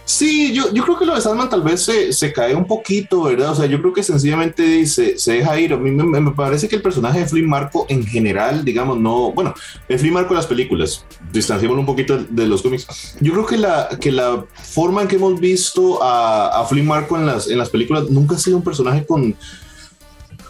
Sí, 0.05 0.53
yo, 0.53 0.73
yo 0.73 0.83
creo 0.85 0.99
que 0.99 1.07
lo 1.07 1.15
de 1.15 1.21
Sandman 1.21 1.51
tal 1.51 1.63
vez 1.63 1.83
se, 1.83 2.13
se, 2.13 2.33
cae 2.33 2.55
un 2.55 2.67
poquito, 2.67 3.25
¿verdad? 3.25 3.53
O 3.53 3.55
sea, 3.55 3.67
yo 3.67 3.81
creo 3.81 3.93
que 3.93 4.03
sencillamente 4.03 4.87
se, 4.87 5.19
se 5.19 5.33
deja 5.35 5.61
ir. 5.61 5.73
A 5.73 5.77
mí 5.77 5.91
me, 5.91 6.21
me, 6.21 6.31
parece 6.33 6.69
que 6.69 6.77
el 6.77 6.83
personaje 6.83 7.21
de 7.21 7.27
Flynn 7.27 7.49
Marco 7.49 7.87
en 7.89 8.05
general, 8.07 8.65
digamos, 8.65 8.99
no. 8.99 9.33
Bueno, 9.33 9.55
el 9.89 9.99
Flynn 9.99 10.15
Marco 10.15 10.31
de 10.31 10.37
las 10.37 10.47
películas, 10.47 11.05
distanciémoslo 11.33 11.81
un 11.81 11.87
poquito 11.87 12.19
de 12.19 12.47
los 12.47 12.63
cómics. 12.63 13.17
Yo 13.21 13.33
creo 13.33 13.47
que 13.47 13.59
la, 13.59 13.89
que 14.01 14.11
la 14.11 14.45
forma 14.55 15.03
en 15.03 15.09
que 15.09 15.17
hemos 15.17 15.39
visto 15.39 16.03
a, 16.03 16.61
a 16.61 16.65
Flynn 16.65 16.87
Marco 16.87 17.17
en 17.17 17.27
las, 17.27 17.49
en 17.49 17.59
las 17.59 17.71
películas 17.71 18.09
nunca 18.09 18.37
ha 18.37 18.39
sido 18.39 18.57
un 18.57 18.65
personaje 18.65 19.05
con 19.07 19.37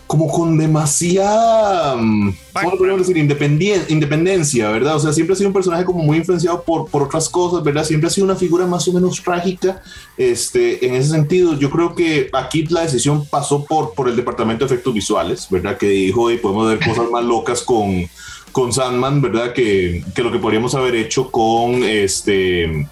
como 0.09 0.27
con 0.27 0.57
demasiada, 0.57 1.95
mm, 1.95 2.35
¿cómo 2.55 2.79
podemos 2.79 3.07
decir? 3.07 3.19
independencia, 3.19 4.71
¿verdad? 4.71 4.97
O 4.97 5.01
sea, 5.01 5.13
siempre 5.13 5.35
ha 5.35 5.37
sido 5.37 5.51
un 5.51 5.53
personaje 5.53 5.85
como 5.85 6.03
muy 6.03 6.17
influenciado 6.17 6.63
por, 6.63 6.91
por 6.91 7.03
otras 7.03 7.29
cosas, 7.29 7.63
¿verdad? 7.63 7.85
Siempre 7.85 8.09
ha 8.09 8.11
sido 8.11 8.25
una 8.25 8.35
figura 8.35 8.67
más 8.67 8.89
o 8.89 8.93
menos 8.95 9.23
trágica, 9.23 9.83
este, 10.17 10.85
en 10.87 10.95
ese 10.95 11.11
sentido. 11.11 11.59
Yo 11.59 11.69
creo 11.69 11.95
que 11.95 12.31
aquí 12.33 12.65
la 12.71 12.81
decisión 12.81 13.27
pasó 13.27 13.67
por, 13.67 13.93
por 13.93 14.09
el 14.09 14.17
departamento 14.17 14.65
de 14.65 14.73
efectos 14.73 14.95
visuales, 14.95 15.47
¿verdad? 15.51 15.77
Que 15.77 15.91
dijo, 15.91 16.31
y 16.31 16.39
podemos 16.39 16.69
ver 16.69 16.79
cosas 16.79 17.11
más 17.11 17.23
locas 17.23 17.61
con, 17.61 18.09
con 18.51 18.73
Sandman, 18.73 19.21
¿verdad? 19.21 19.53
Que, 19.53 20.03
que 20.15 20.23
lo 20.23 20.33
que 20.33 20.39
podríamos 20.39 20.75
haber 20.75 20.95
hecho 20.95 21.31
con 21.31 21.85
este 21.85 22.89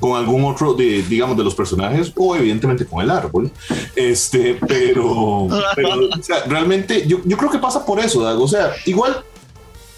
con 0.00 0.16
algún 0.16 0.44
otro, 0.44 0.74
de, 0.74 1.02
digamos, 1.02 1.36
de 1.36 1.44
los 1.44 1.54
personajes 1.54 2.12
o 2.16 2.36
evidentemente 2.36 2.84
con 2.86 3.02
el 3.02 3.10
árbol. 3.10 3.50
Este, 3.96 4.58
pero, 4.66 5.48
realmente 6.46 7.06
yo, 7.06 7.18
yo 7.24 7.36
creo 7.36 7.50
que 7.50 7.58
pasa 7.58 7.84
por 7.84 8.00
eso, 8.00 8.20
O 8.20 8.48
sea, 8.48 8.72
igual 8.86 9.24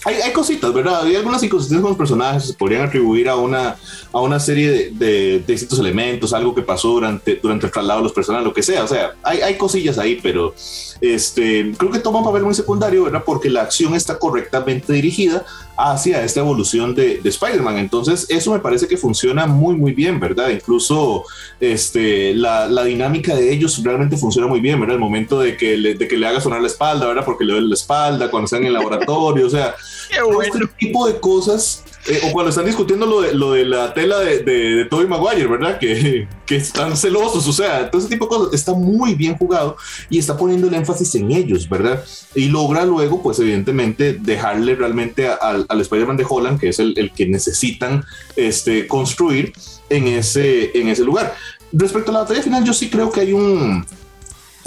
hay, 0.07 0.33
cositas, 0.33 0.73
¿verdad? 0.73 1.05
Hay 1.05 1.17
algunas 1.17 1.43
inconsistencias 1.43 1.83
con 1.83 1.91
los 1.91 1.99
personajes, 1.99 2.45
se 2.45 2.55
podrían 2.55 2.83
atribuir 2.83 3.29
a 3.29 3.35
una, 3.35 3.77
a 4.13 4.21
una 4.21 4.39
serie 4.39 4.93
de, 4.93 5.43
distintos 5.45 5.81
elementos, 5.81 6.33
algo 6.33 6.55
que 6.55 6.63
pasó 6.63 6.91
durante, 6.91 7.41
durante 7.43 7.67
el 7.67 7.73
traslado 7.73 8.01
de 8.01 8.05
los 8.05 8.13
personajes, 8.13 8.47
lo 8.47 8.55
que 8.55 8.63
sea. 8.63 8.85
O 8.85 8.87
sea, 8.89 9.17
hay, 9.25 9.41
hay 9.41 9.57
cosillas 9.57 9.99
ahí, 9.99 10.21
pero 10.23 10.55
este, 11.01 11.73
creo 11.77 11.91
que 11.91 11.99
toma 11.99 12.21
un 12.21 12.25
papel 12.25 12.43
muy 12.43 12.55
secundario, 12.55 13.05
¿verdad? 13.05 13.23
Porque 13.25 13.51
la 13.51 13.63
acción 13.63 13.95
está 13.95 14.19
correctamente 14.19 14.93
dirigida 14.93 15.45
hacia 15.77 16.25
esta 16.25 16.41
evolución 16.41 16.95
de, 16.95 17.19
de 17.19 17.29
Spider-Man. 17.29 17.77
Entonces, 17.79 18.27
eso 18.31 18.53
me 18.53 18.61
parece 18.61 18.89
que 18.89 18.97
funciona 18.97 19.47
muy, 19.47 19.77
muy 19.77 19.93
bien, 19.93 20.19
¿verdad? 20.19 20.49
Incluso 20.49 21.25
este, 21.61 22.35
la, 22.35 22.67
la, 22.67 22.85
dinámica 22.85 23.35
de 23.35 23.53
ellos 23.53 23.83
realmente 23.83 24.17
funciona 24.17 24.49
muy 24.49 24.61
bien, 24.61 24.81
¿verdad? 24.81 24.95
El 24.95 25.01
momento 25.01 25.41
de 25.41 25.57
que 25.57 25.77
le, 25.77 25.95
de 25.95 26.09
que 26.09 26.17
le 26.17 26.27
haga 26.27 26.41
sonar 26.41 26.61
la 26.61 26.69
espalda, 26.69 27.07
¿verdad? 27.07 27.25
Porque 27.25 27.45
le 27.45 27.53
duele 27.53 27.69
la 27.69 27.75
espalda, 27.75 28.31
cuando 28.31 28.47
están 28.47 28.61
en 28.61 28.69
el 28.69 28.73
laboratorio, 28.75 29.47
o 29.47 29.51
sea, 29.51 29.75
este 30.43 30.67
tipo 30.79 31.07
de 31.07 31.21
cosas 31.21 31.85
eh, 32.09 32.21
o 32.25 32.33
cuando 32.33 32.51
están 32.51 32.65
discutiendo 32.65 33.05
lo 33.05 33.21
de, 33.23 33.35
lo 33.35 33.53
de 33.53 33.65
la 33.65 33.93
tela 33.93 34.21
de, 34.21 34.41
de, 34.41 34.85
Tobey 34.85 35.07
Maguire, 35.07 35.47
¿verdad? 35.47 35.79
Que, 35.79 36.29
que, 36.47 36.57
están 36.57 36.97
celosos, 36.97 37.47
o 37.49 37.53
sea, 37.53 37.91
todo 37.91 38.01
ese 38.01 38.11
tipo 38.11 38.27
de 38.27 38.29
cosas 38.29 38.55
está 38.55 38.75
muy 38.75 39.15
bien 39.15 39.37
jugado 39.37 39.77
y 40.09 40.19
está 40.19 40.37
poniendo 40.37 40.69
el 40.69 40.75
énfasis 40.75 41.15
en 41.17 41.33
ellos, 41.33 41.69
¿verdad? 41.69 42.05
Y 42.35 42.49
logra 42.49 42.85
luego, 42.85 43.23
pues 43.23 43.39
evidentemente, 43.41 44.13
dejarle 44.15 44.77
realmente 44.77 45.29
al, 45.29 45.67
al 45.69 45.81
Spider-Man 45.81 46.17
de 46.17 46.27
Holland, 46.29 46.61
que 46.61 46.69
es 46.69 46.79
el, 46.79 46.97
el, 46.97 47.13
que 47.13 47.27
necesitan 47.27 48.05
este, 48.37 48.87
construir 48.87 49.53
en 49.89 50.07
ese, 50.07 50.79
en 50.79 50.89
ese 50.89 51.03
lugar. 51.03 51.35
Respecto 51.73 52.11
a 52.11 52.15
la 52.15 52.21
batalla 52.21 52.43
final, 52.43 52.65
yo 52.65 52.73
sí 52.73 52.89
creo 52.89 53.11
que 53.11 53.21
hay 53.21 53.33
un, 53.33 53.85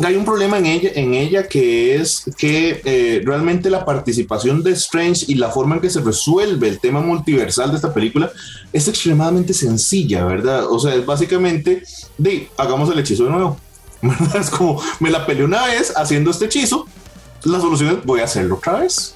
hay 0.07 0.15
un 0.15 0.25
problema 0.25 0.57
en 0.57 0.65
ella, 0.65 0.91
en 0.95 1.13
ella 1.13 1.47
que 1.47 1.95
es 1.95 2.23
que 2.37 2.81
eh, 2.85 3.21
realmente 3.23 3.69
la 3.69 3.85
participación 3.85 4.63
de 4.63 4.71
Strange 4.71 5.25
y 5.27 5.35
la 5.35 5.49
forma 5.49 5.75
en 5.75 5.81
que 5.81 5.89
se 5.89 6.01
resuelve 6.01 6.67
el 6.67 6.79
tema 6.79 7.01
multiversal 7.01 7.69
de 7.71 7.75
esta 7.77 7.93
película 7.93 8.31
es 8.71 8.87
extremadamente 8.87 9.53
sencilla, 9.53 10.25
¿verdad? 10.25 10.65
O 10.69 10.79
sea, 10.79 10.95
es 10.95 11.05
básicamente 11.05 11.83
de 12.17 12.49
hagamos 12.57 12.91
el 12.91 12.99
hechizo 12.99 13.25
de 13.25 13.31
nuevo. 13.31 13.57
Es 14.39 14.49
como 14.49 14.81
me 14.99 15.09
la 15.09 15.25
peleé 15.25 15.43
una 15.43 15.65
vez 15.65 15.93
haciendo 15.95 16.31
este 16.31 16.45
hechizo, 16.45 16.87
la 17.43 17.59
solución 17.59 17.97
es 17.97 18.05
voy 18.05 18.21
a 18.21 18.25
hacerlo 18.25 18.55
otra 18.55 18.79
vez. 18.79 19.15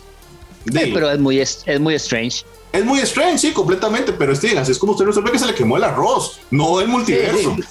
pero 0.66 1.12
es 1.12 1.20
muy, 1.20 1.40
es, 1.40 1.64
muy 1.80 1.96
strange. 1.96 2.44
Es 2.72 2.84
muy 2.84 3.00
strange, 3.00 3.38
sí, 3.38 3.52
completamente, 3.52 4.14
pero 4.14 4.36
Steven, 4.36 4.58
así 4.58 4.72
es 4.72 4.80
como 4.80 4.94
usted 4.94 5.06
resuelve 5.06 5.32
que 5.32 5.40
se 5.40 5.46
le 5.46 5.54
quemó 5.54 5.78
el 5.78 5.84
arroz, 5.84 6.40
no 6.50 6.82
el 6.82 6.88
multiverso. 6.88 7.56
Sí, 7.56 7.62
sí, 7.62 7.68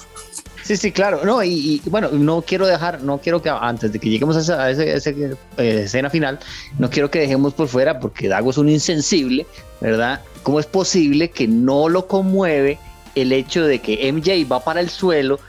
claro. 0.93 1.21
No, 1.23 1.43
y, 1.43 1.81
bueno, 1.85 2.09
no 2.09 2.41
quiero 2.41 2.67
dejar, 2.67 3.01
no 3.01 3.19
quiero 3.19 3.41
que 3.41 3.49
antes 3.49 3.91
de 3.91 3.99
que 3.99 4.09
lleguemos 4.09 4.49
a 4.49 4.69
esa, 4.69 4.89
eh, 5.17 5.35
escena 5.57 6.09
final, 6.09 6.39
no 6.77 6.89
quiero 6.89 7.09
que 7.09 7.19
dejemos 7.19 7.53
por 7.53 7.67
fuera, 7.67 7.99
porque 7.99 8.27
Dago 8.27 8.51
es 8.51 8.57
un 8.57 8.69
insensible, 8.69 9.45
¿verdad? 9.81 10.21
¿Cómo 10.43 10.59
es 10.59 10.65
posible 10.65 11.29
que 11.29 11.47
no 11.47 11.89
lo 11.89 12.07
conmueve 12.07 12.79
el 13.15 13.31
hecho 13.31 13.65
de 13.65 13.79
que 13.79 14.11
MJ 14.11 14.47
va 14.51 14.63
para 14.63 14.79
el 14.79 14.89
suelo, 14.89 15.39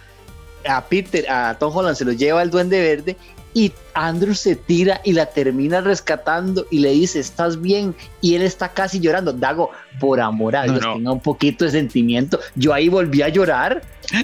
a 0.66 0.84
Peter, 0.86 1.30
a 1.30 1.56
Tom 1.58 1.76
Holland 1.76 1.96
se 1.96 2.04
lo 2.04 2.12
lleva 2.12 2.42
el 2.42 2.50
duende 2.50 2.80
verde 2.80 3.16
y 3.54 3.72
Andrew 3.94 4.34
se 4.34 4.56
tira 4.56 5.00
y 5.04 5.12
la 5.12 5.26
termina 5.26 5.80
rescatando 5.80 6.66
y 6.70 6.80
le 6.80 6.90
dice, 6.90 7.20
¿estás 7.20 7.60
bien? 7.60 7.94
Y 8.20 8.34
él 8.34 8.42
está 8.42 8.68
casi 8.70 8.98
llorando. 8.98 9.32
Dago, 9.32 9.70
por 10.00 10.20
amor 10.20 10.56
a 10.56 10.64
Dios, 10.64 10.80
tenga 10.80 11.12
un 11.12 11.20
poquito 11.20 11.64
de 11.64 11.70
sentimiento. 11.70 12.40
Yo 12.56 12.74
ahí 12.74 12.88
volví 12.88 13.22
a 13.22 13.28
llorar. 13.28 13.82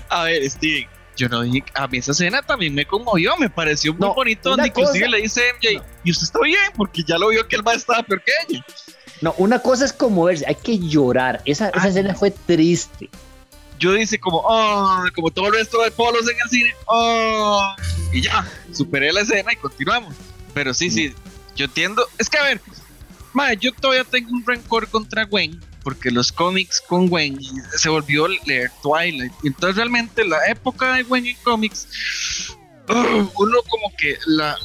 A 0.09 0.25
ver, 0.25 0.51
Steven, 0.51 0.89
yo 1.17 1.29
no 1.29 1.43
dije, 1.43 1.63
a 1.75 1.87
mí 1.87 1.99
esa 1.99 2.11
escena 2.11 2.43
también 2.43 2.75
me 2.75 2.85
conmovió, 2.85 3.37
me 3.37 3.49
pareció 3.49 3.95
muy 3.95 4.09
bonito, 4.09 4.51
donde 4.51 4.67
inclusive 4.69 5.09
le 5.09 5.23
dice 5.23 5.43
MJ, 5.55 5.83
y 6.03 6.11
usted 6.11 6.25
está 6.25 6.41
bien, 6.41 6.73
porque 6.77 7.05
ya 7.05 7.17
lo 7.17 7.29
vio 7.29 7.47
que 7.47 7.57
el 7.57 7.63
más 7.63 7.77
estaba 7.77 8.03
peor 8.03 8.23
que 8.25 8.33
ella. 8.49 8.65
No, 9.21 9.35
una 9.39 9.61
cosa 9.61 9.85
es 9.85 9.93
como 9.93 10.25
verse, 10.25 10.45
hay 10.49 10.57
que 10.57 10.79
llorar. 10.79 11.41
Esa, 11.45 11.69
esa 11.69 11.89
escena 11.89 12.15
fue 12.15 12.31
triste 12.31 13.09
yo 13.81 13.95
dice 13.95 14.21
como, 14.21 14.43
oh, 14.45 15.03
como 15.15 15.31
todo 15.31 15.47
el 15.47 15.55
resto 15.55 15.83
de 15.83 15.91
polos 15.91 16.29
en 16.31 16.37
el 16.45 16.49
cine, 16.51 16.75
oh, 16.87 17.75
y 18.13 18.21
ya, 18.21 18.47
superé 18.73 19.13
la 19.13 19.23
escena 19.23 19.53
y 19.53 19.57
continuamos. 19.57 20.15
Pero 20.53 20.75
sí, 20.75 20.91
sí, 20.91 21.15
yo 21.57 21.65
entiendo. 21.65 22.07
Es 22.19 22.29
que 22.29 22.39
a 22.39 22.45
ver, 22.45 22.61
madre, 23.33 23.57
yo 23.59 23.73
todavía 23.73 24.05
tengo 24.05 24.31
un 24.31 24.45
rencor 24.47 24.87
contra 24.89 25.25
Gwen, 25.25 25.59
porque 25.83 26.11
los 26.11 26.31
cómics 26.31 26.81
con 26.81 27.09
Gwen 27.09 27.39
se 27.77 27.89
volvió 27.89 28.29
leer 28.29 28.71
Twilight. 28.83 29.33
Entonces 29.45 29.77
realmente 29.77 30.25
la 30.27 30.47
época 30.47 30.95
de 30.95 31.03
Gwen 31.05 31.27
en 31.27 31.37
cómics, 31.43 31.89
uno 32.87 33.63
como 33.69 33.97
que 33.97 34.19
la 34.27 34.57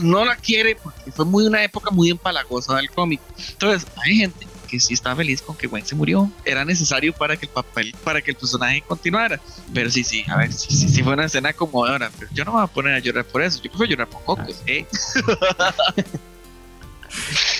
no 0.00 0.24
la 0.24 0.36
quiere 0.36 0.76
porque 0.76 1.10
fue 1.10 1.24
muy 1.24 1.46
una 1.46 1.64
época 1.64 1.90
muy 1.90 2.10
empalagosa 2.10 2.76
del 2.76 2.90
cómic. 2.90 3.20
Entonces 3.52 3.88
hay 4.04 4.16
gente 4.16 4.46
que 4.70 4.78
sí 4.78 4.94
estaba 4.94 5.16
feliz 5.16 5.42
con 5.42 5.56
que 5.56 5.66
Gwen 5.66 5.84
se 5.84 5.94
murió. 5.94 6.30
Era 6.44 6.64
necesario 6.64 7.12
para 7.12 7.36
que 7.36 7.46
el 7.46 7.52
papel, 7.52 7.94
para 8.04 8.22
que 8.22 8.30
el 8.30 8.36
personaje 8.36 8.82
continuara. 8.82 9.40
Pero 9.74 9.90
sí, 9.90 10.04
sí, 10.04 10.24
a 10.28 10.36
ver, 10.36 10.52
sí, 10.52 10.68
sí, 10.74 10.88
sí 10.88 11.02
fue 11.02 11.14
una 11.14 11.24
escena 11.24 11.52
conmovedora. 11.52 12.10
Pero 12.18 12.30
yo 12.32 12.44
no 12.44 12.52
me 12.52 12.58
voy 12.58 12.64
a 12.64 12.68
poner 12.68 12.94
a 12.94 12.98
llorar 13.00 13.24
por 13.24 13.42
eso. 13.42 13.60
Yo 13.62 13.70
prefiero 13.70 13.90
llorar 13.90 14.08
por 14.08 14.24
Coco, 14.24 14.42
ah. 14.48 14.66
¿eh? 14.66 14.86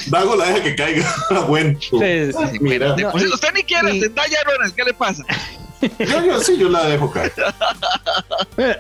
Dago 0.06 0.36
la 0.36 0.46
deja 0.46 0.62
que 0.62 0.76
caiga. 0.76 1.14
Gwen. 1.48 1.78
Mira. 2.60 2.94
Pues, 3.10 3.24
usted 3.24 3.52
ni 3.54 3.64
quiere 3.64 3.96
y... 3.96 4.02
Ronald, 4.02 4.74
¿qué 4.74 4.84
le 4.84 4.94
pasa? 4.94 5.24
yo, 5.80 6.24
yo, 6.24 6.40
sí, 6.40 6.56
yo 6.58 6.68
la 6.68 6.86
dejo 6.86 7.10
caer. 7.10 7.32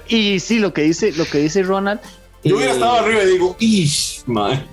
y 0.06 0.38
sí, 0.38 0.58
lo 0.58 0.72
que 0.72 0.82
dice, 0.82 1.12
lo 1.12 1.24
que 1.24 1.38
dice 1.38 1.62
Ronald. 1.62 2.00
Yo 2.44 2.56
hubiera 2.56 2.72
eh, 2.72 2.74
estado 2.76 2.98
arriba 3.00 3.22
y 3.22 3.26
digo, 3.26 3.56
¡ish, 3.58 4.22
madre! 4.26 4.64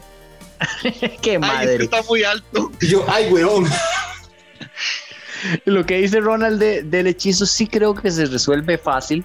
Qué 1.22 1.40
madre. 1.40 1.84
está 1.84 2.02
muy 2.04 2.24
alto. 2.24 2.72
Y 2.82 2.88
yo, 2.88 3.06
ay, 3.08 3.32
weón. 3.32 3.66
Lo 5.66 5.86
que 5.86 5.98
dice 5.98 6.20
Ronald 6.20 6.60
del 6.60 7.08
hechizo 7.08 7.46
sí 7.46 7.68
creo 7.68 7.94
que 7.94 8.10
se 8.10 8.26
resuelve 8.26 8.78
fácil, 8.78 9.24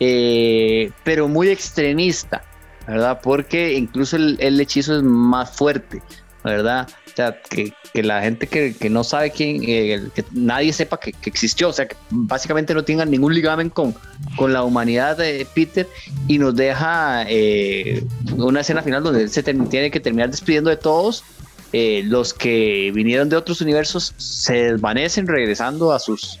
eh, 0.00 0.90
pero 1.04 1.28
muy 1.28 1.48
extremista, 1.48 2.44
¿verdad? 2.86 3.20
Porque 3.22 3.74
incluso 3.74 4.16
el, 4.16 4.60
hechizo 4.60 4.96
es 4.96 5.02
más 5.02 5.50
fuerte, 5.56 6.02
¿verdad? 6.44 6.88
Sea, 7.18 7.36
que, 7.50 7.72
la 8.00 8.22
gente 8.22 8.46
que, 8.46 8.90
no 8.90 9.02
sabe 9.02 9.32
quién, 9.32 9.60
eh, 9.66 10.08
que 10.14 10.24
nadie 10.30 10.72
sepa 10.72 11.00
que, 11.00 11.12
existió, 11.24 11.70
o 11.70 11.72
sea, 11.72 11.88
que 11.88 11.96
básicamente 12.10 12.72
no 12.74 12.84
tengan 12.84 13.10
ningún 13.10 13.34
ligamen 13.34 13.70
con, 13.70 13.92
con 14.36 14.52
la 14.52 14.62
humanidad 14.62 15.16
de 15.16 15.44
Peter 15.52 15.88
y 16.28 16.38
nos 16.38 16.54
deja 16.54 17.24
eh, 17.28 18.04
una 18.36 18.60
escena 18.60 18.82
final 18.82 19.02
donde 19.02 19.22
él 19.22 19.30
se 19.30 19.42
tiene 19.42 19.90
que 19.90 19.98
terminar 19.98 20.30
despidiendo 20.30 20.70
de 20.70 20.76
todos. 20.76 21.24
Eh, 21.72 22.02
los 22.04 22.32
que 22.32 22.92
vinieron 22.94 23.28
de 23.28 23.34
otros 23.34 23.60
universos 23.62 24.14
se 24.16 24.70
desvanecen 24.74 25.26
regresando 25.26 25.90
a 25.90 25.98
sus, 25.98 26.38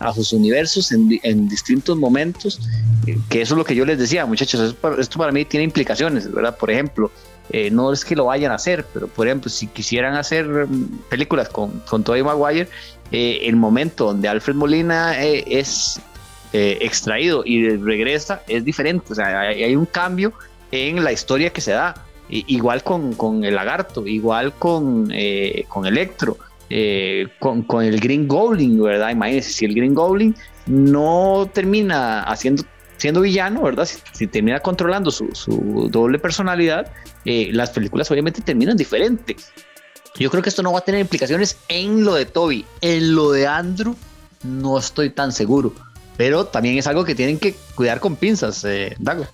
a 0.00 0.12
sus 0.12 0.34
universos 0.34 0.92
en, 0.92 1.48
distintos 1.48 1.96
momentos, 1.96 2.60
que 3.30 3.40
eso 3.40 3.54
es 3.54 3.58
lo 3.58 3.64
que 3.64 3.74
yo 3.74 3.86
les 3.86 3.98
decía, 3.98 4.26
muchachos, 4.26 4.76
esto 4.98 5.18
para 5.18 5.32
mí 5.32 5.46
tiene 5.46 5.64
implicaciones, 5.64 6.30
¿verdad? 6.30 6.58
Por 6.58 6.70
ejemplo, 6.70 7.10
eh, 7.52 7.70
no 7.70 7.92
es 7.92 8.04
que 8.04 8.14
lo 8.14 8.26
vayan 8.26 8.52
a 8.52 8.56
hacer, 8.56 8.86
pero 8.94 9.08
por 9.08 9.26
ejemplo, 9.26 9.50
si 9.50 9.66
quisieran 9.66 10.14
hacer 10.14 10.46
mm, 10.46 11.02
películas 11.08 11.48
con, 11.48 11.80
con 11.80 12.04
Tobey 12.04 12.22
Maguire, 12.22 12.68
eh, 13.12 13.40
el 13.44 13.56
momento 13.56 14.06
donde 14.06 14.28
Alfred 14.28 14.54
Molina 14.54 15.20
eh, 15.20 15.44
es 15.46 16.00
eh, 16.52 16.78
extraído 16.80 17.42
y 17.44 17.76
regresa, 17.76 18.42
es 18.46 18.64
diferente. 18.64 19.12
O 19.12 19.14
sea, 19.14 19.40
hay, 19.40 19.74
un 19.74 19.86
cambio 19.86 20.32
en 20.70 21.02
la 21.02 21.12
historia 21.12 21.50
que 21.50 21.60
se 21.60 21.72
da. 21.72 21.94
igual 22.28 22.84
con, 22.84 23.14
con, 23.14 23.44
el 23.44 23.56
lagarto, 23.56 24.06
igual 24.06 24.52
con, 24.52 25.12
con 25.68 25.86
Electro, 25.86 26.36
con, 27.40 27.62
con, 27.62 27.84
el 27.84 27.98
Green 27.98 28.28
Goblin, 28.28 28.80
¿verdad? 28.80 29.10
Imagínense, 29.10 29.50
si 29.50 29.64
el 29.64 29.74
Green 29.74 29.94
Goblin 29.94 30.36
no 30.66 31.50
termina 31.52 32.22
haciendo 32.22 32.62
siendo 33.00 33.22
villano, 33.22 33.62
¿verdad? 33.62 33.88
Si, 34.12 34.26
termina 34.26 34.60
controlando 34.60 35.10
su, 35.10 35.28
su 35.32 35.88
doble 35.90 36.18
personalidad, 36.18 36.92
las 37.24 37.70
películas 37.70 38.10
obviamente 38.10 38.42
terminan 38.42 38.76
diferentes. 38.76 39.52
Yo 40.18 40.30
creo 40.30 40.42
que 40.42 40.50
esto 40.50 40.62
no 40.62 40.72
va 40.72 40.80
a 40.80 40.84
tener 40.84 41.00
implicaciones 41.00 41.56
en 41.68 42.04
lo 42.04 42.14
de 42.14 42.26
Toby. 42.26 42.64
En 42.80 43.14
lo 43.14 43.32
de 43.32 43.46
Andrew, 43.46 43.96
no 44.42 44.78
estoy 44.78 45.10
tan 45.10 45.32
seguro. 45.32 45.72
Pero 46.16 46.44
también 46.44 46.76
es 46.76 46.86
algo 46.86 47.04
que 47.04 47.14
tienen 47.14 47.38
que 47.38 47.54
cuidar 47.74 48.00
con 48.00 48.16
pinzas, 48.16 48.64
eh, 48.64 48.94
Dago. 48.98 49.26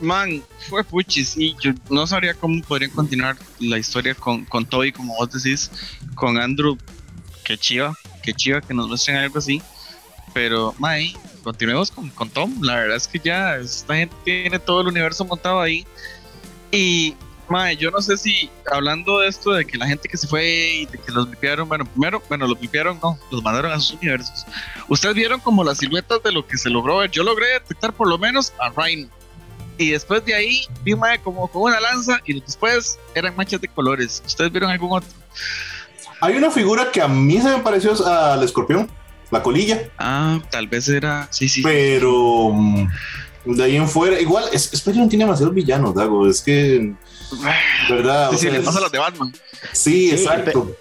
Man, 0.00 0.42
fue 0.68 0.82
puchis 0.82 1.36
y 1.36 1.54
yo 1.60 1.72
no 1.90 2.06
sabría 2.06 2.34
cómo 2.34 2.60
podrían 2.62 2.90
continuar 2.90 3.36
la 3.60 3.78
historia 3.78 4.14
con, 4.14 4.44
con 4.46 4.64
Toby, 4.64 4.90
como 4.90 5.14
vos 5.16 5.30
decís, 5.30 5.70
con 6.14 6.38
Andrew. 6.38 6.78
Que 7.44 7.58
chiva, 7.58 7.94
que 8.22 8.32
chiva 8.32 8.60
que 8.60 8.72
nos 8.72 8.88
muestren 8.88 9.16
algo 9.16 9.38
así. 9.38 9.60
Pero, 10.32 10.74
man, 10.78 11.00
continuemos 11.42 11.90
con, 11.90 12.08
con 12.10 12.30
Tom. 12.30 12.54
La 12.62 12.76
verdad 12.76 12.96
es 12.96 13.06
que 13.06 13.18
ya 13.18 13.56
esta 13.56 13.96
gente 13.96 14.14
tiene 14.24 14.58
todo 14.58 14.80
el 14.80 14.88
universo 14.88 15.24
montado 15.24 15.60
ahí. 15.60 15.86
Y 16.70 17.14
Mae, 17.52 17.76
yo 17.76 17.90
no 17.90 18.00
sé 18.00 18.16
si 18.16 18.50
hablando 18.70 19.20
de 19.20 19.28
esto 19.28 19.52
de 19.52 19.66
que 19.66 19.76
la 19.76 19.86
gente 19.86 20.08
que 20.08 20.16
se 20.16 20.26
fue 20.26 20.44
y 20.46 20.86
de 20.86 20.96
que 20.96 21.12
los 21.12 21.28
limpiaron, 21.28 21.68
bueno, 21.68 21.84
primero, 21.84 22.22
bueno, 22.28 22.46
los 22.46 22.58
limpiaron, 22.58 22.98
no, 23.02 23.18
los 23.30 23.42
mandaron 23.42 23.72
a 23.72 23.78
sus 23.78 23.98
universos. 23.98 24.46
Ustedes 24.88 25.14
vieron 25.14 25.38
como 25.38 25.62
las 25.62 25.78
siluetas 25.78 26.22
de 26.22 26.32
lo 26.32 26.46
que 26.46 26.56
se 26.56 26.70
logró 26.70 26.98
ver. 26.98 27.10
Yo 27.10 27.22
logré 27.22 27.48
detectar 27.48 27.92
por 27.92 28.08
lo 28.08 28.16
menos 28.16 28.52
a 28.58 28.70
Ryan. 28.70 29.10
Y 29.76 29.90
después 29.90 30.24
de 30.24 30.34
ahí 30.34 30.62
vi 30.82 30.94
mae 30.94 31.20
como 31.20 31.46
con 31.48 31.62
una 31.62 31.80
lanza 31.80 32.20
y 32.24 32.40
después 32.40 32.98
eran 33.14 33.36
manchas 33.36 33.60
de 33.60 33.68
colores. 33.68 34.22
¿Ustedes 34.24 34.50
vieron 34.50 34.70
algún 34.70 34.96
otro? 34.98 35.10
Hay 36.20 36.36
una 36.36 36.50
figura 36.50 36.90
que 36.90 37.02
a 37.02 37.08
mí 37.08 37.38
se 37.40 37.50
me 37.50 37.58
pareció 37.58 37.92
al 38.06 38.42
escorpión, 38.42 38.88
la 39.32 39.42
colilla. 39.42 39.90
Ah, 39.98 40.40
tal 40.50 40.68
vez 40.68 40.88
era, 40.88 41.26
sí, 41.30 41.48
sí. 41.48 41.62
Pero 41.62 42.50
mm, 42.52 42.86
de 43.46 43.64
ahí 43.64 43.76
en 43.76 43.88
fuera, 43.88 44.20
igual, 44.20 44.44
es, 44.52 44.86
no 44.86 45.08
tiene 45.08 45.24
demasiados 45.24 45.54
villanos, 45.54 45.94
Dago. 45.94 46.28
Es 46.28 46.42
que 46.42 46.94
¿Verdad? 47.88 48.30
Sí, 48.32 48.38
sí, 48.38 48.50
le 48.50 48.60
pasa 48.60 48.78
a 48.78 48.82
los 48.82 48.92
de 48.92 48.98
Batman. 48.98 49.32
Sí, 49.72 50.10
exacto. 50.10 50.76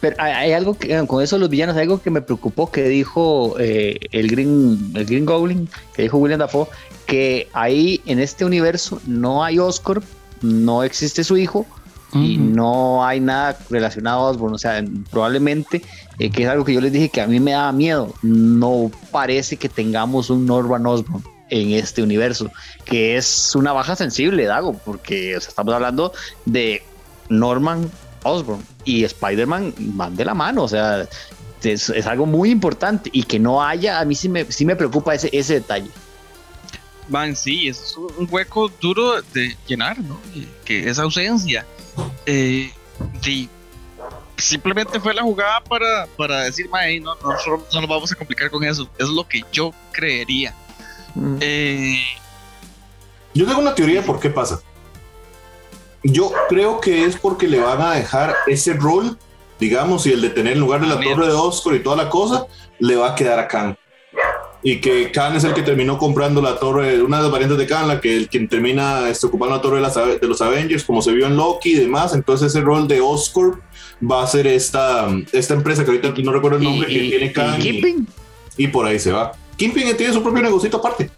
Pero, 0.00 0.16
hay, 0.18 0.52
algo 0.52 0.76
que, 0.76 1.06
con 1.06 1.22
eso 1.22 1.38
los 1.38 1.48
villanos, 1.48 1.76
hay 1.76 1.82
algo 1.82 2.02
que 2.02 2.10
me 2.10 2.20
preocupó 2.20 2.72
que 2.72 2.88
dijo 2.88 3.54
eh, 3.60 4.00
el, 4.10 4.28
Green, 4.28 4.92
el 4.96 5.06
Green 5.06 5.24
Goblin, 5.24 5.68
que 5.94 6.02
dijo 6.02 6.18
William 6.18 6.40
Dafoe, 6.40 6.66
que 7.06 7.48
ahí 7.52 8.00
en 8.06 8.18
este 8.18 8.44
universo 8.44 9.00
no 9.06 9.44
hay 9.44 9.60
Oscar, 9.60 10.02
no 10.40 10.82
existe 10.82 11.22
su 11.22 11.36
hijo, 11.36 11.64
y 12.14 12.36
no 12.36 13.04
hay 13.04 13.20
nada 13.20 13.58
relacionado 13.70 14.20
a 14.20 14.30
Osborn. 14.30 14.54
O 14.54 14.58
sea, 14.58 14.84
probablemente, 15.10 15.82
eh, 16.22 16.30
que 16.30 16.44
es 16.44 16.48
algo 16.48 16.64
que 16.64 16.72
yo 16.72 16.80
les 16.80 16.92
dije 16.92 17.08
que 17.08 17.20
a 17.20 17.26
mí 17.26 17.40
me 17.40 17.50
daba 17.50 17.72
miedo, 17.72 18.14
no 18.22 18.92
parece 19.10 19.56
que 19.56 19.68
tengamos 19.68 20.30
un 20.30 20.46
Norman 20.46 20.86
Osborn 20.86 21.24
en 21.50 21.72
este 21.72 22.00
universo, 22.00 22.48
que 22.84 23.16
es 23.16 23.56
una 23.56 23.72
baja 23.72 23.96
sensible, 23.96 24.44
Dago, 24.44 24.72
porque 24.72 25.34
estamos 25.34 25.74
hablando 25.74 26.12
de 26.44 26.84
Norman 27.28 27.90
Osborn 28.22 28.64
y 28.84 29.02
Spider-Man 29.02 29.74
van 29.78 30.14
de 30.14 30.24
la 30.24 30.34
mano, 30.34 30.62
o 30.62 30.68
sea, 30.68 31.08
es, 31.64 31.90
algo 32.06 32.26
muy 32.26 32.50
importante 32.50 33.10
y 33.12 33.24
que 33.24 33.40
no 33.40 33.60
haya, 33.60 33.98
a 33.98 34.04
mí 34.04 34.14
sí 34.14 34.28
me, 34.28 34.44
sí 34.44 34.64
me 34.64 34.76
preocupa 34.76 35.16
ese, 35.16 35.28
ese 35.32 35.54
detalle. 35.54 35.90
Van, 37.08 37.34
sí, 37.34 37.66
es 37.66 37.96
un 38.16 38.28
hueco 38.30 38.70
duro 38.80 39.20
de 39.34 39.56
llenar, 39.66 39.98
¿no? 39.98 40.20
Que 40.64 40.88
esa 40.88 41.02
ausencia. 41.02 41.66
Eh, 42.26 42.70
simplemente 44.36 44.98
fue 45.00 45.14
la 45.14 45.22
jugada 45.22 45.62
para, 45.64 46.06
para 46.16 46.42
decir, 46.42 46.68
no, 47.00 47.14
no, 47.14 47.24
no, 47.24 47.80
nos 47.80 47.88
vamos 47.88 48.12
a 48.12 48.14
complicar 48.14 48.50
con 48.50 48.64
eso. 48.64 48.88
Es 48.98 49.08
lo 49.08 49.26
que 49.26 49.42
yo 49.52 49.72
creería. 49.92 50.54
Eh, 51.40 52.00
yo 53.34 53.46
tengo 53.46 53.60
una 53.60 53.74
teoría 53.74 54.00
de 54.00 54.06
por 54.06 54.20
qué 54.20 54.30
pasa. 54.30 54.60
Yo 56.02 56.32
creo 56.48 56.80
que 56.80 57.04
es 57.04 57.16
porque 57.16 57.46
le 57.46 57.60
van 57.60 57.80
a 57.80 57.94
dejar 57.94 58.34
ese 58.46 58.74
rol, 58.74 59.16
digamos, 59.60 60.06
y 60.06 60.12
el 60.12 60.20
de 60.20 60.30
tener 60.30 60.54
en 60.54 60.60
lugar 60.60 60.80
de 60.80 60.88
la 60.88 61.00
torre 61.00 61.26
de 61.26 61.32
Oscar 61.32 61.74
y 61.74 61.82
toda 61.82 61.96
la 61.96 62.08
cosa, 62.08 62.46
le 62.78 62.96
va 62.96 63.12
a 63.12 63.14
quedar 63.14 63.38
a 63.38 63.46
Khan. 63.46 63.76
Y 64.64 64.80
que 64.80 65.10
Khan 65.10 65.36
es 65.36 65.44
el 65.44 65.54
que 65.54 65.62
terminó 65.62 65.98
comprando 65.98 66.40
la 66.40 66.58
torre, 66.58 67.02
una 67.02 67.18
de 67.18 67.22
las 67.24 67.32
variantes 67.32 67.58
de 67.58 67.66
Khan, 67.66 67.88
la 67.88 68.00
que 68.00 68.16
el 68.16 68.28
quien 68.28 68.48
termina 68.48 69.08
este, 69.08 69.26
ocupando 69.26 69.56
la 69.56 69.62
torre 69.62 69.80
de, 70.20 70.28
los 70.28 70.40
Avengers, 70.40 70.84
como 70.84 71.02
se 71.02 71.12
vio 71.12 71.26
en 71.26 71.36
Loki 71.36 71.72
y 71.72 71.78
demás. 71.78 72.14
Entonces 72.14 72.48
ese 72.48 72.60
rol 72.60 72.88
de 72.88 73.00
Oscar 73.00 73.52
va 74.02 74.22
a 74.22 74.26
ser 74.26 74.46
esta, 74.46 75.08
esta 75.32 75.54
empresa 75.54 75.84
que 75.84 75.90
ahorita 75.90 76.12
no 76.22 76.32
recuerdo 76.32 76.58
el 76.58 76.64
nombre, 76.64 76.88
que 76.88 77.00
tiene 77.00 77.32
Khan. 77.32 77.60
y 78.56 78.68
por 78.68 78.86
ahí 78.86 78.98
se 78.98 79.12
va. 79.12 79.32
Kingpin 79.56 79.96
tiene 79.96 80.12
su 80.12 80.22
propio 80.22 80.42
negocio 80.42 80.70
aparte. 80.76 81.10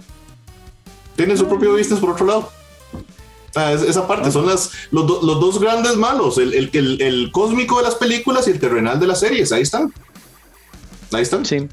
Tiene 1.16 1.37
su 1.37 1.47
propio 1.47 1.72
business 1.72 2.01
por 2.01 2.11
otro 2.11 2.26
lado. 2.26 2.51
esa 3.89 4.07
parte 4.07 4.30
son 4.30 4.47
las, 4.47 4.70
los, 4.91 5.07
dos 5.07 5.61
grandes 5.61 5.97
malos, 5.97 6.39
el, 6.39 6.53
el, 6.53 7.01
el, 7.01 7.30
cósmico 7.32 7.78
de 7.78 7.85
las 7.85 7.95
películas 7.95 8.47
y 8.49 8.51
el 8.51 8.59
terrenal 8.59 8.99
de 9.01 9.07
las 9.07 9.20
series. 9.20 9.53
Ahí 9.53 9.62
están. 9.62 9.93
Ahí 11.12 11.22
están. 11.22 11.45
Sí. 11.47 11.68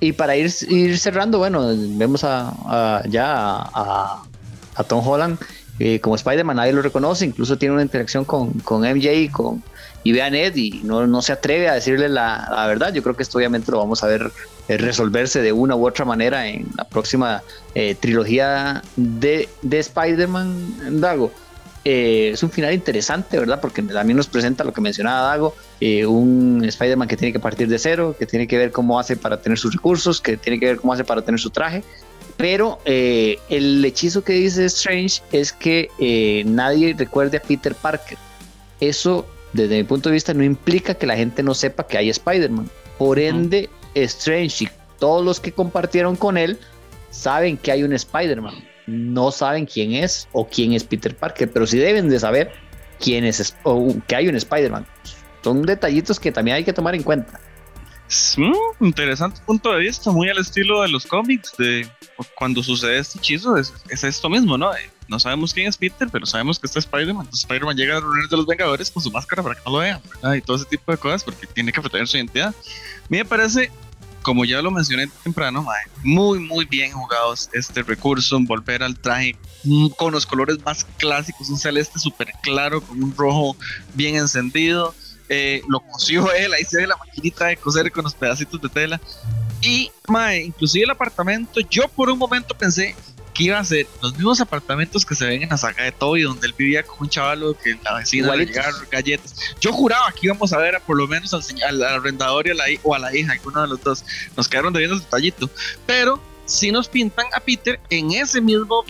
Y 0.00 0.12
para 0.12 0.36
ir, 0.36 0.52
ir 0.68 0.98
cerrando, 0.98 1.38
bueno, 1.38 1.72
vemos 1.96 2.24
a, 2.24 3.02
ya 3.08 3.32
a, 3.32 4.22
a, 4.74 4.84
Tom 4.84 5.06
Holland 5.06 5.38
eh, 5.78 6.00
como 6.00 6.16
Spider-Man, 6.16 6.56
nadie 6.56 6.72
lo 6.72 6.82
reconoce, 6.82 7.24
incluso 7.24 7.56
tiene 7.56 7.74
una 7.74 7.82
interacción 7.82 8.24
con, 8.24 8.52
con 8.60 8.82
MJ 8.82 9.12
y 9.14 9.28
con, 9.28 9.62
y 10.04 10.12
ve 10.12 10.22
a 10.22 10.28
y 10.28 10.82
no, 10.84 11.06
no 11.06 11.22
se 11.22 11.32
atreve 11.32 11.68
a 11.68 11.74
decirle 11.74 12.10
la, 12.10 12.64
verdad. 12.68 12.92
Yo 12.92 13.02
creo 13.02 13.16
que 13.16 13.22
esto 13.22 13.38
obviamente 13.38 13.72
lo 13.72 13.78
vamos 13.78 14.04
a 14.04 14.06
ver 14.06 14.30
eh, 14.68 14.76
resolverse 14.76 15.40
de 15.40 15.52
una 15.52 15.74
u 15.74 15.86
otra 15.86 16.04
manera 16.04 16.46
en 16.46 16.66
la 16.76 16.84
próxima 16.84 17.42
eh, 17.74 17.96
trilogía 17.98 18.82
de, 18.96 19.48
de 19.62 19.78
Spider-Man 19.78 21.00
Dago. 21.00 21.32
Eh, 21.86 22.30
es 22.34 22.42
un 22.42 22.50
final 22.50 22.74
interesante, 22.74 23.38
¿verdad? 23.38 23.60
Porque 23.60 23.82
también 23.82 24.18
nos 24.18 24.26
presenta 24.26 24.62
lo 24.62 24.72
que 24.74 24.80
mencionaba 24.82 25.28
Dago, 25.28 25.54
un 25.80 26.62
Spider-Man 26.64 27.08
que 27.08 27.16
tiene 27.16 27.32
que 27.32 27.40
partir 27.40 27.68
de 27.68 27.78
cero, 27.78 28.14
que 28.18 28.26
tiene 28.26 28.46
que 28.46 28.58
ver 28.58 28.72
cómo 28.72 28.98
hace 29.00 29.16
para 29.16 29.40
tener 29.40 29.58
sus 29.58 29.74
recursos, 29.74 30.20
que 30.20 30.36
tiene 30.36 30.60
que 30.60 30.66
ver 30.66 30.76
cómo 30.76 30.92
hace 30.92 31.04
para 31.04 31.22
tener 31.22 31.40
su 31.40 31.50
traje. 31.50 31.82
Pero 32.36 32.78
el 32.84 33.84
hechizo 33.84 34.24
que 34.24 34.32
dice 34.32 34.64
Strange 34.64 35.22
es 35.30 35.52
que 35.52 36.42
nadie 36.46 36.94
recuerde 36.98 37.36
a 37.36 37.40
Peter 37.40 37.74
Parker. 37.74 38.18
Eso 38.80 39.26
desde 39.54 39.76
mi 39.76 39.84
punto 39.84 40.08
de 40.08 40.14
vista, 40.14 40.34
no 40.34 40.42
implica 40.42 40.94
que 40.94 41.06
la 41.06 41.16
gente 41.16 41.42
no 41.42 41.54
sepa 41.54 41.86
que 41.86 41.96
hay 41.96 42.10
Spider-Man. 42.10 42.68
Por 42.98 43.18
ende, 43.18 43.70
Strange 43.94 44.64
y 44.64 44.68
todos 44.98 45.24
los 45.24 45.40
que 45.40 45.52
compartieron 45.52 46.16
con 46.16 46.36
él 46.36 46.58
saben 47.10 47.56
que 47.56 47.70
hay 47.72 47.84
un 47.84 47.92
Spider-Man. 47.92 48.54
No 48.86 49.30
saben 49.30 49.64
quién 49.64 49.92
es 49.92 50.28
o 50.32 50.46
quién 50.46 50.72
es 50.72 50.84
Peter 50.84 51.16
Parker, 51.16 51.50
pero 51.50 51.66
sí 51.66 51.78
deben 51.78 52.08
de 52.08 52.18
saber 52.18 52.52
quién 53.00 53.24
es 53.24 53.56
o 53.62 53.94
que 54.06 54.16
hay 54.16 54.28
un 54.28 54.34
Spider-Man. 54.34 54.86
Son 55.42 55.62
detallitos 55.62 56.18
que 56.18 56.32
también 56.32 56.56
hay 56.56 56.64
que 56.64 56.72
tomar 56.72 56.94
en 56.94 57.02
cuenta. 57.02 57.40
Mm, 58.36 58.84
interesante 58.84 59.40
punto 59.46 59.72
de 59.72 59.80
vista, 59.80 60.10
muy 60.10 60.28
al 60.28 60.38
estilo 60.38 60.82
de 60.82 60.88
los 60.88 61.06
cómics, 61.06 61.54
de 61.56 61.88
cuando 62.36 62.62
sucede 62.62 62.98
este 62.98 63.18
hechizo, 63.18 63.56
es, 63.56 63.72
esto 63.88 64.28
mismo, 64.28 64.58
¿no? 64.58 64.70
No 65.14 65.20
sabemos 65.20 65.54
quién 65.54 65.68
es 65.68 65.76
Peter, 65.76 66.08
pero 66.10 66.26
sabemos 66.26 66.58
que 66.58 66.66
está 66.66 66.80
Spider-Man. 66.80 67.26
Entonces 67.26 67.42
Spider-Man 67.42 67.76
llega 67.76 67.98
a 67.98 68.00
reunir 68.00 68.28
de 68.28 68.36
los 68.36 68.46
Vengadores 68.46 68.90
con 68.90 69.00
su 69.00 69.12
máscara 69.12 69.44
para 69.44 69.54
que 69.54 69.60
no 69.64 69.70
lo 69.70 69.78
vean, 69.78 70.00
Y 70.36 70.40
todo 70.40 70.56
ese 70.56 70.64
tipo 70.64 70.90
de 70.90 70.98
cosas, 70.98 71.22
porque 71.22 71.46
tiene 71.46 71.70
que 71.70 71.80
proteger 71.80 72.08
su 72.08 72.16
identidad. 72.16 72.48
A 72.48 73.06
mí 73.08 73.18
me 73.18 73.24
parece, 73.24 73.70
como 74.22 74.44
ya 74.44 74.60
lo 74.60 74.72
mencioné 74.72 75.06
temprano, 75.22 75.64
muy, 76.02 76.40
muy 76.40 76.64
bien 76.64 76.90
jugados 76.90 77.48
este 77.52 77.84
recurso, 77.84 78.40
volver 78.40 78.82
al 78.82 78.98
traje 78.98 79.36
mm, 79.62 79.90
con 79.90 80.12
los 80.12 80.26
colores 80.26 80.58
más 80.64 80.84
clásicos, 80.98 81.48
un 81.48 81.58
celeste 81.58 82.00
súper 82.00 82.32
claro, 82.42 82.80
con 82.80 83.00
un 83.00 83.16
rojo 83.16 83.56
bien 83.94 84.16
encendido 84.16 84.96
eh, 85.28 85.62
lo 85.68 85.80
cosió 85.80 86.32
él, 86.34 86.52
ahí 86.52 86.64
se 86.64 86.78
ve 86.78 86.86
la 86.86 86.96
maquinita 86.96 87.46
de 87.46 87.56
coser 87.56 87.90
con 87.92 88.04
los 88.04 88.14
pedacitos 88.14 88.60
de 88.60 88.68
tela. 88.68 89.00
Y, 89.60 89.90
mae, 90.08 90.42
inclusive 90.42 90.84
el 90.84 90.90
apartamento, 90.90 91.60
yo 91.60 91.88
por 91.88 92.10
un 92.10 92.18
momento 92.18 92.54
pensé 92.54 92.94
que 93.34 93.44
iba 93.44 93.58
a 93.58 93.64
ser 93.64 93.86
los 94.00 94.14
mismos 94.14 94.40
apartamentos 94.40 95.04
que 95.04 95.14
se 95.16 95.26
ven 95.26 95.42
en 95.42 95.48
la 95.48 95.58
saga 95.58 95.82
de 95.82 95.92
Toby, 95.92 96.22
donde 96.22 96.46
él 96.46 96.54
vivía 96.56 96.84
con 96.84 96.98
un 97.00 97.08
chavalo 97.08 97.54
que 97.58 97.76
la 97.82 97.96
vecina 97.96 98.34
le 98.36 98.46
llegaron 98.46 98.80
galletas. 98.90 99.34
Yo 99.60 99.72
juraba 99.72 100.12
que 100.12 100.26
íbamos 100.26 100.52
a 100.52 100.58
ver 100.58 100.76
a, 100.76 100.80
por 100.80 100.96
lo 100.96 101.08
menos 101.08 101.34
al, 101.34 101.42
al, 101.68 101.82
arrendador 101.82 102.46
y 102.46 102.50
a 102.50 102.54
la, 102.54 102.64
o 102.84 102.94
a 102.94 102.98
la 103.00 103.14
hija, 103.14 103.32
alguno 103.32 103.62
de 103.62 103.68
los 103.68 103.82
dos. 103.82 104.04
Nos 104.36 104.48
quedaron 104.48 104.72
debiendo 104.72 104.96
el 104.96 105.02
detallito. 105.02 105.50
Pero 105.84 106.22
si 106.46 106.70
nos 106.70 106.88
pintan 106.88 107.26
a 107.34 107.40
Peter 107.40 107.80
en 107.90 108.12
ese 108.12 108.40
mismo 108.40 108.84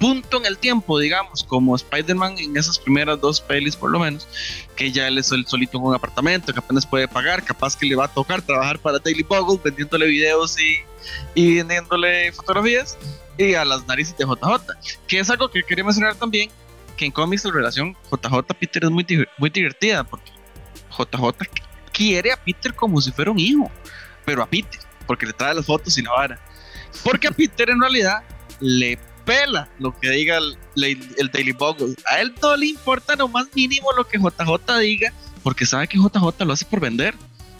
punto 0.00 0.38
en 0.38 0.46
el 0.46 0.58
tiempo, 0.58 0.98
digamos, 0.98 1.44
como 1.44 1.76
Spider-Man 1.76 2.36
en 2.38 2.56
esas 2.56 2.80
primeras 2.80 3.20
dos 3.20 3.40
pelis 3.40 3.76
por 3.76 3.92
lo 3.92 4.00
menos, 4.00 4.26
que 4.74 4.90
ya 4.90 5.06
él 5.06 5.18
es 5.18 5.30
el 5.30 5.46
solito 5.46 5.78
en 5.78 5.84
un 5.84 5.94
apartamento, 5.94 6.52
que 6.52 6.58
apenas 6.58 6.84
puede 6.84 7.06
pagar, 7.06 7.44
capaz 7.44 7.76
que 7.76 7.86
le 7.86 7.94
va 7.94 8.06
a 8.06 8.08
tocar 8.08 8.42
trabajar 8.42 8.80
para 8.80 8.98
Daily 8.98 9.22
Bugle 9.22 9.60
vendiéndole 9.62 10.06
videos 10.06 10.58
y, 10.60 10.78
y 11.36 11.56
vendiéndole 11.58 12.32
fotografías 12.32 12.98
y 13.38 13.54
a 13.54 13.64
las 13.64 13.86
narices 13.86 14.16
de 14.16 14.24
JJ, 14.24 14.74
que 15.06 15.18
es 15.18 15.30
algo 15.30 15.50
que 15.50 15.62
quería 15.62 15.84
mencionar 15.84 16.14
también, 16.14 16.50
que 16.96 17.06
en 17.06 17.12
cómics 17.12 17.44
la 17.44 17.52
relación 17.52 17.96
JJ-Peter 18.10 18.84
es 18.84 18.90
muy, 18.90 19.06
muy 19.38 19.50
divertida, 19.50 20.04
porque 20.04 20.30
JJ 20.90 21.48
quiere 21.92 22.32
a 22.32 22.36
Peter 22.36 22.74
como 22.74 23.00
si 23.00 23.10
fuera 23.12 23.30
un 23.30 23.38
hijo, 23.38 23.70
pero 24.24 24.42
a 24.42 24.46
Peter, 24.46 24.80
porque 25.06 25.26
le 25.26 25.32
trae 25.32 25.54
las 25.54 25.66
fotos 25.66 25.96
y 25.98 26.02
la 26.02 26.12
vara. 26.12 26.40
Porque 27.02 27.28
a 27.28 27.32
Peter 27.32 27.70
en 27.70 27.80
realidad 27.80 28.22
le 28.60 28.98
pela 29.24 29.68
lo 29.78 29.98
que 29.98 30.10
diga 30.10 30.38
el, 30.38 30.56
el, 31.16 31.30
Daily 31.30 31.52
Bugle. 31.52 31.94
A 32.10 32.20
él 32.20 32.34
no 32.42 32.56
le 32.56 32.66
importa 32.66 33.16
lo 33.16 33.26
más 33.26 33.46
mínimo 33.54 33.90
lo 33.96 34.06
que 34.06 34.18
JJ 34.18 34.78
diga, 34.80 35.12
porque 35.42 35.66
sabe 35.66 35.88
que 35.88 35.98
JJ 35.98 36.44
lo 36.44 36.52
hace 36.52 36.64
por 36.66 36.80
vender, 36.80 37.14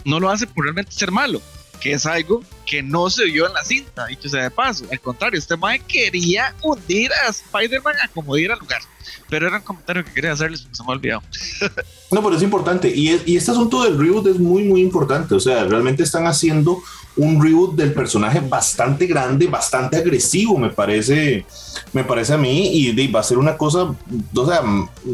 no 0.05 0.19
lo 0.19 0.29
hace 0.29 0.47
por 0.47 0.63
realmente 0.63 0.91
ser 0.91 1.11
malo 1.11 1.41
que 1.79 1.93
es 1.93 2.05
algo 2.05 2.43
que 2.65 2.81
no 2.81 3.09
se 3.09 3.25
vio 3.25 3.47
en 3.47 3.53
la 3.53 3.63
cinta, 3.63 4.07
dicho 4.07 4.27
sea 4.29 4.43
de 4.43 4.51
paso. 4.51 4.85
Al 4.91 4.99
contrario, 4.99 5.39
este 5.39 5.55
mae 5.55 5.79
quería 5.79 6.55
hundir 6.61 7.11
a 7.13 7.29
Spider-Man 7.29 7.95
a 8.03 8.07
como 8.09 8.35
diera 8.35 8.55
lugar. 8.55 8.81
Pero 9.29 9.47
era 9.47 9.57
un 9.57 9.63
comentario 9.63 10.03
que 10.03 10.13
quería 10.13 10.31
hacerles 10.31 10.67
se 10.71 10.83
me 10.83 10.89
ha 10.89 10.91
olvidado. 10.93 11.21
no, 12.11 12.23
pero 12.23 12.35
es 12.35 12.43
importante. 12.43 12.91
Y, 12.93 13.21
y 13.25 13.37
este 13.37 13.51
asunto 13.51 13.83
del 13.83 13.97
reboot 13.97 14.27
es 14.27 14.39
muy, 14.39 14.63
muy 14.63 14.81
importante. 14.81 15.35
O 15.35 15.39
sea, 15.39 15.63
realmente 15.63 16.03
están 16.03 16.27
haciendo 16.27 16.81
un 17.15 17.41
reboot 17.41 17.75
del 17.75 17.93
personaje 17.93 18.39
bastante 18.41 19.07
grande, 19.07 19.47
bastante 19.47 19.97
agresivo, 19.97 20.57
me 20.57 20.69
parece, 20.69 21.45
me 21.93 22.03
parece 22.03 22.33
a 22.33 22.37
mí. 22.37 22.69
Y 22.73 23.07
va 23.07 23.19
a 23.19 23.23
ser 23.23 23.37
una 23.37 23.57
cosa, 23.57 23.95
o 24.35 24.45
sea, 24.45 24.61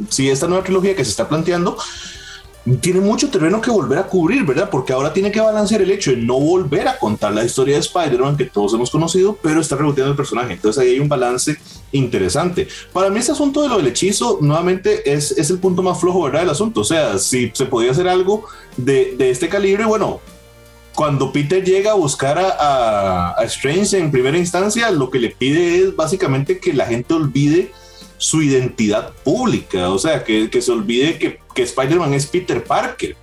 si 0.10 0.30
esta 0.30 0.48
nueva 0.48 0.64
trilogía 0.64 0.96
que 0.96 1.06
se 1.06 1.12
está 1.12 1.28
planteando 1.28 1.78
tiene 2.80 3.00
mucho 3.00 3.30
terreno 3.30 3.60
que 3.60 3.72
volver 3.72 3.98
a 3.98 4.08
cubrir, 4.08 4.46
¿verdad? 4.46 4.70
Porque 4.70 4.94
ahora 4.94 5.12
tiene 5.12 5.32
que 5.32 5.42
balancear 5.42 5.82
el 5.82 5.90
hecho 5.90 6.12
de 6.12 6.18
no 6.18 6.40
volver 6.40 6.88
a 6.88 7.00
contar 7.00 7.34
la 7.34 7.44
historia 7.44 7.76
de 7.76 7.82
Spider-Man 7.82 8.38
que 8.38 8.46
todos 8.46 8.74
hemos 8.74 8.92
conocido, 8.92 9.38
pero 9.42 9.62
está 9.62 9.76
reboteando 9.76 10.12
el 10.12 10.18
personaje. 10.18 10.54
Entonces 10.54 10.82
ahí 10.82 10.92
hay 10.92 11.00
un 11.00 11.10
balance 11.10 11.58
interesante. 11.92 12.68
Para 12.94 13.10
mí 13.10 13.20
este 13.20 13.32
asunto 13.32 13.64
de 13.64 13.70
lo 13.70 13.78
del 13.78 13.88
hechizo, 13.88 14.38
nuevamente, 14.42 15.12
es, 15.12 15.32
es 15.32 15.50
el 15.50 15.58
punto 15.58 15.82
más 15.82 16.00
flojo, 16.00 16.24
¿verdad? 16.24 16.42
Del 16.42 16.52
asunto. 16.52 16.82
O 16.82 16.86
sea, 16.86 17.18
si 17.18 17.52
se 17.54 17.66
podía 17.66 17.92
hacer 17.92 18.08
algo 18.08 18.46
de, 18.78 19.16
de 19.18 19.32
este 19.32 19.50
calibre, 19.50 19.86
bueno, 19.86 20.22
cuando 20.94 21.32
Peter 21.32 21.64
llega 21.64 21.92
a 21.92 21.96
buscar 21.96 22.38
a, 22.38 23.34
a, 23.40 23.44
Strange 23.46 23.98
en 23.98 24.12
primera 24.12 24.38
instancia, 24.38 24.92
lo 24.92 25.10
que 25.10 25.20
le 25.20 25.30
pide 25.30 25.80
es 25.80 25.96
básicamente 25.96 26.60
que 26.60 26.74
la 26.74 26.86
gente 26.86 27.14
olvide 27.14 27.72
su 28.18 28.44
identidad 28.44 29.14
pública, 29.24 29.90
o 29.90 29.98
sea, 29.98 30.24
que, 30.24 30.50
que 30.52 30.62
se 30.62 30.72
olvide 30.72 31.18
que, 31.18 31.40
que 31.54 31.64
Spider-Man 31.64 32.14
es 32.14 32.26
Peter 32.28 32.64
Parker, 32.64 33.16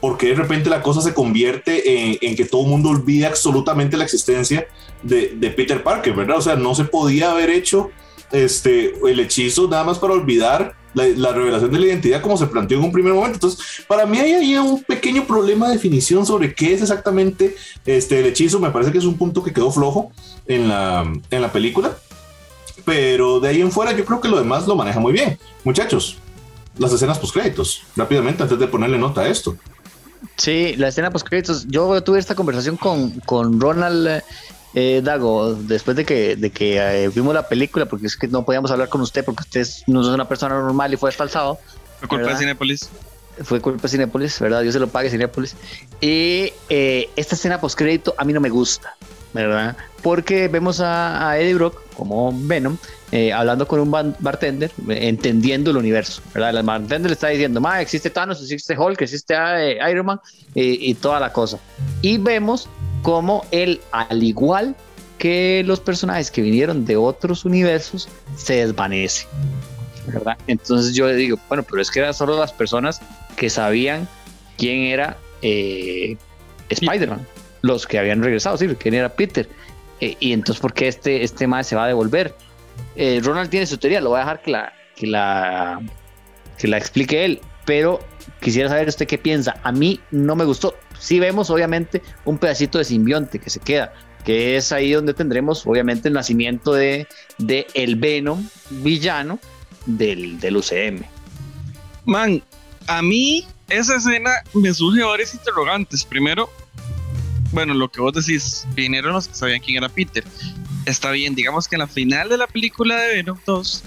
porque 0.00 0.28
de 0.28 0.34
repente 0.34 0.68
la 0.68 0.82
cosa 0.82 1.00
se 1.00 1.14
convierte 1.14 2.18
en, 2.26 2.36
que 2.36 2.44
todo 2.44 2.64
el 2.64 2.68
mundo 2.68 2.90
olvide 2.90 3.26
absolutamente 3.26 3.96
la 3.96 4.04
existencia 4.04 4.66
de, 5.02 5.54
Peter 5.56 5.82
Parker, 5.82 6.14
¿verdad? 6.14 6.38
O 6.38 6.42
sea, 6.42 6.56
no 6.56 6.74
se 6.74 6.84
podía 6.84 7.30
haber 7.30 7.50
hecho 7.50 7.90
este, 8.30 8.94
el 9.08 9.20
hechizo 9.20 9.68
nada 9.68 9.84
más 9.84 9.98
para 9.98 10.12
olvidar 10.12 10.74
la, 10.92 11.06
la, 11.06 11.32
revelación 11.32 11.70
de 11.70 11.78
la 11.78 11.86
identidad 11.86 12.20
como 12.20 12.36
se 12.36 12.46
planteó 12.46 12.78
en 12.78 12.84
un 12.84 12.92
primer 12.92 13.12
momento. 13.14 13.36
Entonces, 13.36 13.84
para 13.86 14.06
mí 14.06 14.18
hay 14.18 14.32
ahí 14.32 14.56
un 14.56 14.82
pequeño 14.84 15.24
problema 15.24 15.68
de 15.68 15.74
definición 15.74 16.26
sobre 16.26 16.54
qué 16.54 16.74
es 16.74 16.82
exactamente 16.82 17.56
este, 17.86 18.20
el 18.20 18.26
hechizo. 18.26 18.60
Me 18.60 18.70
parece 18.70 18.92
que 18.92 18.98
es 18.98 19.04
un 19.04 19.16
punto 19.16 19.42
que 19.42 19.52
quedó 19.52 19.70
flojo 19.72 20.12
en 20.46 20.68
la, 20.68 21.10
en 21.30 21.42
la 21.42 21.50
película. 21.50 21.96
Pero 22.84 23.40
de 23.40 23.48
ahí 23.48 23.60
en 23.60 23.72
fuera 23.72 23.92
yo 23.92 24.04
creo 24.04 24.20
que 24.20 24.28
lo 24.28 24.36
demás 24.36 24.66
lo 24.66 24.76
maneja 24.76 25.00
muy 25.00 25.12
bien. 25.12 25.38
Muchachos, 25.64 26.18
las 26.78 26.92
escenas 26.92 27.18
post 27.18 27.34
créditos, 27.34 27.82
rápidamente 27.96 28.42
antes 28.42 28.58
de 28.58 28.66
ponerle 28.66 28.98
nota 28.98 29.22
a 29.22 29.28
esto. 29.28 29.56
Sí, 30.36 30.74
la 30.76 30.88
escena 30.88 31.10
post 31.10 31.26
créditos. 31.28 31.66
Yo 31.68 32.02
tuve 32.02 32.18
esta 32.18 32.34
conversación 32.34 32.76
con, 32.76 33.10
con 33.20 33.60
Ronald 33.60 34.22
eh, 34.74 35.00
Dago 35.04 35.54
después 35.54 35.96
de 35.96 36.04
que, 36.04 36.36
de 36.36 36.50
que 36.50 36.78
eh, 36.78 37.08
vimos 37.08 37.34
la 37.34 37.48
película, 37.48 37.86
porque 37.86 38.06
es 38.06 38.16
que 38.16 38.26
no 38.26 38.44
podíamos 38.44 38.70
hablar 38.70 38.88
con 38.88 39.00
usted 39.00 39.24
porque 39.24 39.42
usted 39.42 39.66
no 39.86 40.00
es 40.00 40.08
una 40.08 40.28
persona 40.28 40.54
normal 40.56 40.92
y 40.92 40.96
fue 40.96 41.08
desfalsado. 41.08 41.58
Fue 42.00 42.08
culpa 42.08 42.30
de 42.30 42.36
Cinepolis. 42.36 42.88
Fue 43.42 43.60
culpa 43.60 43.82
de 43.82 43.88
Cinepolis, 43.88 44.40
¿verdad? 44.40 44.62
Yo 44.62 44.72
se 44.72 44.80
lo 44.80 44.88
pague 44.88 45.10
Cinepolis. 45.10 45.54
Y 46.00 46.52
eh, 46.68 47.08
esta 47.16 47.34
escena 47.34 47.60
post 47.60 47.78
crédito 47.78 48.14
a 48.18 48.24
mí 48.24 48.32
no 48.32 48.40
me 48.40 48.50
gusta. 48.50 48.96
¿verdad? 49.34 49.76
Porque 50.02 50.48
vemos 50.48 50.80
a, 50.80 51.36
Eddie 51.38 51.54
Brock 51.54 51.76
como 51.96 52.32
Venom 52.32 52.78
eh, 53.14 53.32
hablando 53.32 53.66
con 53.68 53.78
un 53.78 53.90
bartender, 54.18 54.72
entendiendo 54.88 55.70
el 55.70 55.76
universo, 55.76 56.20
¿verdad? 56.34 56.56
El 56.56 56.64
bartender 56.64 57.10
le 57.10 57.14
está 57.14 57.28
diciendo, 57.28 57.60
ma, 57.60 57.80
existe 57.80 58.10
Thanos, 58.10 58.42
existe 58.42 58.76
Hulk, 58.76 59.00
existe 59.00 59.34
eh, 59.34 59.78
Iron 59.90 60.06
Man 60.06 60.20
y 60.54 60.92
toda 60.94 61.20
la 61.20 61.32
cosa. 61.32 61.58
Y 62.02 62.18
vemos 62.18 62.68
como 63.02 63.46
él, 63.52 63.80
al 63.92 64.22
igual 64.22 64.74
que 65.18 65.62
los 65.64 65.78
personajes 65.78 66.30
que 66.30 66.42
vinieron 66.42 66.84
de 66.84 66.96
otros 66.96 67.44
universos, 67.44 68.08
se 68.36 68.66
desvanece, 68.66 69.26
¿verdad? 70.06 70.36
Entonces 70.48 70.94
yo 70.94 71.06
le 71.06 71.14
digo, 71.14 71.38
bueno, 71.48 71.62
pero 71.62 71.80
es 71.80 71.90
que 71.90 72.00
eran 72.00 72.14
solo 72.14 72.36
las 72.36 72.52
personas 72.52 73.00
que 73.36 73.48
sabían 73.48 74.08
quién 74.58 74.80
era 74.82 75.16
eh, 75.40 76.16
Spider-Man 76.68 77.24
los 77.62 77.86
que 77.86 77.98
habían 77.98 78.22
regresado, 78.22 78.58
sí, 78.58 78.68
quién 78.78 78.94
era 78.94 79.08
Peter. 79.08 79.48
Eh, 80.00 80.16
y 80.20 80.32
entonces, 80.32 80.60
¿por 80.60 80.74
qué 80.74 80.86
este, 80.88 81.24
este 81.24 81.46
más 81.46 81.66
se 81.66 81.76
va 81.76 81.84
a 81.84 81.88
devolver? 81.88 82.34
Eh, 82.96 83.20
Ronald 83.22 83.50
tiene 83.50 83.66
su 83.66 83.78
teoría, 83.78 84.00
lo 84.00 84.10
voy 84.10 84.18
a 84.18 84.20
dejar 84.20 84.42
que 84.42 84.50
la, 84.50 84.72
que 84.94 85.06
la, 85.06 85.80
que 86.58 86.68
la 86.68 86.78
explique 86.78 87.24
él, 87.24 87.40
pero 87.64 88.00
quisiera 88.40 88.68
saber 88.68 88.88
usted 88.88 89.06
qué 89.06 89.18
piensa. 89.18 89.56
A 89.62 89.72
mí 89.72 90.00
no 90.10 90.36
me 90.36 90.44
gustó. 90.44 90.76
Sí 90.98 91.18
vemos, 91.18 91.50
obviamente, 91.50 92.02
un 92.24 92.38
pedacito 92.38 92.78
de 92.78 92.84
simbionte 92.84 93.38
que 93.38 93.50
se 93.50 93.60
queda, 93.60 93.92
que 94.24 94.56
es 94.56 94.72
ahí 94.72 94.92
donde 94.92 95.14
tendremos, 95.14 95.66
obviamente, 95.66 96.08
el 96.08 96.14
nacimiento 96.14 96.72
de, 96.72 97.06
de 97.38 97.66
el 97.74 97.96
Venom 97.96 98.48
villano 98.70 99.38
del, 99.86 100.38
del 100.40 100.56
UCM. 100.56 101.02
Man, 102.06 102.42
a 102.86 103.02
mí 103.02 103.46
esa 103.68 103.96
escena 103.96 104.30
me 104.54 104.72
surge 104.72 105.02
varias 105.02 105.34
interrogantes. 105.34 106.04
Primero, 106.04 106.50
bueno, 107.52 107.74
lo 107.74 107.90
que 107.90 108.00
vos 108.00 108.12
decís, 108.12 108.66
vinieron 108.74 109.12
los 109.12 109.28
que 109.28 109.34
sabían 109.34 109.60
quién 109.60 109.78
era 109.78 109.88
Peter. 109.88 110.24
Está 110.86 111.10
bien, 111.10 111.34
digamos 111.34 111.68
que 111.68 111.76
en 111.76 111.80
la 111.80 111.86
final 111.86 112.28
de 112.28 112.36
la 112.36 112.46
película 112.46 112.96
de 112.96 113.14
Venom 113.14 113.38
2, 113.46 113.84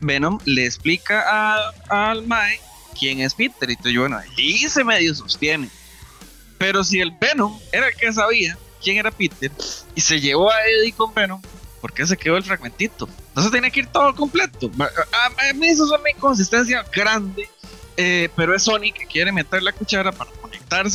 Venom 0.00 0.38
le 0.44 0.66
explica 0.66 1.24
a, 1.26 2.10
al 2.10 2.26
Mae 2.26 2.60
quién 2.98 3.20
es 3.20 3.34
Peter. 3.34 3.70
Y 3.70 3.92
yo, 3.92 4.02
bueno, 4.02 4.18
ahí 4.18 4.58
se 4.58 4.84
medio 4.84 5.14
sostiene. 5.14 5.68
Pero 6.58 6.82
si 6.84 7.00
el 7.00 7.10
Venom 7.10 7.58
era 7.72 7.88
el 7.88 7.94
que 7.94 8.12
sabía 8.12 8.56
quién 8.82 8.96
era 8.98 9.10
Peter 9.10 9.50
y 9.94 10.00
se 10.00 10.20
llevó 10.20 10.50
a 10.50 10.66
Eddie 10.66 10.92
con 10.92 11.12
Venom, 11.12 11.40
¿por 11.80 11.92
qué 11.92 12.06
se 12.06 12.16
quedó 12.16 12.36
el 12.36 12.44
fragmentito? 12.44 13.08
Se 13.36 13.50
tenía 13.50 13.70
que 13.70 13.80
ir 13.80 13.86
todo 13.88 14.14
completo. 14.14 14.70
A, 14.78 15.52
mí 15.54 15.68
eso 15.68 15.84
es 15.84 16.00
una 16.00 16.10
inconsistencia 16.10 16.84
grande, 16.94 17.48
eh, 17.96 18.28
pero 18.36 18.54
es 18.54 18.62
Sony 18.62 18.92
que 18.94 19.06
quiere 19.06 19.32
meter 19.32 19.62
la 19.62 19.72
cuchara 19.72 20.12
para 20.12 20.30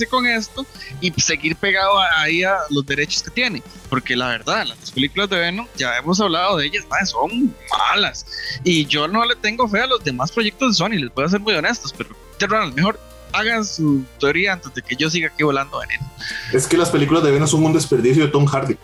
con 0.10 0.26
esto 0.26 0.66
y 1.02 1.12
seguir 1.20 1.56
pegado 1.56 2.00
ahí 2.18 2.43
a 2.43 2.58
los 2.70 2.86
derechos 2.86 3.24
que 3.24 3.32
tiene. 3.32 3.64
Porque 3.89 4.16
la 4.16 4.28
verdad, 4.28 4.66
las 4.66 4.91
películas 4.91 5.30
de 5.30 5.39
Venom, 5.39 5.68
ya 5.76 5.97
hemos 5.97 6.20
hablado 6.20 6.58
de 6.58 6.68
ellas, 6.68 6.86
son 7.06 7.56
malas. 7.72 8.26
Y 8.64 8.86
yo 8.86 9.08
no 9.08 9.26
le 9.26 9.36
tengo 9.36 9.68
fe 9.68 9.82
a 9.82 9.88
los 9.88 10.04
demás 10.04 10.32
proyectos 10.32 10.72
de 10.72 10.76
Sony, 10.76 11.00
les 11.00 11.14
voy 11.14 11.26
a 11.26 11.30
ser 11.30 11.39
muy 11.39 11.54
honestos, 11.54 11.93
pero 11.97 12.10
Ronald, 12.39 12.74
mejor 12.74 13.00
hagan 13.34 13.64
su 13.66 14.04
teoría 14.20 14.54
antes 14.54 14.74
de 14.74 14.82
que 14.82 14.95
yo 14.95 15.10
siga 15.10 15.28
aquí 15.28 15.43
volando 15.43 15.80
veneno. 15.80 16.10
Es 16.54 16.68
que 16.68 16.78
las 16.78 16.89
películas 16.89 17.24
de 17.24 17.32
Venom 17.32 17.47
son 17.47 17.66
un 17.66 17.74
desperdicio 17.74 18.26
de 18.26 18.32
Tom 18.32 18.45
Hardy. 18.45 18.78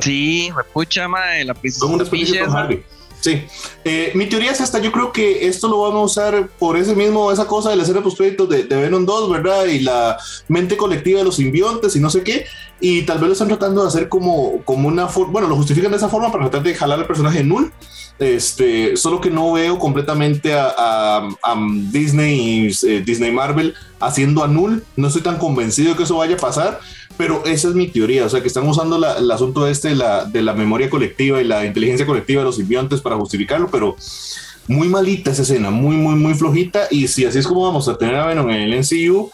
Sí, 0.00 0.50
me 0.56 0.64
pucha, 0.64 1.06
madre, 1.06 1.44
la 1.44 1.54
princesa. 1.54 1.86
Son 1.86 1.92
un 1.92 1.98
desperdicio 1.98 2.34
de 2.34 2.44
Tom 2.44 2.54
Hardy. 2.54 2.82
Sí, 3.24 3.42
eh, 3.86 4.12
mi 4.14 4.26
teoría 4.26 4.50
es 4.50 4.60
esta, 4.60 4.78
yo 4.80 4.92
creo 4.92 5.10
que 5.10 5.48
esto 5.48 5.66
lo 5.66 5.80
van 5.80 5.94
a 5.94 6.00
usar 6.00 6.50
por 6.58 6.76
ese 6.76 6.94
mismo, 6.94 7.32
esa 7.32 7.46
cosa 7.46 7.70
de 7.70 7.76
la 7.76 7.82
escena 7.82 8.02
post 8.02 8.20
de, 8.20 8.64
de 8.64 8.76
Venom 8.76 9.06
2, 9.06 9.30
¿verdad? 9.30 9.64
Y 9.64 9.78
la 9.78 10.18
mente 10.46 10.76
colectiva 10.76 11.20
de 11.20 11.24
los 11.24 11.36
simbiontes 11.36 11.96
y 11.96 12.00
no 12.00 12.10
sé 12.10 12.22
qué, 12.22 12.44
y 12.80 13.00
tal 13.06 13.16
vez 13.16 13.28
lo 13.28 13.32
están 13.32 13.48
tratando 13.48 13.80
de 13.80 13.88
hacer 13.88 14.10
como, 14.10 14.60
como 14.66 14.88
una 14.88 15.08
forma, 15.08 15.32
bueno, 15.32 15.48
lo 15.48 15.56
justifican 15.56 15.90
de 15.90 15.96
esa 15.96 16.10
forma 16.10 16.30
para 16.30 16.50
tratar 16.50 16.64
de 16.64 16.74
jalar 16.74 16.98
al 16.98 17.06
personaje 17.06 17.42
Null, 17.42 17.72
este, 18.18 18.94
solo 18.98 19.22
que 19.22 19.30
no 19.30 19.52
veo 19.52 19.78
completamente 19.78 20.52
a, 20.52 21.26
Disney, 21.90 22.70
eh, 22.86 23.02
Disney 23.06 23.32
Marvel 23.32 23.72
haciendo 24.00 24.44
a 24.44 24.48
Null, 24.48 24.84
no 24.96 25.06
estoy 25.06 25.22
tan 25.22 25.38
convencido 25.38 25.92
de 25.92 25.96
que 25.96 26.02
eso 26.02 26.18
vaya 26.18 26.34
a 26.34 26.38
pasar, 26.38 26.78
pero 27.16 27.44
esa 27.44 27.68
es 27.68 27.74
mi 27.74 27.88
teoría, 27.88 28.24
o 28.24 28.28
sea, 28.28 28.40
que 28.40 28.48
están 28.48 28.68
usando 28.68 28.96
el 28.96 29.30
asunto 29.30 29.66
este 29.66 29.88
de 29.90 29.96
la, 29.96 30.24
de 30.24 30.42
la 30.42 30.52
memoria 30.52 30.90
colectiva 30.90 31.40
y 31.40 31.44
la 31.44 31.64
inteligencia 31.64 32.06
colectiva 32.06 32.40
de 32.40 32.46
los 32.46 32.56
simbiontes 32.56 33.00
para 33.00 33.16
justificarlo, 33.16 33.68
pero 33.70 33.96
muy 34.66 34.88
malita 34.88 35.30
esa 35.30 35.42
escena, 35.42 35.70
muy, 35.70 35.96
muy, 35.96 36.14
muy 36.14 36.34
flojita. 36.34 36.88
Y 36.90 37.08
si 37.08 37.24
así 37.24 37.38
es 37.38 37.46
como 37.46 37.62
vamos 37.62 37.88
a 37.88 37.96
tener 37.96 38.16
a 38.16 38.26
Venom 38.26 38.50
en 38.50 38.72
el 38.72 38.80
NCU, 38.80 39.30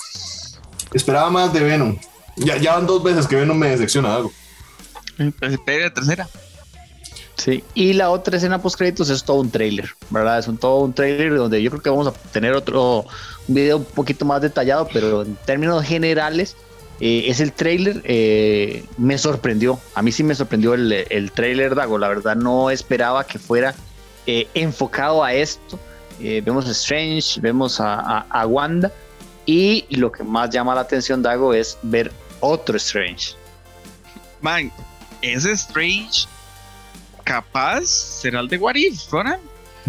esperaba 0.92 1.30
más 1.30 1.52
de 1.52 1.60
Venom. 1.60 1.96
Ya, 2.36 2.56
ya 2.56 2.74
van 2.74 2.86
dos 2.86 3.02
veces 3.02 3.26
que 3.26 3.36
Venom 3.36 3.56
me 3.56 3.68
decepciona 3.68 4.16
algo. 4.16 4.32
Pues 5.38 5.52
la 5.52 5.90
tercera. 5.94 6.28
Sí, 7.36 7.64
y 7.74 7.94
la 7.94 8.10
otra 8.10 8.36
escena 8.36 8.60
post 8.60 8.76
créditos 8.76 9.08
es 9.08 9.24
todo 9.24 9.40
un 9.40 9.50
trailer, 9.50 9.88
¿verdad? 10.10 10.38
Es 10.38 10.48
un 10.48 10.58
todo 10.58 10.80
un 10.80 10.92
trailer 10.92 11.36
donde 11.36 11.62
yo 11.62 11.70
creo 11.70 11.82
que 11.82 11.88
vamos 11.88 12.06
a 12.06 12.12
tener 12.12 12.52
otro 12.52 13.06
un 13.48 13.54
video 13.54 13.78
un 13.78 13.84
poquito 13.84 14.26
más 14.26 14.42
detallado, 14.42 14.86
pero 14.92 15.22
en 15.22 15.36
términos 15.46 15.82
generales 15.82 16.54
eh, 17.00 17.24
es 17.28 17.40
el 17.40 17.52
trailer, 17.52 18.02
eh, 18.04 18.84
me 18.98 19.16
sorprendió. 19.16 19.80
A 19.94 20.02
mí 20.02 20.12
sí 20.12 20.22
me 20.22 20.34
sorprendió 20.34 20.74
el, 20.74 20.92
el 20.92 21.32
trailer, 21.32 21.74
Dago. 21.74 21.98
La 21.98 22.08
verdad 22.08 22.36
no 22.36 22.70
esperaba 22.70 23.24
que 23.24 23.38
fuera 23.38 23.74
eh, 24.26 24.46
enfocado 24.54 25.24
a 25.24 25.32
esto. 25.32 25.78
vemos 26.18 26.66
a 26.66 26.72
Strange, 26.72 27.40
vemos 27.40 27.78
a, 27.80 28.46
Wanda. 28.46 28.92
Y 29.46 29.86
lo 29.96 30.12
que 30.12 30.22
más 30.22 30.50
llama 30.50 30.74
la 30.74 30.82
atención, 30.82 31.22
Dago, 31.22 31.54
es 31.54 31.78
ver 31.82 32.12
otro 32.40 32.76
Strange. 32.76 33.34
Man, 34.42 34.70
ese 35.22 35.52
Strange 35.52 36.26
capaz 37.24 37.86
será 37.86 38.40
el 38.40 38.48
de 38.48 38.58
What 38.58 38.74
If, 38.74 39.00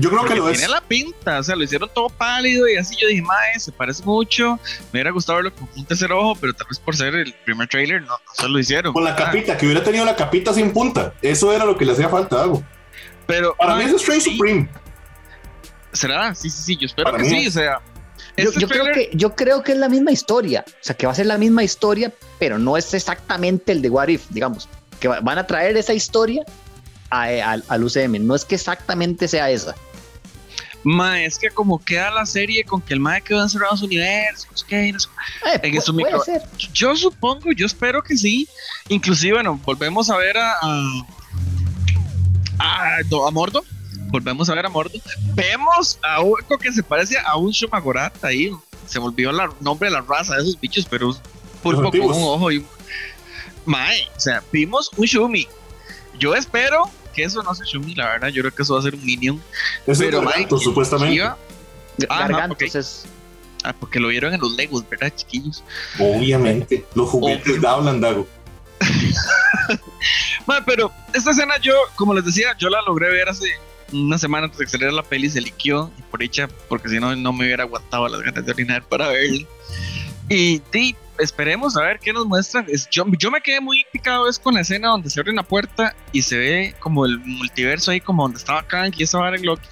yo 0.02 0.10
creo 0.10 0.26
que 0.26 0.36
lo 0.36 0.52
tiene 0.52 0.68
la 0.68 0.82
pinta, 0.82 1.40
o 1.40 1.44
sea, 1.44 1.56
lo 1.56 1.64
hicieron 1.64 1.90
todo 1.94 2.10
pálido 2.10 2.68
y 2.68 2.76
así 2.76 2.96
yo 3.00 3.08
dije, 3.08 3.22
mae, 3.22 3.60
se 3.60 3.72
parece 3.72 4.04
mucho. 4.04 4.60
Me 4.92 4.98
hubiera 4.98 5.12
gustado 5.12 5.38
verlo 5.38 5.54
con 5.54 5.70
un 5.76 5.86
tercer 5.86 6.12
ojo, 6.12 6.36
pero 6.42 6.54
tal 6.54 6.68
vez 6.68 6.80
por 6.80 6.96
ser 6.96 7.14
el 7.14 7.34
primer 7.46 7.68
trailer 7.68 8.02
no, 8.02 8.16
se 8.34 8.50
lo 8.50 8.58
hicieron. 8.58 8.94
Con 8.94 9.04
la 9.04 9.16
capita, 9.16 9.56
que 9.56 9.66
hubiera 9.68 9.84
tenido 9.84 10.04
la 10.04 10.16
capita 10.16 10.54
sin 10.54 10.74
punta. 10.74 11.14
Eso 11.22 11.54
era 11.54 11.66
lo 11.66 11.78
que 11.78 11.86
le 11.86 11.92
hacía 11.92 12.10
falta 12.10 12.42
algo. 12.42 12.64
Pero 13.28 13.56
para 13.56 13.76
mí 13.76 13.84
es 13.84 13.94
Strange 13.94 14.32
Supreme. 14.32 14.70
¿Será? 15.94 16.34
Sí, 16.34 16.50
sí, 16.50 16.64
sí, 16.64 16.78
yo 16.78 16.88
espero 16.88 17.14
que 17.14 17.26
sí, 17.26 17.48
o 17.48 17.52
sea. 17.52 17.82
Yo, 18.38 18.50
este 18.50 18.66
creo 18.66 18.86
que, 18.86 19.10
yo 19.14 19.36
creo 19.36 19.62
que 19.62 19.74
es 19.74 19.78
la 19.78 19.90
misma 19.90 20.12
historia, 20.12 20.64
o 20.68 20.84
sea, 20.84 20.96
que 20.96 21.06
va 21.06 21.12
a 21.12 21.16
ser 21.16 21.28
la 21.28 21.38
misma 21.38 21.64
historia, 21.64 22.12
pero 22.40 22.58
no 22.58 22.76
es 22.76 22.94
exactamente 22.94 23.72
el 23.72 23.82
de 23.82 23.90
What 23.90 24.08
If, 24.08 24.30
digamos, 24.30 24.68
que 25.00 25.10
van 25.10 25.38
a 25.38 25.46
traer 25.46 25.78
esa 25.78 25.94
historia 25.94 26.44
al 27.12 27.84
UCM. 27.84 28.26
No 28.26 28.34
es 28.34 28.46
que 28.46 28.56
exactamente 28.56 29.28
sea 29.28 29.52
esa. 29.52 29.76
Ma, 30.84 31.24
es 31.24 31.38
que 31.38 31.50
como 31.50 31.84
queda 31.84 32.10
la 32.10 32.26
serie 32.26 32.64
con 32.64 32.82
que 32.82 32.94
el 32.94 33.00
mae 33.00 33.22
quedó 33.22 33.42
encerrado 33.42 33.74
en 33.74 33.78
su 33.78 33.86
universo, 33.86 34.48
eh, 34.70 34.94
en 35.62 35.82
su 35.82 35.94
micro. 35.94 36.24
Yo 36.74 36.96
supongo, 36.96 37.52
yo 37.52 37.66
espero 37.66 38.02
que 38.02 38.18
sí. 38.18 38.48
Inclusive, 38.90 39.34
bueno, 39.34 39.60
volvemos 39.64 40.10
a 40.10 40.18
ver 40.18 40.38
a, 40.38 40.54
a, 42.60 42.98
a, 42.98 43.32
Mordo. 43.32 43.64
Volvemos 44.08 44.50
a 44.50 44.56
ver 44.56 44.66
a 44.66 44.70
Mordo. 44.70 44.98
Vemos 45.36 46.00
a 46.04 46.22
uno 46.22 46.58
que 46.60 46.72
se 46.72 46.82
parece 46.82 47.18
a 47.20 47.38
un 47.38 47.52
Shumagorat 47.52 48.24
ahí. 48.24 48.52
Se 48.88 49.00
me 49.00 49.06
olvidó 49.06 49.30
el 49.30 49.38
nombre 49.60 49.90
de 49.90 49.96
la 49.96 50.02
raza 50.02 50.36
de 50.36 50.42
esos 50.42 50.60
bichos, 50.60 50.88
pero 50.90 51.16
por 51.62 51.82
poco 51.82 51.98
un 51.98 52.12
ojo 52.12 52.52
y 52.52 52.66
Mae, 53.66 54.08
o 54.16 54.20
sea, 54.20 54.44
vimos 54.52 54.90
un 54.98 55.06
Shumi. 55.06 55.48
Yo 56.18 56.36
espero 56.36 56.90
que 57.12 57.24
eso 57.24 57.44
no 57.44 57.54
se 57.56 57.66
Shumi, 57.66 57.96
la 57.96 58.08
verdad, 58.08 58.30
yo 58.30 58.42
creo 58.42 58.54
que 58.54 58.64
eso 58.64 58.74
va 58.74 58.80
a 58.80 58.84
ser 58.84 58.96
un 58.96 59.06
Minion. 59.06 59.42
pero 59.86 60.22
Mike, 60.22 60.56
supuestamente. 60.58 61.22
ah, 62.10 62.46
porque, 62.48 62.72
ah, 63.64 63.74
porque 63.80 64.00
lo 64.00 64.10
vieron 64.10 64.34
en 64.34 64.40
los 64.40 64.56
Legos, 64.56 64.88
¿verdad, 64.90 65.14
chiquillos? 65.16 65.64
Obviamente, 66.00 66.86
los 66.96 67.10
juguetes 67.10 67.62
de 67.62 67.68
hablan, 67.68 68.02
Dago. 68.02 68.28
pero 70.66 70.92
esta 71.14 71.32
escena 71.32 71.58
yo, 71.60 71.74
como 71.96 72.14
les 72.14 72.26
decía, 72.26 72.56
yo 72.58 72.70
la 72.70 72.82
logré 72.82 73.10
ver 73.10 73.30
hace 73.30 73.48
una 73.94 74.18
semana 74.18 74.46
antes 74.46 74.58
de 74.60 74.66
que 74.66 74.72
saliera 74.72 74.94
la 74.94 75.04
peli, 75.04 75.30
se 75.30 75.42
liquió, 75.42 75.92
y 75.98 76.02
por 76.04 76.24
hecha, 76.24 76.50
porque 76.70 76.90
si 76.90 77.00
no, 77.00 77.16
no 77.16 77.34
me 77.34 77.46
hubiera 77.46 77.64
aguantado 77.64 78.08
las 78.08 78.22
ganas 78.22 78.46
de 78.46 78.52
orinar 78.52 78.84
para 78.84 79.08
verla. 79.10 79.46
Y, 80.32 80.62
y 80.74 80.96
esperemos 81.20 81.76
a 81.76 81.82
ver 81.82 82.00
qué 82.00 82.14
nos 82.14 82.26
muestran. 82.26 82.66
yo, 82.90 83.06
me 83.06 83.42
quedé 83.42 83.60
muy 83.60 83.86
picado 83.92 84.30
es 84.30 84.40
con 84.40 84.54
la 84.54 84.62
escena 84.62 84.88
donde 84.88 85.10
se 85.10 85.20
abre 85.20 85.32
una 85.32 85.44
puerta 85.44 85.94
y 86.14 86.22
se 86.22 86.38
ve 86.38 86.76
como 86.80 87.06
el 87.06 87.20
multiverso 87.20 87.92
ahí, 87.92 88.00
como 88.00 88.24
donde 88.24 88.38
estaba 88.38 88.64
Kang 88.64 88.94
y 88.98 89.04
estaba 89.04 89.36
en 89.36 89.46
Loki. 89.46 89.68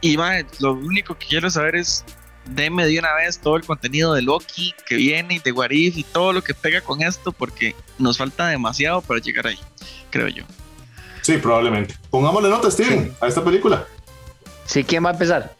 Y 0.00 0.16
lo 0.60 0.72
único 0.72 1.16
que 1.16 1.26
quiero 1.26 1.50
saber 1.50 1.76
es, 1.76 2.06
deme 2.46 2.86
de 2.86 2.98
una 2.98 3.14
vez 3.16 3.38
todo 3.38 3.56
el 3.56 3.64
contenido 3.64 4.14
de 4.14 4.22
Loki 4.22 4.74
que 4.86 4.96
viene 4.96 5.34
y 5.34 5.38
de 5.40 5.52
Warif 5.52 5.98
y 5.98 6.04
todo 6.04 6.32
lo 6.32 6.42
que 6.42 6.54
pega 6.54 6.80
con 6.80 7.02
esto, 7.02 7.30
porque 7.30 7.76
nos 7.98 8.16
falta 8.16 8.48
demasiado 8.48 9.02
para 9.02 9.20
llegar 9.20 9.46
ahí, 9.46 9.58
creo 10.08 10.28
yo. 10.28 10.44
Sí, 11.20 11.36
probablemente. 11.36 11.94
Pongámosle 12.08 12.48
nota, 12.48 12.70
Steven, 12.70 13.14
a 13.20 13.28
esta 13.28 13.44
película. 13.44 13.86
Sí, 14.64 14.82
¿quién 14.82 15.04
va 15.04 15.10
a 15.10 15.12
empezar? 15.12 15.54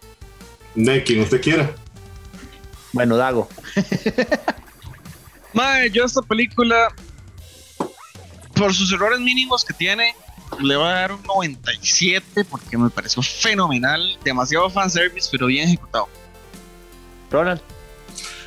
De 0.74 1.04
quien 1.04 1.20
usted 1.20 1.40
quiera. 1.40 1.70
Bueno, 2.92 3.16
Dago. 3.16 3.48
Madre, 5.52 5.90
yo 5.90 6.04
esta 6.04 6.22
película, 6.22 6.88
por 8.54 8.72
sus 8.74 8.92
errores 8.92 9.20
mínimos 9.20 9.64
que 9.64 9.74
tiene, 9.74 10.14
le 10.60 10.76
voy 10.76 10.86
a 10.86 10.92
dar 10.92 11.12
un 11.12 11.22
97 11.22 12.44
porque 12.44 12.76
me 12.76 12.90
pareció 12.90 13.22
fenomenal. 13.22 14.18
Demasiado 14.24 14.68
fanservice, 14.70 15.28
pero 15.30 15.46
bien 15.46 15.68
ejecutado. 15.68 16.08
Ronald. 17.30 17.60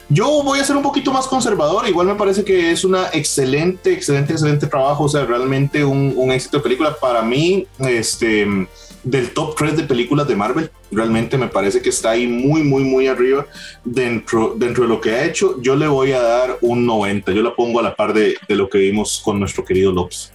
Yo 0.07 0.43
voy 0.43 0.59
a 0.59 0.63
ser 0.63 0.75
un 0.75 0.83
poquito 0.83 1.11
más 1.11 1.25
conservador. 1.25 1.87
Igual 1.87 2.07
me 2.07 2.15
parece 2.15 2.43
que 2.43 2.71
es 2.71 2.83
una 2.83 3.09
excelente, 3.11 3.91
excelente, 3.91 4.33
excelente 4.33 4.67
trabajo. 4.67 5.05
O 5.05 5.09
sea, 5.09 5.25
realmente 5.25 5.83
un, 5.83 6.13
un 6.15 6.31
éxito 6.31 6.57
de 6.57 6.63
película. 6.63 6.95
Para 6.95 7.23
mí, 7.23 7.67
este 7.79 8.67
del 9.05 9.29
top 9.29 9.55
3 9.55 9.77
de 9.77 9.83
películas 9.83 10.27
de 10.27 10.35
Marvel. 10.35 10.69
Realmente 10.91 11.37
me 11.37 11.47
parece 11.47 11.81
que 11.81 11.89
está 11.89 12.11
ahí 12.11 12.27
muy, 12.27 12.63
muy, 12.63 12.83
muy 12.83 13.07
arriba 13.07 13.45
dentro, 13.85 14.55
dentro 14.57 14.83
de 14.83 14.89
lo 14.89 14.99
que 14.99 15.11
ha 15.11 15.23
hecho. 15.23 15.61
Yo 15.61 15.75
le 15.75 15.87
voy 15.87 16.11
a 16.11 16.21
dar 16.21 16.57
un 16.61 16.85
90. 16.85 17.31
Yo 17.31 17.43
la 17.43 17.55
pongo 17.55 17.79
a 17.79 17.83
la 17.83 17.95
par 17.95 18.13
de, 18.13 18.35
lo 18.49 18.67
que 18.67 18.79
vimos 18.79 19.21
con 19.23 19.39
nuestro 19.39 19.63
querido 19.63 19.91
Lopes. 19.91 20.31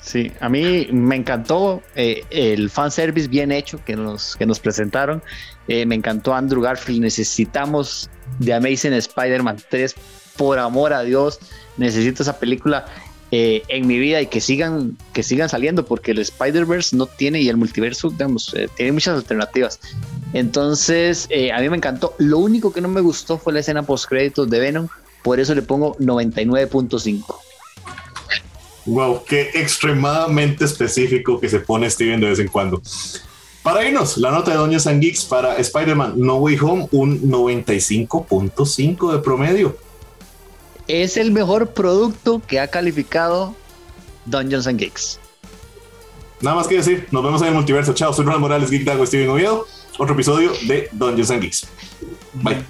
Sí, 0.00 0.30
a 0.38 0.48
mí 0.48 0.86
me 0.92 1.16
encantó 1.16 1.82
eh, 1.96 2.22
el 2.30 2.70
fanservice 2.70 3.26
bien 3.26 3.50
hecho 3.50 3.80
que 3.84 3.96
nos, 3.96 4.36
que 4.36 4.46
nos 4.46 4.60
presentaron. 4.60 5.20
Eh, 5.66 5.84
me 5.84 5.96
encantó 5.96 6.32
Andrew 6.32 6.62
Garfield. 6.62 7.00
Necesitamos 7.00 8.08
de 8.38 8.54
Amazing 8.54 8.92
Spider-Man 8.92 9.56
3. 9.68 9.94
Por 10.36 10.58
amor 10.58 10.92
a 10.92 11.02
Dios, 11.02 11.40
necesito 11.76 12.22
esa 12.22 12.38
película. 12.38 12.84
Eh, 13.32 13.64
en 13.66 13.88
mi 13.88 13.98
vida 13.98 14.20
y 14.22 14.28
que 14.28 14.40
sigan, 14.40 14.96
que 15.12 15.24
sigan 15.24 15.48
saliendo, 15.48 15.84
porque 15.84 16.12
el 16.12 16.20
Spider-Verse 16.20 16.96
no 16.96 17.06
tiene 17.06 17.40
y 17.40 17.48
el 17.48 17.56
multiverso, 17.56 18.10
digamos, 18.10 18.54
eh, 18.54 18.68
tiene 18.76 18.92
muchas 18.92 19.16
alternativas. 19.16 19.80
Entonces, 20.32 21.26
eh, 21.30 21.50
a 21.50 21.58
mí 21.58 21.68
me 21.68 21.76
encantó. 21.76 22.14
Lo 22.18 22.38
único 22.38 22.72
que 22.72 22.80
no 22.80 22.88
me 22.88 23.00
gustó 23.00 23.36
fue 23.36 23.52
la 23.52 23.60
escena 23.60 23.82
post 23.82 24.08
créditos 24.08 24.48
de 24.48 24.60
Venom, 24.60 24.86
por 25.24 25.40
eso 25.40 25.56
le 25.56 25.62
pongo 25.62 25.96
99.5. 25.96 27.40
Wow, 28.84 29.24
qué 29.24 29.50
extremadamente 29.54 30.64
específico 30.64 31.40
que 31.40 31.48
se 31.48 31.58
pone 31.58 31.90
Steven 31.90 32.20
de 32.20 32.28
vez 32.28 32.38
en 32.38 32.46
cuando. 32.46 32.80
Para 33.64 33.84
irnos, 33.84 34.18
la 34.18 34.30
nota 34.30 34.52
de 34.52 34.58
Doña 34.58 34.78
San 34.78 35.00
Geeks 35.00 35.24
para 35.24 35.56
Spider-Man 35.56 36.14
No 36.16 36.36
Way 36.36 36.58
Home, 36.60 36.88
un 36.92 37.20
95.5 37.22 39.12
de 39.12 39.18
promedio 39.18 39.85
es 40.88 41.16
el 41.16 41.32
mejor 41.32 41.72
producto 41.72 42.42
que 42.46 42.60
ha 42.60 42.68
calificado 42.68 43.54
Dungeons 44.26 44.66
and 44.66 44.78
Geeks. 44.78 45.20
Nada 46.40 46.56
más 46.56 46.68
que 46.68 46.76
decir, 46.76 47.08
nos 47.10 47.24
vemos 47.24 47.40
en 47.42 47.48
el 47.48 47.54
multiverso. 47.54 47.94
Chao, 47.94 48.12
soy 48.12 48.24
Ronald 48.24 48.42
Morales, 48.42 48.70
Geek 48.70 48.84
Dago, 48.84 49.06
Steven 49.06 49.30
Oviedo. 49.30 49.66
Otro 49.98 50.14
episodio 50.14 50.52
de 50.66 50.88
Dungeons 50.92 51.30
and 51.30 51.42
Geeks. 51.42 51.66
Bye. 52.34 52.64